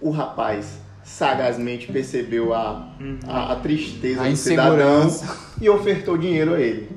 O 0.00 0.10
rapaz 0.10 0.80
sagazmente 1.10 1.90
percebeu 1.92 2.54
a, 2.54 2.88
a, 3.26 3.52
a 3.52 3.56
tristeza 3.56 4.22
A 4.22 4.30
do 4.30 4.36
cidadão 4.36 5.08
e 5.60 5.68
ofertou 5.68 6.16
dinheiro 6.16 6.54
a 6.54 6.60
ele. 6.60 6.88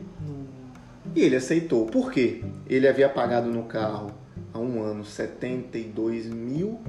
E 1.16 1.22
ele 1.22 1.36
aceitou. 1.36 1.88
Por 1.88 2.12
quê? 2.12 2.44
Ele 2.68 2.88
havia 2.88 3.10
pagado 3.10 3.50
no 3.50 3.64
carro 3.64 4.12
há 4.54 4.60
um 4.60 4.82
ano 4.84 5.04
72 5.04 6.28
mil 6.28 6.80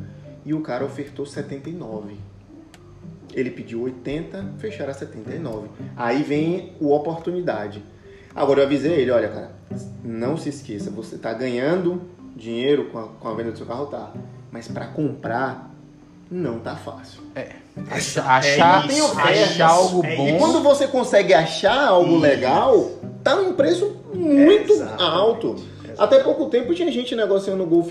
e 0.44 0.52
o 0.52 0.60
cara 0.60 0.84
ofertou 0.84 1.24
79. 1.24 2.14
Ele 3.32 3.50
pediu 3.50 3.82
80, 3.82 4.52
fecharam 4.58 4.90
a 4.90 4.94
79. 4.94 5.68
Aí 5.96 6.22
vem 6.22 6.74
o 6.78 6.92
oportunidade. 6.92 7.82
Agora 8.34 8.60
eu 8.60 8.66
avisei 8.66 9.00
ele, 9.00 9.10
olha 9.10 9.28
cara, 9.28 9.50
não 10.04 10.36
se 10.36 10.50
esqueça, 10.50 10.90
você 10.90 11.16
tá 11.16 11.32
ganhando 11.32 12.02
dinheiro 12.36 12.90
com 12.90 12.98
a, 12.98 13.08
com 13.08 13.28
a 13.28 13.34
venda 13.34 13.50
do 13.50 13.58
seu 13.58 13.66
carro, 13.66 13.86
tá? 13.86 14.12
Mas 14.52 14.68
para 14.68 14.86
comprar, 14.86 15.73
não 16.30 16.58
tá 16.58 16.74
fácil. 16.76 17.20
É 17.34 17.48
achar, 17.90 18.44
isso, 18.88 19.04
achar 19.18 19.32
é 19.32 19.42
isso, 19.42 19.62
algo 19.62 20.04
é 20.06 20.16
bom. 20.16 20.28
E 20.28 20.38
quando 20.38 20.60
você 20.62 20.86
consegue 20.86 21.34
achar 21.34 21.88
algo 21.88 22.12
Isso. 22.12 22.20
legal, 22.20 22.90
tá 23.22 23.34
num 23.36 23.52
preço 23.54 23.96
muito 24.12 24.72
Exatamente, 24.72 25.02
alto. 25.02 25.46
exatamente. 25.56 25.94
Até 25.98 26.18
pouco 26.20 26.46
tempo 26.46 26.72
tinha 26.74 26.90
gente 26.92 27.14
negociando 27.16 27.62
o 27.62 27.66
Golf 27.66 27.90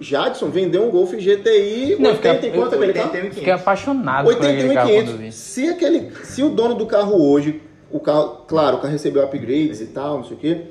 Jadson, 0.00 0.48
vendeu 0.48 0.84
um 0.86 0.90
Golf 0.90 1.12
GTI, 1.12 1.96
Não, 1.98 2.10
80 2.10 2.34
fica- 2.42 2.46
e 2.46 2.58
quanto 2.58 2.74
aquele 2.74 2.92
carro? 2.94 3.06
81 3.10 3.32
Fiquei 3.34 3.52
apaixonado 3.52 4.24
por 4.24 4.34
aquele 4.34 4.74
carro 4.74 4.88
quando 4.90 5.08
81.500. 5.08 5.16
vi. 5.18 5.32
Se 5.32 5.68
aquele, 5.68 6.12
se 6.24 6.42
o 6.42 6.48
dono 6.48 6.74
do 6.74 6.86
carro 6.86 7.30
hoje, 7.30 7.60
o 7.90 8.00
carro, 8.00 8.44
claro, 8.48 8.76
o 8.78 8.80
carro 8.80 8.92
recebeu 8.92 9.22
upgrades 9.22 9.80
e 9.80 9.86
tal, 9.86 10.18
não 10.18 10.24
sei 10.24 10.36
o 10.36 10.40
quê. 10.40 10.62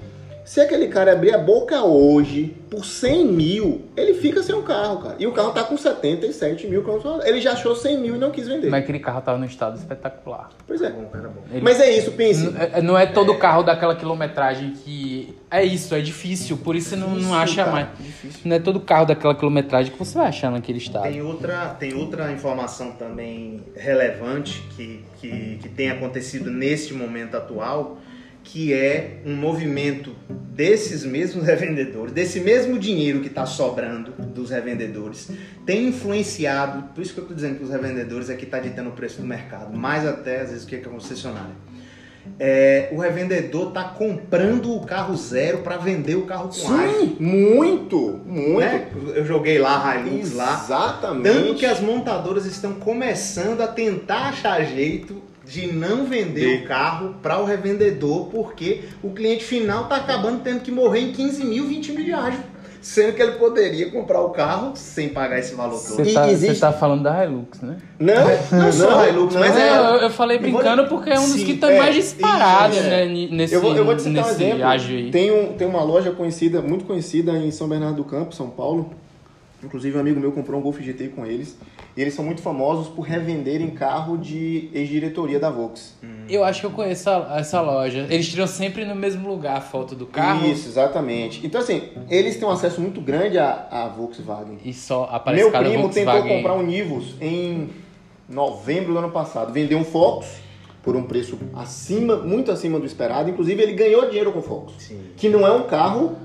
Se 0.49 0.59
aquele 0.59 0.87
cara 0.87 1.11
abrir 1.13 1.31
a 1.31 1.37
boca 1.37 1.83
hoje 1.83 2.55
por 2.71 2.83
100 2.83 3.23
mil, 3.27 3.81
ele 3.95 4.15
fica 4.15 4.41
sem 4.41 4.55
o 4.55 4.63
carro, 4.63 4.97
cara. 5.03 5.15
E 5.19 5.27
o 5.27 5.31
carro 5.31 5.51
tá 5.51 5.63
com 5.63 5.77
77 5.77 6.65
mil 6.65 6.81
quilômetros. 6.83 7.23
Ele 7.23 7.39
já 7.39 7.51
achou 7.51 7.75
100 7.75 7.99
mil 7.99 8.15
e 8.15 8.17
não 8.17 8.31
quis 8.31 8.47
vender. 8.47 8.67
Mas 8.67 8.81
aquele 8.81 8.97
carro 8.97 9.21
tava 9.21 9.37
num 9.37 9.45
estado 9.45 9.77
espetacular. 9.77 10.49
Pois 10.65 10.81
é. 10.81 10.89
Bom, 10.89 11.05
cara, 11.05 11.27
bom. 11.29 11.43
Ele- 11.51 11.61
Mas 11.61 11.79
é 11.79 11.95
isso, 11.95 12.13
pense. 12.13 12.47
N- 12.47 12.57
é- 12.57 12.81
Não 12.81 12.97
é 12.97 13.05
todo 13.05 13.35
carro 13.37 13.61
daquela 13.61 13.95
quilometragem 13.95 14.71
que. 14.71 15.37
É 15.51 15.63
isso, 15.63 15.93
é 15.93 16.01
difícil, 16.01 16.57
por 16.57 16.75
isso 16.75 16.89
você 16.89 16.95
não, 16.95 17.09
não 17.13 17.35
acha 17.35 17.65
cara, 17.65 17.71
mais. 17.71 17.87
difícil. 17.99 18.39
Não 18.45 18.55
é 18.55 18.59
todo 18.59 18.79
carro 18.79 19.05
daquela 19.05 19.35
quilometragem 19.35 19.91
que 19.93 19.99
você 19.99 20.17
vai 20.17 20.29
achar 20.29 20.49
naquele 20.49 20.79
estado. 20.79 21.03
Tem 21.03 21.21
outra, 21.21 21.67
tem 21.79 21.93
outra 21.93 22.31
informação 22.31 22.93
também 22.93 23.61
relevante 23.75 24.63
que, 24.75 25.03
que, 25.21 25.59
que 25.61 25.69
tem 25.69 25.91
acontecido 25.91 26.49
neste 26.49 26.91
momento 26.95 27.37
atual, 27.37 27.97
que 28.43 28.73
é 28.73 29.21
um 29.25 29.35
movimento 29.35 30.15
desses 30.29 31.05
mesmos 31.05 31.45
revendedores, 31.45 32.11
desse 32.11 32.39
mesmo 32.39 32.77
dinheiro 32.77 33.21
que 33.21 33.27
está 33.27 33.45
sobrando 33.45 34.11
dos 34.11 34.49
revendedores, 34.49 35.29
tem 35.65 35.87
influenciado, 35.87 36.93
por 36.93 37.01
isso 37.01 37.13
que 37.13 37.19
eu 37.19 37.23
estou 37.23 37.35
dizendo 37.35 37.57
que 37.57 37.63
os 37.63 37.69
revendedores 37.69 38.29
é 38.29 38.35
que 38.35 38.45
está 38.45 38.59
ditando 38.59 38.89
o 38.89 38.93
preço 38.93 39.21
do 39.21 39.27
mercado, 39.27 39.75
mais 39.77 40.05
até 40.05 40.41
às 40.41 40.49
vezes 40.49 40.65
que 40.65 40.75
é 40.75 40.79
a 40.79 40.81
concessionária. 40.81 41.69
É, 42.37 42.89
o 42.91 42.97
revendedor 42.99 43.69
está 43.69 43.85
comprando 43.85 44.75
o 44.75 44.85
carro 44.85 45.15
zero 45.15 45.59
para 45.59 45.77
vender 45.77 46.15
o 46.15 46.25
carro 46.25 46.49
com. 46.49 46.53
Sim, 46.53 47.17
muito, 47.19 48.19
muito. 48.25 48.59
Né? 48.59 48.87
Eu 49.15 49.25
joguei 49.25 49.57
lá 49.57 49.89
a 49.89 49.95
Hilux 49.95 50.33
lá. 50.33 50.61
Exatamente. 50.63 51.33
Tanto 51.33 51.55
que 51.55 51.65
as 51.65 51.79
montadoras 51.79 52.45
estão 52.45 52.73
começando 52.73 53.61
a 53.61 53.67
tentar 53.67 54.29
achar 54.29 54.63
jeito 54.63 55.28
de 55.49 55.67
não 55.67 56.05
vender 56.05 56.59
De- 56.59 56.63
o 56.63 56.67
carro 56.67 57.15
para 57.21 57.39
o 57.39 57.45
revendedor, 57.45 58.27
porque 58.27 58.81
o 59.01 59.09
cliente 59.11 59.43
final 59.43 59.83
está 59.83 59.95
acabando 59.97 60.41
tendo 60.43 60.59
que 60.61 60.71
morrer 60.71 60.99
em 60.99 61.11
15 61.11 61.43
mil, 61.43 61.65
20 61.67 61.91
mil 61.91 62.05
de 62.05 62.13
ágio. 62.13 62.39
Sendo 62.81 63.13
que 63.13 63.21
ele 63.21 63.33
poderia 63.33 63.91
comprar 63.91 64.21
o 64.21 64.29
carro 64.29 64.71
sem 64.73 65.09
pagar 65.09 65.37
esse 65.37 65.53
valor 65.53 65.77
todo. 65.81 65.97
Você 65.97 66.03
E 66.03 66.13
tá, 66.13 66.23
você 66.23 66.31
existe- 66.31 66.61
tá 66.61 66.71
falando 66.71 67.03
da 67.03 67.25
Hilux, 67.25 67.59
né? 67.59 67.75
Não, 67.99 68.13
Não 68.57 68.71
só 68.71 69.05
Hilux, 69.05 69.35
mas 69.35 69.53
É, 69.57 69.77
eu, 69.77 69.83
eu 69.95 70.09
falei 70.09 70.37
eu 70.37 70.41
vou- 70.43 70.51
brincando 70.51 70.87
porque 70.87 71.09
é 71.09 71.19
um 71.19 71.23
dos 71.27 71.39
Sim, 71.39 71.45
que 71.45 71.51
estão 71.53 71.69
é, 71.69 71.77
mais 71.77 72.15
né? 72.17 73.03
é. 73.03 73.05
ni- 73.05 73.29
Nesse, 73.31 73.53
Eu 73.53 73.59
vou, 73.61 73.75
eu 73.75 73.83
vou 73.83 73.95
te 73.97 74.03
citar 74.03 74.23
um 74.25 74.29
exemplo. 74.29 74.65
ágio 74.65 74.97
aí. 74.97 75.11
Tem, 75.11 75.29
um, 75.29 75.53
tem 75.53 75.67
uma 75.67 75.83
loja 75.83 76.11
conhecida, 76.11 76.61
muito 76.61 76.85
conhecida 76.85 77.33
em 77.33 77.51
São 77.51 77.67
Bernardo 77.67 77.97
do 77.97 78.03
Campo, 78.05 78.33
São 78.33 78.49
Paulo. 78.49 78.91
Inclusive 79.61 79.97
um 79.97 79.99
amigo 79.99 80.17
meu 80.21 80.31
comprou 80.31 80.57
um 80.57 80.63
Golf 80.63 80.79
GTI 80.79 81.09
com 81.09 81.25
eles. 81.25 81.57
E 81.99 82.01
eles 82.01 82.13
são 82.13 82.23
muito 82.23 82.41
famosos 82.41 82.87
por 82.87 83.01
revenderem 83.01 83.71
carro 83.71 84.17
de 84.17 84.69
ex-diretoria 84.73 85.37
da 85.37 85.49
Volks. 85.49 85.95
Eu 86.29 86.45
acho 86.45 86.61
que 86.61 86.65
eu 86.67 86.71
conheço 86.71 87.09
a- 87.09 87.35
essa 87.37 87.59
loja. 87.59 88.07
Eles 88.09 88.29
tiram 88.29 88.47
sempre 88.47 88.85
no 88.85 88.95
mesmo 88.95 89.27
lugar 89.27 89.57
a 89.57 89.59
foto 89.59 89.95
do 89.95 90.05
carro 90.05 90.47
Isso, 90.47 90.69
exatamente. 90.69 91.45
Então 91.45 91.59
assim, 91.59 91.89
eles 92.09 92.37
têm 92.37 92.47
um 92.47 92.51
acesso 92.51 92.79
muito 92.79 93.01
grande 93.01 93.37
à, 93.37 93.67
à 93.69 93.87
Volkswagen. 93.89 94.59
e 94.63 94.73
só 94.73 95.09
aparece 95.11 95.43
Meu 95.43 95.51
primo 95.51 95.89
tentou 95.89 96.13
Volkswagen. 96.13 96.37
comprar 96.37 96.53
um 96.53 96.63
Nivus 96.63 97.15
em 97.19 97.69
novembro 98.29 98.93
do 98.93 98.99
ano 98.99 99.11
passado. 99.11 99.51
Vendeu 99.51 99.77
um 99.77 99.83
Focus 99.83 100.27
por 100.81 100.95
um 100.95 101.03
preço 101.03 101.37
acima, 101.53 102.15
muito 102.15 102.49
acima 102.49 102.79
do 102.79 102.85
esperado. 102.85 103.29
Inclusive, 103.29 103.61
ele 103.61 103.73
ganhou 103.73 104.07
dinheiro 104.07 104.31
com 104.31 104.39
o 104.39 104.41
Focus. 104.41 104.75
Sim. 104.77 105.01
Que 105.17 105.27
não 105.27 105.45
é 105.45 105.51
um 105.51 105.63
carro 105.63 106.15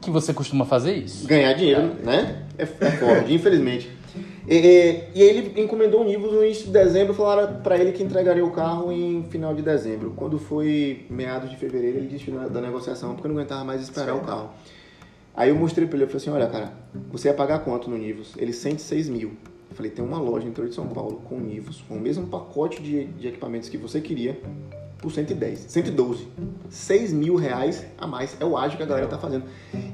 Que 0.00 0.10
você 0.10 0.34
costuma 0.34 0.64
fazer 0.64 0.94
isso? 0.96 1.24
ganhar 1.28 1.52
dinheiro, 1.52 1.94
né? 2.02 2.42
É, 2.58 2.64
é 2.64 2.66
Ford, 2.66 3.26
infelizmente. 3.30 3.99
E, 4.52 4.56
e- 5.14 5.22
ele 5.22 5.60
encomendou 5.62 6.00
um 6.00 6.04
Nivus 6.04 6.32
no 6.32 6.44
início 6.44 6.66
de 6.66 6.72
dezembro. 6.72 7.14
Falaram 7.14 7.60
pra 7.62 7.78
ele 7.78 7.92
que 7.92 8.02
entregaria 8.02 8.44
o 8.44 8.50
carro 8.50 8.90
em 8.90 9.22
final 9.30 9.54
de 9.54 9.62
dezembro. 9.62 10.12
Quando 10.16 10.40
foi 10.40 11.06
meados 11.08 11.48
de 11.48 11.56
fevereiro, 11.56 11.98
ele 11.98 12.06
desistiu 12.08 12.34
da- 12.48 12.60
negociação 12.60 13.14
porque 13.14 13.28
não 13.28 13.36
aguentava 13.36 13.62
mais 13.64 13.80
esperar 13.80 14.16
o 14.16 14.20
carro. 14.22 14.50
Aí 15.36 15.50
eu 15.50 15.54
mostrei 15.56 15.86
pra 15.86 15.96
ele, 15.96 16.04
eu 16.04 16.08
falei 16.08 16.20
assim, 16.22 16.30
olha 16.30 16.48
cara, 16.48 16.72
você 17.12 17.28
ia 17.28 17.34
pagar 17.34 17.60
quanto 17.60 17.88
no 17.88 17.96
Nivus? 17.96 18.34
Ele 18.36 18.52
106 18.52 19.08
mil. 19.08 19.30
Eu 19.70 19.76
falei, 19.76 19.88
tem 19.92 20.04
uma 20.04 20.18
loja 20.18 20.44
no 20.44 20.50
interior 20.50 20.68
de 20.68 20.74
São 20.74 20.88
Paulo 20.88 21.22
com 21.28 21.38
Nivus, 21.38 21.84
com 21.88 21.94
o 21.94 22.00
mesmo 22.00 22.26
pacote 22.26 22.82
de, 22.82 23.04
de 23.04 23.28
equipamentos 23.28 23.68
que 23.68 23.76
você 23.78 24.00
queria, 24.00 24.36
por 25.00 25.10
110, 25.10 25.60
112. 25.68 26.26
6 26.68 27.12
mil 27.12 27.34
reais 27.36 27.84
a 27.98 28.06
mais. 28.06 28.36
É 28.38 28.44
o 28.44 28.56
ágio 28.56 28.76
que 28.76 28.82
a 28.82 28.86
galera 28.86 29.06
tá 29.06 29.18
fazendo. 29.18 29.44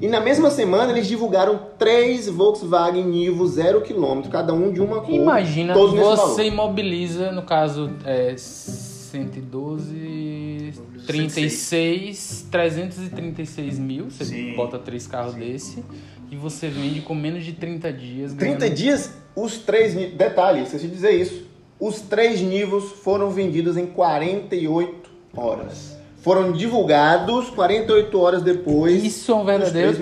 E 0.01 0.07
na 0.07 0.19
mesma 0.19 0.49
semana 0.51 0.91
eles 0.91 1.07
divulgaram 1.07 1.59
três 1.79 2.27
Volkswagen 2.27 3.05
Nivus 3.05 3.51
0 3.51 3.81
km, 3.81 4.27
cada 4.29 4.53
um 4.53 4.71
de 4.71 4.81
uma 4.81 5.01
cor. 5.01 5.15
Imagina, 5.15 5.73
todos 5.73 5.93
nesse 5.93 6.05
você 6.09 6.15
valor. 6.17 6.41
imobiliza, 6.53 7.31
no 7.31 7.43
caso, 7.43 7.89
é, 8.03 8.35
112, 8.37 10.73
36, 11.05 12.47
336 12.51 13.79
mil. 13.79 14.09
Você 14.09 14.25
Sim. 14.25 14.53
bota 14.55 14.77
três 14.77 15.07
carros 15.07 15.35
desse 15.35 15.83
e 16.31 16.35
você 16.35 16.67
vende 16.67 17.01
com 17.01 17.15
menos 17.15 17.45
de 17.45 17.53
30 17.53 17.91
dias. 17.93 18.33
30 18.33 18.59
ganhando- 18.59 18.75
dias, 18.75 19.13
os 19.35 19.57
três. 19.59 19.93
Detalhe, 20.15 20.63
esqueci 20.63 20.87
de 20.87 20.93
dizer 20.93 21.11
isso. 21.11 21.47
Os 21.79 22.01
três 22.01 22.41
Nivus 22.41 22.85
foram 23.03 23.29
vendidos 23.29 23.77
em 23.77 23.85
48 23.85 24.96
horas. 25.35 25.97
Foram 26.21 26.51
divulgados 26.51 27.49
48 27.51 28.19
horas 28.19 28.41
depois. 28.41 29.03
Isso 29.03 29.31
é 29.31 29.35
um 29.35 29.45
verdadeiro 29.45 29.95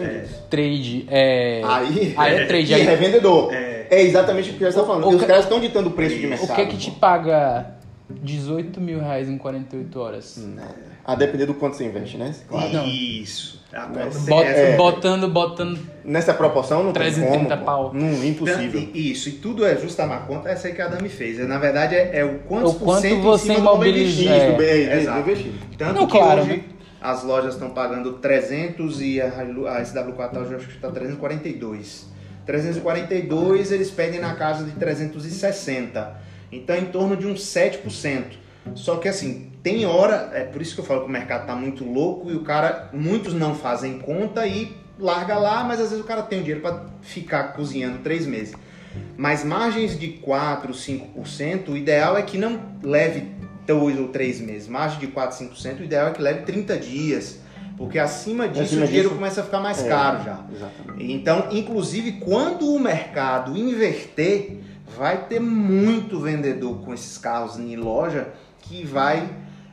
trade. 0.49 1.05
É... 1.09 1.61
Aí, 1.63 2.13
Aí 2.17 2.35
é 2.35 2.45
trade. 2.47 2.71
E 2.71 2.73
é 2.73 2.77
Aí, 2.77 2.83
revendedor. 2.83 3.53
É. 3.53 3.88
É, 3.91 4.01
exatamente 4.01 4.49
o 4.49 4.53
que 4.53 4.59
você 4.59 4.65
está 4.69 4.83
falando. 4.83 5.05
O 5.05 5.09
os 5.09 5.21
que- 5.21 5.27
caras 5.27 5.43
estão 5.43 5.59
ditando 5.59 5.89
o 5.89 5.91
preço 5.91 6.17
de 6.17 6.25
o 6.25 6.29
mercado. 6.29 6.55
que 6.55 6.61
é 6.61 6.65
que 6.65 6.77
te 6.77 6.89
paga 6.91 7.67
18 8.09 8.81
mil 8.81 8.99
reais 8.99 9.29
em 9.29 9.38
48 9.38 9.99
horas? 9.99 10.47
A 11.07 11.13
depender 11.13 11.45
do 11.45 11.53
quanto 11.53 11.75
você 11.77 11.85
investe, 11.85 12.17
né? 12.17 12.33
Claro. 12.47 12.87
Isso. 12.87 13.63
Tem 14.25 14.41
é. 14.43 14.75
Botando, 14.75 15.27
botando. 15.27 15.79
Nessa 16.03 16.33
proporção 16.33 16.81
não 16.83 16.93
tem 16.93 17.03
330 17.03 17.49
como. 17.55 17.65
pau. 17.65 17.89
pô. 17.91 17.97
Não, 17.97 18.23
impossível. 18.23 18.81
Tanto- 18.81 18.97
Isso, 18.97 19.29
e 19.29 19.31
tudo 19.33 19.65
é 19.65 19.75
justa 19.75 20.05
a 20.05 20.17
conta, 20.21 20.49
essa 20.49 20.67
aí 20.67 20.73
que 20.73 20.81
a 20.81 20.87
Dami 20.87 21.09
fez. 21.09 21.45
Na 21.47 21.57
verdade, 21.59 21.93
é, 21.93 22.19
é 22.19 22.25
o 22.25 22.39
quantos 22.39 22.71
O 22.71 22.75
por 22.75 22.85
quanto 22.85 23.01
cento 23.01 23.21
você 23.21 23.51
em 23.51 23.55
cima 23.55 23.59
do 23.59 23.63
valor 23.65 23.85
imobiliza- 23.85 24.29
é. 24.29 24.51
bem, 24.55 24.57
bem, 24.87 24.91
Exato. 24.99 25.29
Tanto 25.77 25.93
Não, 25.93 26.07
que 26.07 26.17
claro, 26.17 26.41
hoje 26.41 26.49
né? 26.49 26.63
as 27.01 27.23
lojas 27.23 27.53
estão 27.53 27.69
pagando 27.69 28.13
300 28.13 29.01
e 29.01 29.21
a, 29.21 29.27
a 29.27 29.81
SW4 29.83 30.37
hoje 30.37 30.51
eu 30.53 30.57
acho 30.57 30.67
que 30.67 30.75
está 30.75 30.89
342. 30.89 32.07
342 32.45 33.71
eles 33.71 33.91
pedem 33.91 34.19
na 34.19 34.33
casa 34.35 34.63
de 34.63 34.71
360. 34.71 36.15
Então, 36.51 36.75
em 36.75 36.85
torno 36.85 37.17
de 37.17 37.27
uns 37.27 37.41
7%. 37.41 38.23
Só 38.73 38.95
que 38.97 39.07
assim, 39.07 39.51
tem 39.65 39.84
hora, 39.84 40.30
é 40.32 40.43
por 40.43 40.62
isso 40.62 40.75
que 40.75 40.82
eu 40.82 40.86
falo 40.86 41.01
que 41.01 41.08
o 41.08 41.12
mercado 41.12 41.47
tá 41.47 41.56
muito 41.56 41.84
louco 41.84 42.30
e 42.30 42.36
o 42.36 42.41
cara, 42.41 42.88
muitos 42.93 43.34
não 43.34 43.56
fazem 43.56 43.97
conta 43.97 44.45
e 44.45 44.71
larga 44.99 45.39
lá, 45.39 45.63
mas 45.63 45.80
às 45.82 45.89
vezes 45.89 46.06
o 46.06 46.08
cara 46.08 46.21
tem 46.21 46.38
o 46.38 46.41
dinheiro 46.43 46.62
para 46.62 46.86
ficar 47.01 47.45
cozinhando 47.54 47.97
três 48.04 48.28
meses. 48.28 48.54
Mas 49.17 49.43
margens 49.43 49.97
de 49.97 50.08
4, 50.10 50.71
5%, 50.71 51.69
o 51.69 51.75
ideal 51.75 52.15
é 52.15 52.21
que 52.21 52.38
não 52.38 52.62
leve 52.84 53.32
dois 53.65 53.99
ou 53.99 54.10
três 54.10 54.39
meses. 54.39 54.67
Margem 54.67 54.99
de 54.99 55.08
4, 55.08 55.36
5%, 55.36 55.80
o 55.80 55.84
ideal 55.84 56.10
é 56.10 56.12
que 56.12 56.21
leve 56.21 56.43
30 56.43 56.78
dias. 56.78 57.39
Porque 57.75 57.97
acima 57.97 58.47
disso 58.47 58.62
Acima 58.65 58.84
o 58.84 58.88
dinheiro 58.88 59.10
disso- 59.10 59.19
começa 59.19 59.41
a 59.41 59.43
ficar 59.43 59.60
mais 59.62 59.84
É, 59.84 59.89
caro 59.89 60.23
já. 60.23 60.39
Exatamente. 60.56 61.12
Então, 61.12 61.47
inclusive, 61.51 62.12
quando 62.23 62.71
o 62.71 62.80
mercado 62.80 63.58
inverter, 63.58 64.60
vai 64.95 65.25
ter 65.25 65.39
muito 65.41 66.19
vendedor 66.19 66.82
com 66.86 66.93
esses 66.93 67.17
carros 67.17 67.58
em 67.58 67.75
loja 67.75 68.28
que 68.62 68.86
vai. 68.86 69.28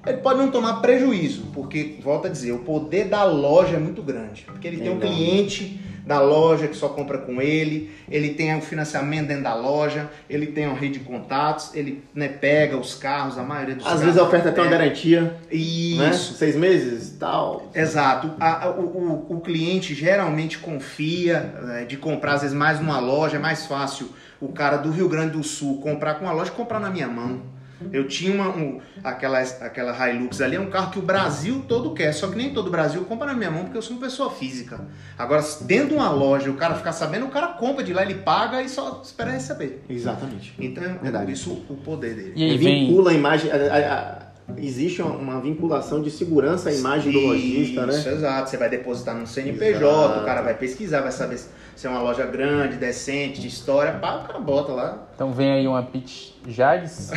Ele 0.06 0.18
pode 0.18 0.38
não 0.38 0.50
tomar 0.50 0.80
prejuízo, 0.80 1.46
porque, 1.54 1.96
volta 2.02 2.28
a 2.28 2.30
dizer, 2.30 2.52
o 2.52 2.58
poder 2.58 3.04
da 3.04 3.22
loja 3.24 3.76
é 3.76 3.78
muito 3.78 4.02
grande. 4.02 4.42
Porque 4.46 4.66
ele 4.66 4.78
tem 4.78 4.88
um 4.90 4.96
Enorme. 4.96 5.14
cliente 5.14 5.80
da 6.04 6.20
loja 6.20 6.66
que 6.66 6.74
só 6.76 6.88
compra 6.88 7.18
com 7.18 7.40
ele, 7.40 7.92
ele 8.10 8.30
tem 8.30 8.56
o 8.56 8.60
financiamento 8.60 9.28
dentro 9.28 9.44
da 9.44 9.54
loja, 9.54 10.10
ele 10.28 10.48
tem 10.48 10.66
uma 10.66 10.76
rede 10.76 10.98
de 10.98 11.04
contatos, 11.04 11.70
ele 11.76 12.02
né, 12.12 12.26
pega 12.26 12.76
os 12.76 12.96
carros, 12.96 13.38
a 13.38 13.44
maioria 13.44 13.76
dos 13.76 13.84
Às 13.84 13.90
carros. 13.92 14.04
vezes 14.06 14.18
a 14.18 14.24
oferta 14.24 14.50
tem 14.50 14.64
uma 14.64 14.68
é, 14.74 14.78
garantia, 14.78 15.20
né? 15.22 15.32
Isso. 15.52 16.34
Seis 16.34 16.56
meses 16.56 17.10
e 17.10 17.18
tal. 17.18 17.70
Exato. 17.72 18.32
A- 18.40 18.64
a- 18.64 18.70
o, 18.70 19.26
o- 19.30 19.40
cliente 19.40 19.94
geralmente 19.94 20.58
confia 20.58 21.40
né, 21.62 21.84
de 21.84 21.96
comprar, 21.96 22.34
às 22.34 22.42
vezes, 22.42 22.56
mais 22.56 22.80
numa 22.80 22.98
loja. 22.98 23.36
É 23.36 23.40
mais 23.40 23.66
fácil 23.66 24.08
o 24.40 24.48
cara 24.48 24.78
do 24.78 24.90
Rio 24.90 25.08
Grande 25.08 25.32
do 25.36 25.44
Sul 25.44 25.80
comprar 25.80 26.14
com 26.14 26.24
uma 26.24 26.32
loja 26.32 26.50
que 26.50 26.56
comprar 26.56 26.80
na 26.80 26.90
minha 26.90 27.06
mão. 27.06 27.42
Eu 27.92 28.06
tinha 28.06 28.34
uma, 28.34 28.48
um- 28.48 28.80
aquela, 29.02 29.40
aquela 29.40 30.10
Hilux 30.10 30.40
ali, 30.40 30.56
é 30.56 30.60
um 30.60 30.70
carro 30.70 30.90
que 30.90 30.98
o 30.98 31.02
Brasil 31.02 31.64
todo 31.66 31.94
quer, 31.94 32.12
só 32.12 32.28
que 32.28 32.36
nem 32.36 32.52
todo 32.52 32.66
o 32.68 32.70
Brasil 32.70 33.02
compra 33.04 33.26
na 33.28 33.34
minha 33.34 33.50
mão 33.50 33.64
porque 33.64 33.78
eu 33.78 33.82
sou 33.82 33.96
uma 33.96 34.02
pessoa 34.04 34.30
física. 34.30 34.80
Agora, 35.18 35.42
dentro 35.62 35.88
de 35.88 35.94
uma 35.94 36.10
loja 36.10 36.50
o 36.50 36.54
cara 36.54 36.74
ficar 36.74 36.92
sabendo, 36.92 37.26
o 37.26 37.30
cara 37.30 37.48
compra 37.48 37.82
de 37.82 37.92
lá, 37.92 38.02
ele 38.02 38.16
paga 38.16 38.62
e 38.62 38.68
só 38.68 39.00
espera 39.04 39.30
receber. 39.30 39.82
Exatamente. 39.88 40.54
Então, 40.58 40.84
é 40.84 40.88
Verdade. 40.88 41.24
por 41.24 41.32
isso 41.32 41.64
o 41.68 41.76
poder 41.76 42.14
dele. 42.14 42.32
E 42.36 42.42
aí 42.50 42.56
vem. 42.58 42.86
vincula 42.88 43.10
a 43.10 43.14
imagem. 43.14 43.50
a- 43.50 43.56
a- 43.56 43.94
a- 44.18 44.22
existe 44.56 45.00
uma, 45.00 45.12
uma 45.16 45.40
vinculação 45.40 46.02
de 46.02 46.10
segurança 46.10 46.68
à 46.68 46.72
imagem 46.74 47.12
do 47.12 47.20
lojista, 47.20 47.86
Isso, 47.86 48.08
né? 48.08 48.14
exato. 48.14 48.50
Você 48.50 48.56
vai 48.56 48.68
depositar 48.68 49.14
no 49.14 49.26
CNPJ, 49.26 49.78
Exato. 49.78 50.20
o 50.20 50.24
cara 50.24 50.42
vai 50.42 50.54
pesquisar, 50.54 51.00
vai 51.00 51.12
saber 51.12 51.38
se 51.38 51.48
se 51.76 51.86
é 51.86 51.90
uma 51.90 52.00
loja 52.00 52.24
grande, 52.26 52.76
decente, 52.76 53.40
de 53.40 53.48
história, 53.48 53.92
pá, 53.94 54.16
o 54.16 54.26
cara 54.26 54.38
bota 54.38 54.72
lá. 54.72 54.98
Então 55.14 55.32
vem 55.32 55.50
aí 55.52 55.66
uma 55.66 55.82
pitch 55.82 56.30
Jades. 56.46 57.10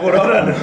Por 0.00 0.14
hora 0.14 0.44
não. 0.46 0.54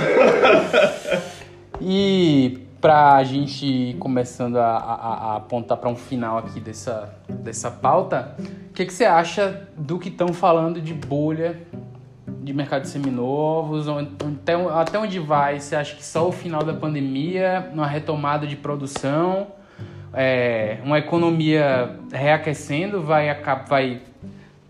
E 1.81 2.59
pra 2.81 3.23
gente 3.23 3.65
ir 3.65 3.93
começando 3.95 4.57
a, 4.57 4.77
a- 4.77 5.13
a 5.33 5.35
apontar 5.37 5.77
para 5.77 5.89
um 5.89 5.95
final 5.95 6.37
aqui 6.37 6.59
dessa, 6.59 7.09
dessa 7.27 7.69
pauta, 7.71 8.35
o 8.69 8.73
que, 8.73 8.85
que 8.85 8.93
você 8.93 9.05
acha 9.05 9.67
do 9.77 9.97
que 9.99 10.09
estão 10.09 10.29
falando 10.33 10.81
de 10.81 10.93
bolha 10.93 11.59
de 12.41 12.53
mercado 12.53 12.83
de 12.83 12.87
seminovos? 12.89 13.87
Até, 13.87 14.53
até 14.55 14.97
onde 14.99 15.19
vai? 15.19 15.59
Você 15.59 15.75
acha 15.75 15.95
que 15.95 16.05
só 16.05 16.27
o 16.27 16.31
final 16.31 16.63
da 16.63 16.73
pandemia, 16.73 17.69
uma 17.73 17.87
retomada 17.87 18.47
de 18.47 18.55
produção, 18.55 19.47
é, 20.13 20.77
uma 20.83 20.97
economia 20.97 21.97
reaquecendo 22.11 23.01
vai, 23.01 23.33
vai 23.67 24.01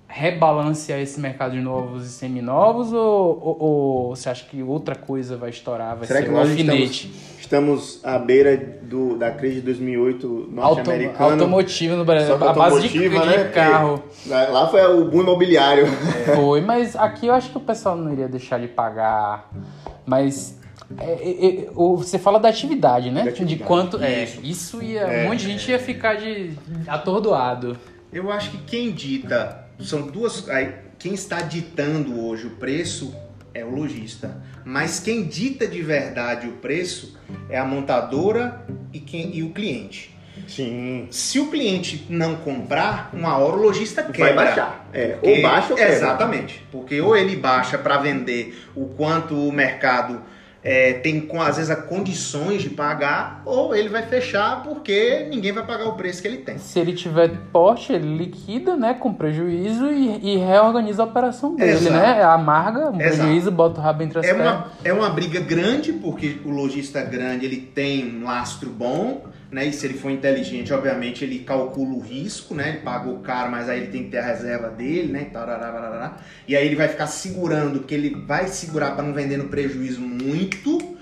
rebalancear 0.07 0.99
esse 0.99 1.19
mercado 1.19 1.51
de 1.51 1.61
novos 1.61 2.05
e 2.05 2.09
seminovos? 2.09 2.91
Ou, 2.91 3.39
ou, 3.41 3.57
ou 3.59 4.15
você 4.15 4.29
acha 4.29 4.45
que 4.45 4.61
outra 4.63 4.95
coisa 4.95 5.37
vai 5.37 5.51
estourar? 5.51 5.95
Vai 5.95 6.07
Será 6.07 6.19
ser 6.19 6.25
que 6.25 6.31
o 6.31 6.33
nós 6.33 6.49
alfinete? 6.49 7.11
Estamos 7.39 7.99
à 8.03 8.19
beira 8.19 8.57
do, 8.83 9.17
da 9.17 9.31
crise 9.31 9.55
de 9.55 9.61
2008 9.61 10.27
Auto, 10.27 10.51
norte-americana. 10.51 11.31
automotivo 11.31 11.95
no 11.95 12.05
Brasil, 12.05 12.35
a 12.35 12.53
base 12.53 12.87
de, 12.87 13.09
né? 13.09 13.45
carro. 13.53 14.03
Lá 14.27 14.49
lá 14.49 14.67
foi 14.67 14.85
o 14.85 15.05
boom 15.05 15.21
imobiliário. 15.21 15.87
Foi, 16.35 16.61
mas 16.61 16.95
aqui 16.95 17.27
eu 17.27 17.33
acho 17.33 17.49
que 17.49 17.57
o 17.57 17.61
pessoal 17.61 17.95
não 17.95 18.11
iria 18.11 18.27
deixar 18.27 18.59
de 18.59 18.67
pagar. 18.67 19.49
Mas 20.05 20.58
é, 20.97 21.11
é, 21.13 21.59
é, 21.65 21.67
você 21.73 22.17
fala 22.17 22.39
da 22.39 22.49
atividade, 22.49 23.11
né? 23.11 23.23
Da 23.23 23.29
atividade, 23.29 23.57
De 23.57 23.63
quanto. 23.63 24.01
É, 24.01 24.23
isso. 24.23 24.39
isso 24.43 24.83
ia. 24.83 25.05
um 25.05 25.29
monte 25.29 25.41
de 25.41 25.51
gente 25.51 25.69
ia 25.69 25.79
ficar 25.79 26.15
de 26.15 26.51
atordoado. 26.87 27.77
Eu 28.11 28.31
acho 28.31 28.51
que 28.51 28.57
quem 28.59 28.91
dita, 28.91 29.65
são 29.79 30.01
duas. 30.03 30.49
aí, 30.49 30.73
Quem 30.97 31.13
está 31.13 31.41
ditando 31.41 32.25
hoje 32.25 32.47
o 32.47 32.51
preço 32.51 33.13
é 33.53 33.63
o 33.63 33.69
lojista. 33.69 34.41
Mas 34.65 34.99
quem 34.99 35.25
dita 35.25 35.67
de 35.67 35.81
verdade 35.81 36.47
o 36.47 36.53
preço 36.53 37.17
é 37.49 37.57
a 37.57 37.65
montadora 37.65 38.65
e, 38.91 38.99
quem, 38.99 39.35
e 39.35 39.43
o 39.43 39.51
cliente. 39.51 40.15
Sim. 40.47 41.07
Se 41.11 41.39
o 41.39 41.49
cliente 41.51 42.05
não 42.09 42.35
comprar, 42.37 43.09
uma 43.13 43.37
hora 43.37 43.57
o 43.57 43.61
lojista 43.61 44.03
quebra. 44.03 44.33
Vai 44.33 44.45
baixar. 44.45 44.89
É, 44.93 45.07
Porque- 45.09 45.29
ou 45.29 45.41
baixa 45.41 45.69
ou 45.71 45.77
quebra. 45.77 45.93
Exatamente. 45.93 46.65
Porque 46.71 47.01
ou 47.01 47.15
ele 47.15 47.35
baixa 47.35 47.77
para 47.77 47.97
vender 47.97 48.59
o 48.75 48.85
quanto 48.87 49.35
o 49.35 49.51
mercado 49.51 50.21
é, 50.63 50.93
tem, 50.93 51.21
com, 51.21 51.41
às 51.41 51.57
vezes, 51.57 51.73
condições 51.85 52.61
de 52.61 52.69
pagar, 52.69 53.41
ou 53.45 53.73
ele 53.73 53.89
vai 53.89 54.03
fechar 54.03 54.61
porque 54.63 55.27
ninguém 55.29 55.51
vai 55.51 55.65
pagar 55.65 55.87
o 55.87 55.93
preço 55.93 56.21
que 56.21 56.27
ele 56.27 56.37
tem. 56.37 56.57
Se 56.57 56.79
ele 56.79 56.93
tiver 56.93 57.29
porte, 57.51 57.93
ele 57.93 58.17
liquida, 58.17 58.75
né? 58.75 58.93
Com 58.93 59.13
prejuízo 59.13 59.87
e, 59.87 60.33
e 60.33 60.37
reorganiza 60.37 61.03
a 61.03 61.05
operação 61.05 61.55
dele, 61.55 61.71
Exato. 61.71 61.95
né? 61.95 62.23
Amarga 62.23 62.89
um 62.91 62.99
Exato. 62.99 63.17
prejuízo, 63.17 63.51
bota 63.51 63.79
o 63.79 63.83
rabo 63.83 64.03
entre 64.03 64.19
as 64.19 64.25
É 64.25 64.33
uma, 64.33 64.67
é 64.83 64.93
uma 64.93 65.09
briga 65.09 65.39
grande, 65.39 65.93
porque 65.93 66.37
o 66.43 66.49
lojista 66.49 67.01
grande 67.01 67.45
ele 67.45 67.57
tem 67.57 68.17
um 68.17 68.25
lastro 68.25 68.69
bom, 68.69 69.23
né? 69.51 69.65
E 69.67 69.73
se 69.73 69.85
ele 69.85 69.95
for 69.95 70.11
inteligente, 70.11 70.71
obviamente, 70.73 71.23
ele 71.23 71.39
calcula 71.39 71.93
o 71.93 71.99
risco, 71.99 72.53
né? 72.53 72.69
Ele 72.69 72.77
pagou 72.79 73.19
caro, 73.19 73.51
mas 73.51 73.67
aí 73.67 73.81
ele 73.81 73.91
tem 73.91 74.03
que 74.03 74.09
ter 74.09 74.19
a 74.19 74.25
reserva 74.25 74.69
dele, 74.69 75.11
né? 75.11 75.31
E 76.47 76.55
aí 76.55 76.65
ele 76.65 76.75
vai 76.75 76.87
ficar 76.87 77.07
segurando, 77.07 77.79
porque 77.79 77.95
ele 77.95 78.15
vai 78.27 78.47
segurar 78.47 78.91
para 78.91 79.03
não 79.03 79.13
vender 79.13 79.37
no 79.37 79.47
prejuízo 79.47 80.01
muito. 80.01 80.97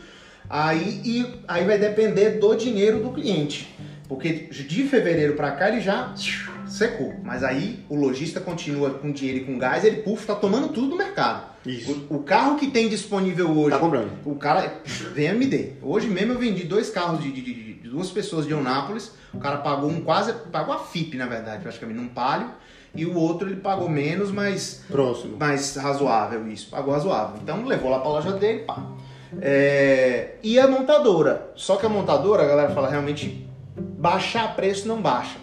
Aí, 0.50 1.02
e, 1.04 1.26
aí 1.48 1.66
vai 1.66 1.78
depender 1.78 2.40
do 2.40 2.56
dinheiro 2.56 3.00
do 3.00 3.12
cliente. 3.12 3.76
Porque 4.08 4.48
de 4.50 4.84
fevereiro 4.84 5.34
para 5.34 5.52
cá 5.52 5.68
ele 5.68 5.82
já 5.82 6.14
secou. 6.68 7.14
Mas 7.24 7.44
aí 7.44 7.84
o 7.90 7.96
lojista 7.96 8.40
continua 8.40 8.92
com 8.92 9.12
dinheiro 9.12 9.40
e 9.42 9.46
com 9.46 9.58
gás, 9.58 9.84
ele 9.84 9.98
puf, 10.04 10.26
tá 10.26 10.36
tomando 10.36 10.70
tudo 10.70 10.90
do 10.90 10.96
mercado. 10.96 11.44
Isso. 11.66 12.08
O, 12.10 12.18
o 12.18 12.24
carro 12.24 12.56
que 12.58 12.68
tem 12.72 12.88
disponível 12.88 13.50
hoje, 13.58 13.72
Tá 13.72 13.80
comprando. 13.80 14.12
o 14.26 14.36
cara 14.36 14.74
vem 15.14 15.34
me 15.34 15.46
dê. 15.46 15.74
Hoje 15.82 16.08
mesmo 16.08 16.34
eu 16.34 16.40
vendi 16.40 16.64
dois 16.64 16.90
carros 16.90 17.22
de, 17.22 17.32
de- 17.32 17.42
de- 17.42 17.74
de 17.78 17.90
duas 17.90 18.10
pessoas 18.12 18.46
de 18.46 18.52
Eunápolis. 18.52 19.12
O 19.34 19.40
cara 19.40 19.58
pagou 19.58 19.90
um 19.90 20.02
quase, 20.02 20.34
pagou 20.52 20.74
a 20.74 20.80
FIP 20.80 21.18
na 21.18 21.26
verdade, 21.26 21.62
praticamente, 21.64 22.00
num 22.00 22.08
palio. 22.08 22.52
E 22.96 23.06
o 23.06 23.16
outro 23.16 23.48
ele 23.48 23.58
pagou 23.58 23.88
menos, 23.90 24.32
mas 24.32 24.84
Próximo. 24.90 25.38
mais 25.38 25.76
razoável 25.76 26.48
isso, 26.48 26.70
pagou 26.70 26.94
razoável. 26.94 27.40
Então 27.44 27.64
levou 27.66 27.92
lá 27.92 28.00
pra 28.00 28.10
loja 28.10 28.32
dele, 28.34 28.60
pá. 28.60 28.82
É, 29.42 30.36
e 30.42 30.58
a 30.60 30.68
montadora. 30.68 31.52
Só 31.56 31.76
que 31.76 31.86
a 31.86 31.90
montadora, 31.90 32.44
a 32.44 32.48
galera 32.48 32.74
fala 32.74 32.90
realmente 32.90 33.48
baixar 33.78 34.56
preço 34.56 34.88
não 34.88 35.02
baixa. 35.02 35.38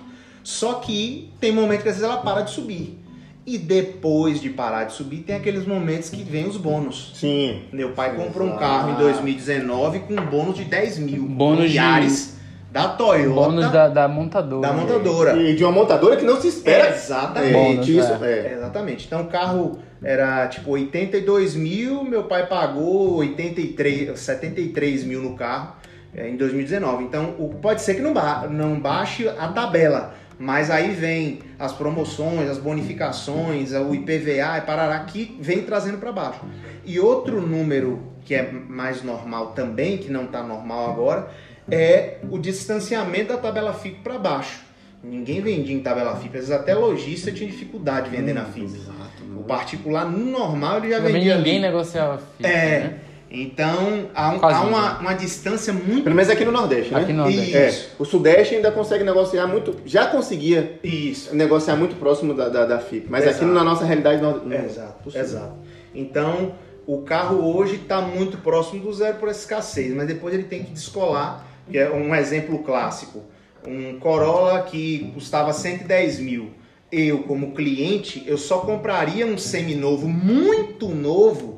Só 0.44 0.74
que 0.74 1.32
tem 1.40 1.50
momento 1.50 1.82
que 1.82 1.88
às 1.88 1.96
vezes 1.96 2.08
ela 2.08 2.18
para 2.18 2.42
de 2.42 2.50
subir. 2.52 3.00
E 3.46 3.58
depois 3.58 4.40
de 4.40 4.48
parar 4.48 4.84
de 4.84 4.92
subir, 4.92 5.18
tem 5.18 5.34
aqueles 5.34 5.66
momentos 5.66 6.08
que 6.08 6.22
vem 6.22 6.46
os 6.46 6.56
bônus. 6.56 7.12
Sim. 7.14 7.62
Meu 7.72 7.90
pai 7.90 8.14
comprou 8.14 8.46
um 8.48 8.56
carro 8.56 8.92
em 8.92 8.94
2019 8.94 10.00
com 10.00 10.14
um 10.14 10.26
bônus 10.26 10.56
de 10.56 10.64
10 10.64 10.98
mil. 10.98 11.24
Bônus 11.24 11.64
um 11.64 11.68
de- 11.68 12.34
da 12.70 12.88
Toyota. 12.88 13.34
Bônus 13.34 13.70
da, 13.70 13.88
da 13.88 14.08
montadora. 14.08 14.66
da 14.66 14.72
montadora. 14.72 15.36
E 15.36 15.54
de 15.54 15.62
uma 15.62 15.72
montadora 15.72 16.16
que 16.16 16.24
não 16.24 16.40
se 16.40 16.48
espera. 16.48 16.94
Exatamente. 16.94 17.52
Bônus, 17.52 17.88
isso, 17.88 18.24
é. 18.24 18.30
é. 18.30 18.52
Exatamente. 18.54 19.06
Então 19.06 19.22
o 19.22 19.26
carro 19.26 19.78
era 20.02 20.48
tipo 20.48 20.70
82 20.72 21.54
mil, 21.54 22.02
meu 22.02 22.24
pai 22.24 22.46
pagou 22.46 23.16
83, 23.16 24.18
73 24.18 25.04
mil 25.04 25.22
no 25.22 25.36
carro 25.36 25.76
é, 26.16 26.28
em 26.28 26.36
2019. 26.36 27.04
Então 27.04 27.34
o, 27.38 27.50
pode 27.60 27.80
ser 27.82 27.94
que 27.94 28.02
não, 28.02 28.12
ba 28.12 28.46
não 28.48 28.80
baixe 28.80 29.28
a 29.28 29.48
tabela, 29.48 30.14
mas 30.38 30.70
aí 30.70 30.92
vem 30.92 31.40
as 31.58 31.72
promoções, 31.72 32.48
as 32.48 32.58
bonificações, 32.58 33.72
o 33.72 33.94
IPVA 33.94 34.58
e 34.58 34.60
parará 34.62 34.98
que 35.00 35.36
vem 35.40 35.62
trazendo 35.62 35.98
para 35.98 36.12
baixo. 36.12 36.40
E 36.84 36.98
outro 37.00 37.40
número 37.40 38.12
que 38.24 38.34
é 38.34 38.50
mais 38.50 39.02
normal 39.02 39.48
também, 39.48 39.98
que 39.98 40.10
não 40.10 40.24
está 40.24 40.42
normal 40.42 40.90
agora, 40.90 41.28
é 41.70 42.18
o 42.30 42.38
distanciamento 42.38 43.28
da 43.32 43.38
tabela 43.38 43.72
FIP 43.74 44.00
para 44.02 44.18
baixo. 44.18 44.60
Ninguém 45.02 45.42
vendia 45.42 45.74
em 45.74 45.80
tabela 45.80 46.16
FIP, 46.16 46.28
às 46.28 46.32
vezes 46.48 46.50
até 46.50 46.74
lojista 46.74 47.30
tinha 47.30 47.50
dificuldade 47.50 48.08
de 48.08 48.16
vender 48.16 48.32
na 48.32 48.44
FIP. 48.46 48.64
Exato. 48.64 49.22
O 49.36 49.42
particular, 49.44 50.06
no 50.10 50.24
normal, 50.24 50.78
ele 50.78 50.88
já 50.90 50.96
Também 50.96 51.12
vendia 51.14 51.36
ninguém 51.36 51.52
ali. 51.58 51.62
negociava 51.62 52.16
FIP, 52.18 52.46
É. 52.46 52.80
né? 52.80 52.98
Então, 53.36 54.08
há, 54.14 54.30
um- 54.32 54.44
há 54.44 54.60
uma, 54.62 54.98
uma 55.00 55.12
distância 55.14 55.72
muito... 55.72 56.04
Pelo 56.04 56.14
menos 56.14 56.30
aqui 56.30 56.44
no 56.44 56.52
Nordeste, 56.52 56.92
né? 56.94 57.00
Aqui 57.00 57.12
no 57.12 57.24
Nordeste. 57.24 57.56
É, 57.56 57.86
o 57.98 58.04
Sudeste 58.04 58.54
ainda 58.54 58.70
consegue 58.70 59.02
negociar 59.02 59.46
muito. 59.48 59.76
Já 59.84 60.06
conseguia 60.06 60.78
Isso. 60.84 61.34
negociar 61.34 61.74
muito 61.76 61.96
próximo 61.96 62.32
da, 62.32 62.48
da, 62.48 62.64
da 62.64 62.78
FIP. 62.78 63.06
Mas 63.10 63.24
Exato. 63.24 63.44
aqui 63.44 63.52
na 63.52 63.64
nossa 63.64 63.84
realidade 63.84 64.22
não. 64.22 64.38
não- 64.44 64.56
Exato, 64.56 65.02
possível. 65.02 65.24
exato. 65.26 65.54
Então, 65.94 66.54
o 66.86 66.98
carro 67.02 67.56
hoje 67.56 67.74
está 67.76 68.00
muito 68.00 68.36
próximo 68.38 68.82
do 68.82 68.92
zero 68.92 69.18
por 69.18 69.28
essa 69.28 69.40
escassez, 69.40 69.92
mas 69.94 70.06
depois 70.06 70.32
ele 70.32 70.44
tem 70.44 70.62
que 70.62 70.70
descolar, 70.72 71.44
que 71.68 71.76
é 71.76 71.90
um 71.90 72.14
exemplo 72.14 72.60
clássico. 72.60 73.22
Um 73.66 73.98
Corolla 73.98 74.62
que 74.62 75.10
custava 75.14 75.52
110 75.52 76.20
mil. 76.20 76.50
Eu, 76.92 77.20
como 77.24 77.52
cliente, 77.52 78.22
eu 78.26 78.38
só 78.38 78.58
compraria 78.58 79.26
um 79.26 79.36
seminovo, 79.36 80.06
muito 80.06 80.88
novo, 80.88 81.53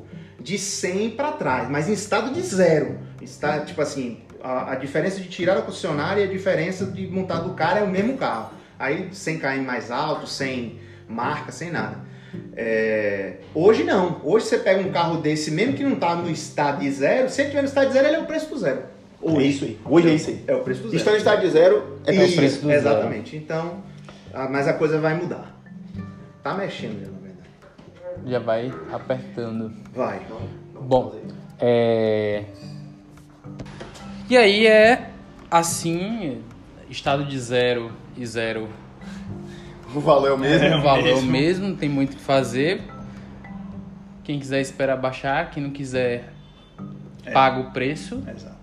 de 0.47 0.57
100 0.57 1.09
para 1.09 1.33
trás, 1.33 1.69
mas 1.69 1.89
em 1.89 1.93
estado 1.93 2.33
de 2.33 2.41
zero. 2.41 2.97
Está, 3.21 3.59
tipo 3.59 3.81
assim, 3.81 4.19
a, 4.41 4.71
a 4.71 4.75
diferença 4.75 5.19
de 5.19 5.27
tirar 5.27 5.57
a 5.57 5.61
concessionária 5.61 6.21
e 6.21 6.23
a 6.23 6.31
diferença 6.31 6.85
de 6.85 7.05
montar 7.05 7.39
do 7.39 7.53
cara 7.53 7.81
é 7.81 7.83
o 7.83 7.89
mesmo 7.89 8.17
carro. 8.17 8.51
Aí 8.79 9.09
sem 9.11 9.39
cair 9.39 9.61
mais 9.61 9.91
alto, 9.91 10.25
sem 10.25 10.79
marca, 11.05 11.51
sem 11.51 11.69
nada. 11.69 11.97
É, 12.55 13.39
hoje 13.53 13.83
não. 13.83 14.21
Hoje 14.23 14.45
você 14.45 14.57
pega 14.57 14.79
um 14.79 14.89
carro 14.89 15.17
desse, 15.17 15.51
mesmo 15.51 15.73
que 15.73 15.83
não 15.83 15.95
está 15.95 16.15
no 16.15 16.29
estado 16.29 16.79
de 16.79 16.89
zero, 16.91 17.29
se 17.29 17.41
ele 17.41 17.47
estiver 17.47 17.63
no 17.63 17.67
estado 17.67 17.87
de 17.87 17.93
zero, 17.93 18.07
ele 18.07 18.15
é 18.15 18.19
o 18.19 18.25
preço 18.25 18.47
do 18.47 18.57
zero. 18.57 18.83
É 19.21 19.43
isso 19.43 19.65
aí. 19.65 19.77
Hoje 19.83 20.09
é 20.09 20.13
isso 20.13 20.29
aí. 20.29 20.43
É 20.47 20.55
o 20.55 20.61
preço 20.61 20.81
do 20.83 20.87
zero. 20.87 20.97
Estando 20.97 21.15
em 21.15 21.17
estado 21.17 21.41
de 21.41 21.49
zero, 21.49 21.99
é 22.05 22.11
o 22.13 22.15
preço 22.15 22.61
do 22.61 22.67
zero. 22.67 22.79
Exatamente. 22.79 23.35
Então, 23.35 23.83
ah, 24.33 24.47
mas 24.49 24.65
a 24.65 24.73
coisa 24.73 24.97
vai 24.97 25.13
mudar. 25.13 25.59
Tá 26.41 26.53
mexendo 26.53 27.16
já, 28.27 28.39
vai 28.39 28.73
apertando. 28.91 29.71
Vai. 29.93 30.21
Bom, 30.79 31.15
é... 31.59 32.45
E 34.29 34.37
aí 34.37 34.67
é 34.67 35.09
assim, 35.49 36.41
estado 36.89 37.25
de 37.25 37.39
zero 37.39 37.91
e 38.17 38.25
zero 38.25 38.67
O 39.95 39.99
valor 39.99 40.27
é 40.27 40.33
o 40.33 40.37
mesmo. 40.37 40.77
o 40.77 40.81
valor 40.81 41.03
mesmo. 41.03 41.31
mesmo, 41.31 41.67
não 41.69 41.75
tem 41.75 41.89
muito 41.89 42.13
o 42.13 42.15
que 42.17 42.21
fazer. 42.21 42.81
Quem 44.23 44.39
quiser 44.39 44.59
esperar 44.59 44.97
baixar, 44.97 45.49
quem 45.51 45.63
não 45.63 45.69
quiser 45.69 46.33
paga 47.33 47.59
o 47.59 47.71
preço. 47.71 48.23
Exato. 48.27 48.57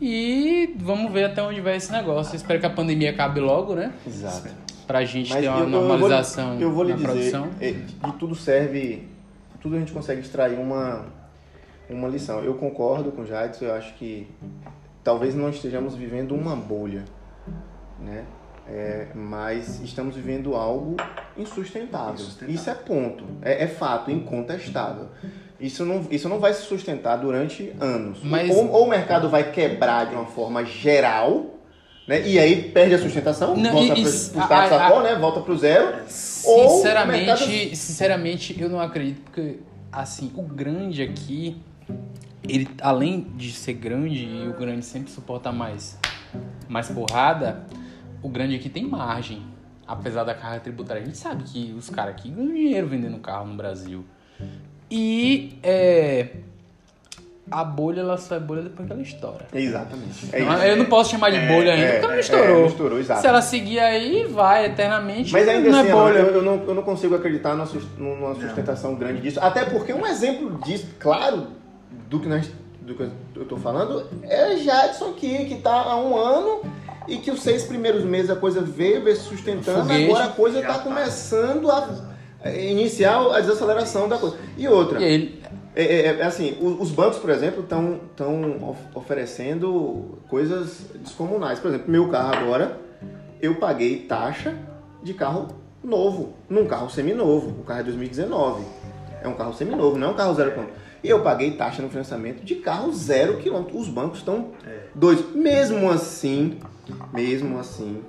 E 0.00 0.74
vamos 0.78 1.12
ver 1.12 1.24
até 1.24 1.42
onde 1.42 1.60
vai 1.60 1.76
esse 1.76 1.90
negócio. 1.90 2.32
Eu 2.32 2.36
espero 2.36 2.60
que 2.60 2.66
a 2.66 2.70
pandemia 2.70 3.10
acabe 3.10 3.40
logo, 3.40 3.74
né? 3.74 3.92
Exato. 4.06 4.48
Pra 4.86 5.04
gente 5.04 5.30
Mas 5.32 5.40
ter 5.42 5.48
uma 5.48 5.58
eu- 5.60 5.64
eu 5.64 5.70
vou 5.70 5.80
normalização 5.88 6.60
eu 6.60 6.70
vou 6.72 6.84
lhe 6.84 6.90
na 6.90 6.96
dizer, 6.96 7.08
produção. 7.08 7.48
é, 7.60 7.70
de 7.72 8.12
tudo 8.18 8.34
serve, 8.34 9.08
tudo 9.60 9.76
a 9.76 9.78
gente 9.78 9.92
consegue 9.92 10.20
extrair 10.20 10.58
uma, 10.58 11.06
uma 11.88 12.08
lição. 12.08 12.40
Eu 12.42 12.54
concordo 12.54 13.10
com 13.12 13.22
o 13.22 13.26
Jadson, 13.26 13.64
eu 13.66 13.74
acho 13.74 13.94
que 13.94 14.26
talvez 15.02 15.34
não 15.34 15.48
estejamos 15.48 15.94
vivendo 15.94 16.34
uma 16.34 16.54
bolha, 16.54 17.04
né? 18.00 18.24
É, 18.66 19.08
mas 19.14 19.80
estamos 19.82 20.16
vivendo 20.16 20.54
algo 20.54 20.96
insustentável. 21.36 22.14
Insustentável. 22.14 22.54
Isso 22.54 22.70
é 22.70 22.74
ponto, 22.74 23.24
é, 23.42 23.64
é 23.64 23.66
fato, 23.66 24.10
incontestável. 24.10 25.08
Isso 25.60 25.84
não, 25.84 26.06
isso 26.10 26.28
não 26.28 26.38
vai 26.40 26.52
se 26.54 26.62
sustentar 26.62 27.16
durante 27.16 27.74
anos. 27.80 28.20
Mas- 28.22 28.50
Ou, 28.50 28.70
ou 28.70 28.84
o 28.86 28.88
mercado 28.88 29.28
vai 29.28 29.50
quebrar 29.52 30.06
de 30.06 30.14
uma 30.14 30.24
forma 30.26 30.64
geral, 30.64 31.53
né? 32.06 32.26
E 32.26 32.38
aí 32.38 32.70
perde 32.70 32.94
a 32.94 32.98
sustentação, 32.98 33.56
Não, 33.56 33.72
volta 33.72 33.94
para 33.94 34.02
o 34.02 34.06
status 34.08 34.72
a- 34.72 34.86
a- 34.86 34.90
quo, 34.90 35.00
né? 35.02 35.14
Volta 35.16 35.40
para 35.40 35.52
o 35.52 35.56
zero. 35.58 35.96
Sinceramente, 36.08 37.24
mercado- 37.26 37.76
sinceramente, 37.76 38.60
eu 38.60 38.68
não 38.68 38.80
acredito, 38.80 39.20
porque 39.22 39.58
assim, 39.90 40.30
o 40.34 40.42
grande 40.42 41.02
aqui, 41.02 41.56
ele 42.46 42.68
além 42.82 43.26
de 43.36 43.52
ser 43.52 43.74
grande 43.74 44.24
e 44.24 44.48
o 44.48 44.52
grande 44.52 44.84
sempre 44.84 45.10
suporta 45.10 45.50
mais, 45.52 45.98
mais 46.68 46.88
porrada, 46.90 47.64
o 48.22 48.28
grande 48.28 48.54
aqui 48.56 48.68
tem 48.68 48.84
margem. 48.84 49.42
Apesar 49.86 50.24
da 50.24 50.34
carga 50.34 50.60
tributária, 50.60 51.02
a 51.02 51.04
gente 51.04 51.18
sabe 51.18 51.44
que 51.44 51.74
os 51.76 51.90
caras 51.90 52.14
aqui 52.14 52.30
ganham 52.30 52.54
dinheiro 52.54 52.86
vendendo 52.86 53.18
carro 53.18 53.46
no 53.46 53.54
Brasil. 53.54 54.02
E 54.90 55.58
é, 55.62 56.28
a 57.50 57.62
bolha, 57.62 58.00
ela 58.00 58.16
só 58.16 58.36
é 58.36 58.40
bolha 58.40 58.62
depois 58.62 58.86
que 58.86 58.92
ela 58.92 59.02
estoura. 59.02 59.46
Exatamente. 59.52 60.28
É 60.32 60.40
Não, 60.40 60.54
isso. 60.54 60.62
eu 60.64 60.76
não 60.78 60.84
posso 60.86 61.10
chamar 61.10 61.30
de 61.30 61.40
bolha 61.46 61.72
ainda, 61.74 61.84
é, 61.86 61.90
porque 61.92 62.04
ela 62.04 62.08
não 62.08 62.14
é, 62.16 62.20
estourou. 62.20 62.60
não 62.60 62.66
estourou, 62.66 62.98
exato. 62.98 63.20
Se 63.20 63.26
ela 63.26 63.42
seguir 63.42 63.78
aí, 63.80 64.24
vai 64.26 64.66
eternamente. 64.66 65.30
Mas 65.32 65.46
ainda 65.48 65.68
não 65.70 65.80
assim, 65.80 65.88
é 65.88 65.92
bolha. 65.92 66.18
eu, 66.18 66.26
eu 66.36 66.42
não, 66.42 66.62
eu 66.66 66.74
não 66.74 66.82
consigo 66.82 67.14
acreditar 67.14 67.54
numa 67.54 67.66
sus- 67.66 67.86
numa 67.98 68.34
sustentação 68.34 68.94
grande 68.94 69.20
disso. 69.20 69.38
Até 69.40 69.64
porque 69.66 69.92
um 69.92 70.06
exemplo 70.06 70.58
disso, 70.64 70.86
claro, 70.98 71.48
do 72.08 72.18
que, 72.18 72.28
nós, 72.28 72.50
do 72.80 72.94
que 72.94 73.08
eu 73.36 73.44
tô 73.44 73.56
falando, 73.58 74.06
é 74.22 74.56
Jadson 74.56 75.10
aqui, 75.10 75.44
que 75.44 75.56
tá 75.56 75.74
há 75.74 75.96
um 75.96 76.16
ano 76.16 76.62
e 77.06 77.18
que 77.18 77.30
os 77.30 77.42
seis 77.42 77.64
primeiros 77.64 78.02
meses 78.04 78.30
a 78.30 78.36
coisa 78.36 78.62
veio, 78.62 79.02
veio 79.04 79.16
se 79.16 79.22
sustentando, 79.24 79.82
Foguete. 79.82 80.04
agora 80.10 80.24
a 80.24 80.28
coisa 80.28 80.62
tá 80.62 80.74
tá. 80.74 80.78
começando 80.78 81.70
a 81.70 81.88
iniciar 82.50 83.20
a 83.34 83.40
desaceleração 83.40 84.08
da 84.08 84.18
coisa. 84.18 84.36
E 84.56 84.66
outra, 84.68 85.00
E 85.00 85.04
aí, 85.04 85.42
é, 85.74 85.82
é- 85.84 86.06
é 86.20 86.22
assim, 86.22 86.56
o- 86.60 86.80
os 86.80 86.90
bancos, 86.90 87.18
por 87.18 87.30
exemplo, 87.30 87.62
estão 87.62 88.00
oferecendo 88.94 90.18
coisas 90.28 90.86
descomunais. 91.00 91.58
Por 91.58 91.68
exemplo, 91.68 91.90
meu 91.90 92.08
carro 92.08 92.34
agora, 92.34 92.78
eu 93.40 93.56
paguei 93.56 93.98
taxa 94.00 94.54
de 95.02 95.14
carro 95.14 95.48
novo, 95.82 96.32
num 96.48 96.66
carro 96.66 96.88
seminovo. 96.90 97.60
O 97.60 97.64
carro 97.64 97.80
é 97.80 97.82
2019. 97.84 98.64
É 99.22 99.28
um 99.28 99.34
carro 99.34 99.54
seminovo, 99.54 99.96
não 99.98 100.08
é 100.08 100.10
um 100.10 100.14
carro 100.14 100.34
zero 100.34 100.50
quilômetro. 100.50 100.80
E 101.02 101.08
eu 101.08 101.20
paguei 101.22 101.50
taxa 101.52 101.82
no 101.82 101.90
financiamento 101.90 102.42
de 102.42 102.54
carro 102.56 102.92
zero 102.92 103.36
quilômetro. 103.38 103.76
Os 103.78 103.88
bancos 103.88 104.18
estão 104.18 104.48
dois. 104.94 105.34
Mesmo 105.34 105.90
assim, 105.90 106.58
mesmo 107.12 107.58
assim, 107.58 108.02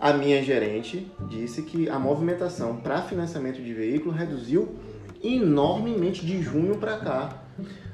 a 0.00 0.12
minha 0.12 0.42
gerente 0.42 1.10
disse 1.28 1.62
que 1.62 1.88
a 1.88 1.98
movimentação 1.98 2.76
para 2.76 3.00
financiamento 3.02 3.62
de 3.62 3.72
veículo 3.72 4.14
reduziu 4.14 4.68
enormemente 5.22 6.24
de 6.24 6.42
junho 6.42 6.76
para 6.76 6.98
cá. 6.98 7.42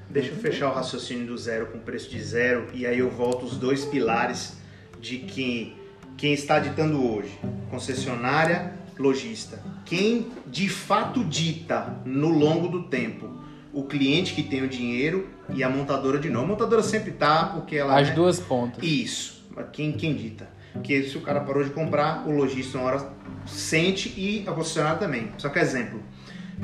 Deixa 0.08 0.30
eu 0.30 0.36
fechar 0.36 0.70
o 0.70 0.74
raciocínio 0.74 1.26
do 1.26 1.36
zero 1.36 1.66
com 1.66 1.78
preço 1.78 2.10
de 2.10 2.22
zero 2.22 2.68
e 2.72 2.86
aí 2.86 2.98
eu 2.98 3.10
volto 3.10 3.44
os 3.44 3.56
dois 3.56 3.84
pilares 3.84 4.56
de 5.00 5.18
que 5.18 5.74
quem 6.16 6.32
está 6.32 6.58
ditando 6.58 7.04
hoje, 7.04 7.38
concessionária, 7.70 8.74
lojista. 8.98 9.60
Quem 9.84 10.28
de 10.46 10.68
fato 10.68 11.24
dita 11.24 12.00
no 12.04 12.28
longo 12.28 12.68
do 12.68 12.84
tempo, 12.84 13.28
o 13.72 13.82
cliente 13.82 14.34
que 14.34 14.42
tem 14.42 14.62
o 14.62 14.68
dinheiro 14.68 15.28
e 15.52 15.62
a 15.62 15.68
montadora 15.68 16.18
de 16.18 16.30
novo. 16.30 16.44
A 16.44 16.48
montadora 16.48 16.82
sempre 16.82 17.10
tá 17.10 17.46
porque 17.46 17.76
ela 17.76 17.98
as 17.98 18.08
né, 18.08 18.14
duas 18.14 18.38
pontas. 18.38 18.82
Isso, 18.82 19.44
quem, 19.72 19.92
quem 19.92 20.14
dita. 20.14 20.48
Porque 20.72 21.02
se 21.04 21.16
o 21.16 21.20
cara 21.20 21.40
parou 21.40 21.62
de 21.62 21.70
comprar, 21.70 22.26
o 22.26 22.32
lojista 22.32 22.78
uma 22.78 22.86
hora 22.86 23.12
sente 23.46 24.12
e 24.16 24.44
a 24.46 24.52
concessionária 24.52 24.98
também. 24.98 25.30
Só 25.38 25.48
que 25.48 25.58
exemplo, 25.58 26.00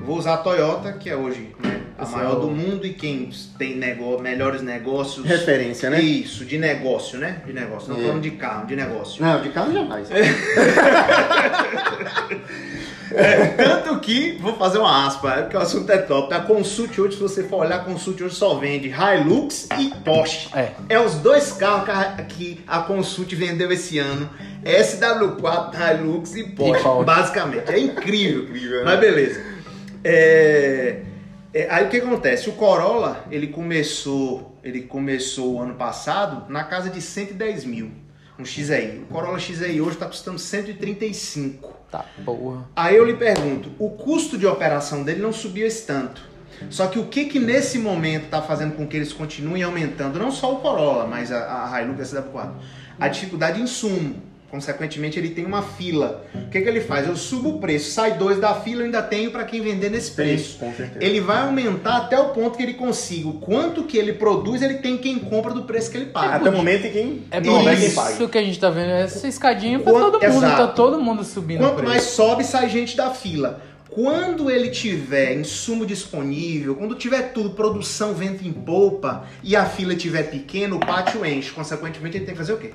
eu 0.00 0.06
vou 0.06 0.16
usar 0.18 0.34
a 0.34 0.38
Toyota, 0.38 0.92
que 0.92 1.08
é 1.10 1.14
hoje 1.16 1.54
né, 1.62 1.80
a 1.98 2.02
Esse 2.04 2.12
maior 2.12 2.32
é 2.32 2.36
o- 2.36 2.40
do 2.40 2.50
mundo 2.50 2.86
e 2.86 2.94
quem 2.94 3.30
tem 3.58 3.76
nego- 3.76 4.18
melhores 4.20 4.62
negócios. 4.62 5.24
Referência, 5.26 5.90
né? 5.90 6.00
Isso, 6.00 6.44
de 6.44 6.58
negócio, 6.58 7.18
né? 7.18 7.42
De 7.46 7.52
negócio. 7.52 7.92
Não 7.92 8.00
É. 8.00 8.04
falando 8.06 8.22
de 8.22 8.30
carro, 8.32 8.66
de 8.66 8.74
negócio. 8.76 9.22
Não, 9.22 9.40
de 9.42 9.48
carro 9.50 9.72
jamais. 9.72 10.08
Tanto 13.56 13.98
que, 14.00 14.38
vou 14.40 14.54
fazer 14.56 14.78
uma 14.78 15.06
aspa, 15.06 15.32
porque 15.42 15.56
o 15.56 15.60
assunto 15.60 15.90
é 15.90 15.98
top. 15.98 16.32
A 16.32 16.40
Consult 16.40 16.96
hoje, 17.00 17.16
se 17.16 17.22
você 17.22 17.42
for 17.42 17.64
olhar, 17.64 17.76
a 17.76 17.78
Consult 17.80 18.20
hoje 18.22 18.34
só 18.36 18.54
vende 18.54 18.88
Hilux 18.88 19.68
e 19.78 19.88
Porsche. 20.04 20.48
É. 20.56 20.70
É 20.88 21.00
os 21.00 21.14
dois 21.16 21.52
carros 21.52 21.84
que 21.84 21.90
a, 21.90 22.04
que 22.28 22.60
a 22.66 22.78
Consult 22.80 23.32
vendeu 23.34 23.70
esse 23.72 23.98
ano. 23.98 24.30
SW4, 24.64 25.72
Hilux 26.00 26.36
e 26.36 26.44
Porsche, 26.44 26.80
E 26.80 26.82
Porsche. 26.84 27.04
basicamente. 27.04 27.70
É 27.72 27.78
incrível. 27.80 28.44
Incrível, 28.44 28.78
né? 28.78 28.84
Mas 28.84 29.00
beleza. 29.00 29.40
É, 30.02 31.02
é, 31.52 31.68
aí 31.70 31.84
o 31.84 31.88
que 31.88 31.96
acontece? 31.96 32.48
O 32.48 32.52
Corolla, 32.52 33.24
ele 33.30 33.48
começou, 33.48 34.58
ele 34.62 34.82
começou 34.82 35.54
o 35.54 35.60
ano 35.60 35.74
passado 35.74 36.50
na 36.50 36.64
casa 36.64 36.88
de 36.88 37.00
110 37.00 37.64
mil. 37.64 37.90
Um 38.38 38.44
XEI. 38.44 39.02
O 39.02 39.12
Corolla 39.12 39.38
XEI 39.38 39.80
hoje 39.80 39.92
está 39.92 40.06
custando 40.06 40.38
135. 40.38 41.76
Tá, 41.90 42.06
porra. 42.24 42.66
Aí 42.74 42.96
eu 42.96 43.04
lhe 43.04 43.14
pergunto, 43.14 43.70
o 43.78 43.90
custo 43.90 44.38
de 44.38 44.46
operação 44.46 45.02
dele 45.02 45.20
não 45.20 45.32
subiu 45.32 45.66
esse 45.66 45.86
tanto. 45.86 46.30
Só 46.68 46.86
que 46.86 46.98
o 46.98 47.06
que 47.06 47.26
que 47.26 47.38
nesse 47.38 47.78
momento 47.78 48.24
está 48.24 48.40
fazendo 48.40 48.76
com 48.76 48.86
que 48.86 48.96
eles 48.96 49.12
continuem 49.12 49.62
aumentando, 49.62 50.18
não 50.18 50.30
só 50.30 50.54
o 50.54 50.60
Corolla, 50.60 51.06
mas 51.06 51.32
a, 51.32 51.72
a 51.74 51.82
Hilux 51.82 52.12
e 52.12 52.16
a 52.16 52.22
CW4? 52.22 52.52
A 52.98 53.08
dificuldade 53.08 53.56
de 53.56 53.62
insumo. 53.62 54.22
Consequentemente, 54.50 55.18
ele 55.18 55.30
tem 55.30 55.44
uma 55.46 55.62
fila. 55.62 56.24
O 56.34 56.50
que 56.50 56.60
que 56.60 56.68
ele 56.68 56.80
faz? 56.80 57.06
Eu 57.06 57.14
subo 57.16 57.50
o 57.50 57.58
preço, 57.60 57.92
sai 57.92 58.14
dois 58.18 58.40
da 58.40 58.52
fila, 58.54 58.80
eu 58.82 58.86
ainda 58.86 59.00
tenho 59.00 59.30
para 59.30 59.44
quem 59.44 59.60
vender 59.60 59.90
nesse 59.90 60.10
preço. 60.10 60.58
com 60.58 60.72
certeza. 60.74 61.04
Ele 61.04 61.20
vai 61.20 61.42
aumentar 61.42 61.98
até 61.98 62.18
o 62.18 62.30
ponto 62.30 62.56
que 62.56 62.62
ele 62.62 62.74
consiga. 62.74 63.28
O 63.28 63.34
quanto 63.34 63.84
que 63.84 63.96
ele 63.96 64.12
produz, 64.14 64.60
ele 64.62 64.74
tem 64.74 64.96
quem 64.96 65.18
compra 65.20 65.54
do 65.54 65.62
preço 65.62 65.90
que 65.90 65.96
ele 65.96 66.06
paga. 66.06 66.34
Até 66.36 66.50
o 66.50 66.52
momento 66.52 66.86
em 66.86 66.90
que 66.90 67.22
É 67.30 67.40
por 67.40 67.50
houver 67.52 67.76
quem 67.78 67.86
isso 67.86 67.94
pague. 67.94 68.28
que 68.28 68.38
a 68.38 68.42
gente 68.42 68.58
tá 68.58 68.70
vendo 68.70 68.90
essa 68.90 69.28
escadinha 69.28 69.78
pra 69.78 69.92
Quanto- 69.92 70.10
todo 70.18 70.28
mundo. 70.32 70.40
Tá 70.40 70.48
Exato. 70.48 70.74
todo 70.74 71.00
mundo 71.00 71.22
subindo 71.24 71.60
o 71.60 71.66
Quanto 71.66 71.74
preço. 71.76 71.90
mais 71.92 72.02
sobe, 72.04 72.42
sai 72.44 72.68
gente 72.68 72.96
da 72.96 73.10
fila. 73.10 73.62
Quando 73.90 74.50
ele 74.50 74.70
tiver 74.70 75.34
insumo 75.34 75.84
disponível, 75.84 76.76
quando 76.76 76.94
tiver 76.94 77.32
tudo, 77.32 77.50
produção, 77.50 78.14
vento 78.14 78.46
em 78.46 78.52
polpa, 78.52 79.26
e 79.42 79.56
a 79.56 79.66
fila 79.66 79.94
estiver 79.94 80.30
pequena, 80.30 80.76
o 80.76 80.80
pátio 80.80 81.26
enche. 81.26 81.50
Consequentemente, 81.50 82.16
ele 82.16 82.24
tem 82.24 82.34
que 82.34 82.38
fazer 82.38 82.52
o 82.52 82.58
quê? 82.58 82.70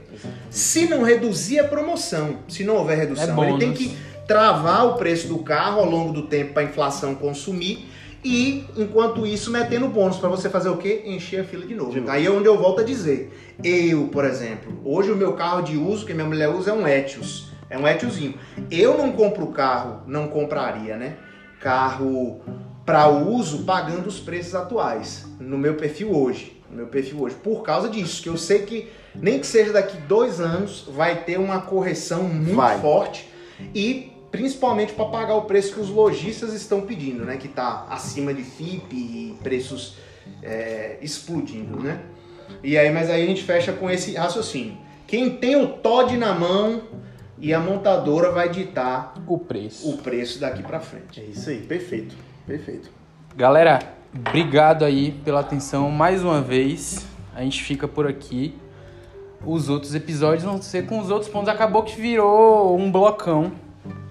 Se 0.50 0.88
não 0.88 1.04
reduzir 1.04 1.60
a 1.60 1.64
promoção, 1.64 2.40
se 2.50 2.64
não 2.64 2.76
houver 2.76 2.98
redução, 2.98 3.44
É 3.44 3.50
ele 3.50 3.60
tem 3.60 3.74
que 3.74 3.96
travar 4.28 4.86
o 4.88 4.94
preço 4.96 5.28
do 5.28 5.40
carro 5.40 5.80
ao 5.80 5.90
longo 5.90 6.12
do 6.12 6.24
tempo 6.24 6.54
para 6.54 6.64
a 6.64 6.66
inflação 6.66 7.16
consumir 7.16 7.88
E, 8.26 8.66
enquanto 8.76 9.26
isso, 9.28 9.52
metendo 9.52 9.88
bônus 9.88 10.18
para 10.18 10.28
você 10.28 10.50
fazer 10.50 10.70
o 10.70 10.78
quê? 10.78 11.04
Encher 11.06 11.42
a 11.42 11.44
fila 11.44 11.64
de 11.64 11.76
novo. 11.76 11.92
De 11.92 12.00
novo. 12.00 12.12
Aí 12.12 12.26
é 12.26 12.32
onde 12.32 12.48
eu 12.48 12.58
volto 12.58 12.82
a 12.82 12.84
dizer. 12.84 13.32
Eu, 13.64 14.08
por 14.08 14.26
exemplo, 14.26 14.82
hoje 14.84 15.12
o 15.12 15.16
meu 15.16 15.34
carro 15.34 15.62
de 15.62 15.78
uso 15.78 16.08
que 16.08 16.14
minha 16.14 16.26
mulher 16.26 16.50
usa 16.50 16.72
é 16.72 16.74
um 16.74 16.88
Etios. 16.88 17.52
É 17.70 17.78
um 17.78 17.88
Etiosinho. 17.88 18.36
Eu 18.70 18.98
não 18.98 19.12
compro 19.12 19.48
carro, 19.48 20.02
não 20.08 20.28
compraria, 20.28 20.96
né? 20.98 21.16
Carro 21.60 22.42
para 22.86 23.08
uso 23.10 23.64
pagando 23.64 24.08
os 24.08 24.20
preços 24.20 24.54
atuais. 24.54 25.26
No 25.40 25.58
meu 25.58 25.76
perfil 25.76 26.16
hoje. 26.16 26.62
No 26.70 26.78
meu 26.78 26.88
perfil 26.88 27.22
hoje. 27.22 27.36
Por 27.36 27.64
causa 27.64 27.90
disso, 27.90 28.22
que 28.22 28.30
eu 28.30 28.38
sei 28.38 28.60
que 28.60 28.92
nem 29.16 29.40
que 29.40 29.48
seja 29.48 29.74
daqui 29.74 29.98
dois 29.98 30.40
anos, 30.40 30.88
vai 30.90 31.24
ter 31.24 31.40
uma 31.40 31.62
correção 31.62 32.24
muito 32.24 32.56
Vai. 32.56 32.80
forte. 32.80 33.28
E 33.74 34.12
principalmente 34.30 34.94
para 34.94 35.06
pagar 35.06 35.36
o 35.36 35.44
preço 35.44 35.74
que 35.74 35.80
os 35.80 35.90
lojistas 35.90 36.54
estão 36.54 36.82
pedindo, 36.82 37.24
né? 37.24 37.38
Que 37.38 37.48
está 37.48 37.88
acima 37.90 38.34
de 38.34 38.44
FIP 38.44 38.96
e 38.96 39.38
preços 39.42 39.96
é, 40.44 40.98
explodindo, 41.02 41.80
né? 41.80 42.02
E 42.64 42.78
aí, 42.78 42.92
mas 42.92 43.10
aí 43.10 43.24
a 43.24 43.26
gente 43.26 43.44
fecha 43.44 43.74
com 43.74 43.90
esse 43.90 44.14
raciocínio. 44.14 44.78
Quem 45.08 45.38
tem 45.38 45.56
o 45.56 45.68
Todd 45.68 46.16
na 46.18 46.34
mão 46.34 46.84
e 47.40 47.54
a 47.54 47.60
montadora 47.60 48.32
vai 48.32 48.50
ditar 48.50 49.14
O 49.28 49.38
preço. 49.38 49.90
o 49.90 49.98
preço 49.98 50.40
daqui 50.40 50.64
para 50.64 50.80
frente. 50.80 51.20
É 51.20 51.24
isso 51.24 51.50
aí, 51.50 51.60
perfeito. 51.62 52.16
Perfeito. 52.48 52.90
Galera, 53.36 53.80
obrigado 54.14 54.86
aí 54.86 55.12
pela 55.24 55.40
atenção 55.42 55.90
mais 55.92 56.24
uma 56.24 56.42
vez. 56.42 57.06
A 57.36 57.42
gente 57.42 57.62
fica 57.64 57.88
por 57.88 58.08
aqui. 58.08 58.56
Os 59.46 59.68
outros 59.70 59.94
episódios 59.94 60.44
vão 60.44 60.62
ser 60.62 60.86
com 60.86 61.00
os 61.00 61.12
outros 61.12 61.30
pontos. 61.30 61.50
Acabou 61.50 61.84
que 61.84 62.00
virou 62.00 62.78
um 62.80 62.92
blocão. 62.92 63.52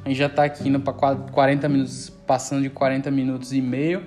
A 0.05 0.09
gente 0.09 0.19
já 0.19 0.29
tá 0.29 0.45
aqui 0.45 0.69
indo 0.69 0.79
pra 0.81 0.93
qua- 0.93 1.17
40 1.17 1.69
minutos, 1.69 2.11
passando 2.27 2.63
de 2.63 2.69
40 2.71 3.11
minutos 3.11 3.53
e 3.53 3.61
meio. 3.63 4.03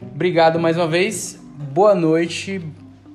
Obrigado 0.00 0.58
mais 0.60 0.76
uma 0.76 0.86
vez. 0.86 1.40
Boa 1.72 1.94
noite. 1.94 2.62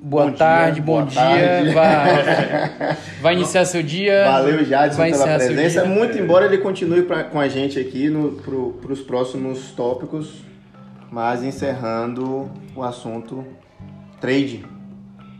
Boa 0.07 0.23
Bom 0.23 0.29
dia, 0.29 0.37
tarde, 0.37 0.81
bom 0.81 0.93
boa 0.93 1.05
dia. 1.05 1.19
tarde. 1.21 1.69
Vai, 1.73 2.97
vai 3.21 3.33
iniciar 3.33 3.65
seu 3.65 3.83
dia. 3.83 4.23
Valeu, 4.25 4.63
Jadson, 4.63 4.97
vai 4.97 5.11
pela 5.11 5.25
presença. 5.35 5.81
dia. 5.81 5.89
Muito 5.89 6.17
embora 6.17 6.45
ele 6.45 6.59
continue 6.59 7.01
pra- 7.01 7.25
com 7.25 7.37
a 7.39 7.47
gente 7.49 7.77
aqui 7.77 8.09
pro, 8.43 8.71
pros 8.81 9.01
próximos 9.01 9.71
tópicos, 9.71 10.45
mas 11.11 11.43
encerrando 11.43 12.49
o 12.73 12.83
assunto 12.83 13.45
trade. 14.21 14.65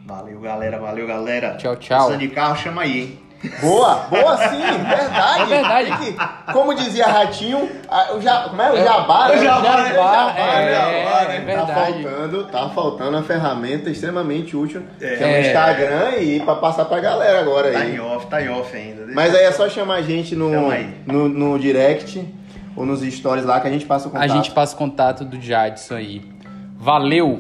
Valeu, 0.06 0.40
galera. 0.42 0.78
Valeu, 0.80 1.08
galera. 1.08 1.56
Tchau, 1.56 1.78
tchau. 1.78 2.08
Precisando 2.08 2.20
de 2.20 2.36
carro, 2.36 2.58
chama 2.58 2.82
aí, 2.82 3.00
hein? 3.00 3.20
Boa, 3.62 3.96
boa 4.10 4.38
sim, 4.50 4.60
verdade. 4.62 5.42
É 5.42 5.46
verdade. 5.46 5.98
Que- 5.98 6.52
como 6.54 6.74
dizia 6.74 7.06
Ratinho, 7.06 7.70
a- 7.88 8.14
o 8.16 8.22
ja, 8.22 8.48
como 8.50 8.62
é 8.62 8.72
o 8.72 8.84
jabá? 8.84 9.28
né? 9.30 9.36
o 9.36 9.44
jabá, 9.44 9.78
né? 9.84 9.94
jabá, 9.94 10.34
né? 10.34 10.42
é, 10.42 10.74
Jabá, 10.74 11.22
é 11.22 11.28
né? 11.28 11.46
verdade. 11.46 12.04
Tá 12.04 12.10
faltando, 12.10 12.44
tá 12.46 12.70
faltando 12.70 13.10
uma 13.12 13.24
ferramenta 13.24 13.90
extremamente 13.90 14.58
útil, 14.58 14.82
É. 15.00 15.16
que 15.16 15.24
é 15.24 15.28
o 15.28 15.42
Instagram 15.42 16.12
e 16.20 16.40
para 16.40 16.56
passar 16.56 16.86
pra 16.86 17.00
galera 17.00 17.40
agora 17.40 17.72
Tá 17.72 17.80
aí. 17.80 17.96
em 17.96 18.00
off, 18.00 18.26
tá 18.28 18.42
em 18.42 18.50
off 18.50 18.76
ainda. 18.76 19.02
Deixa 19.06 19.14
Mas 19.14 19.36
aí 19.36 19.44
é 19.46 19.52
só 19.52 19.70
chamar 19.70 19.96
a 19.96 20.02
gente 20.02 20.36
no, 20.36 20.50
no, 21.06 21.30
no 21.30 21.60
direct 21.60 22.28
ou 22.76 22.86
nos 22.86 23.02
stories 23.02 23.46
lá 23.46 23.60
que 23.60 23.68
a 23.68 23.72
gente 23.72 23.86
passa 23.86 24.08
o 24.08 24.10
A 24.10 24.14
contato. 24.14 24.30
gente 24.32 24.52
passa 24.52 24.74
o 24.76 24.78
contato 24.78 25.24
do 25.24 25.40
Jadson 25.40 25.96
aí. 25.96 26.22
Valeu! 26.76 27.40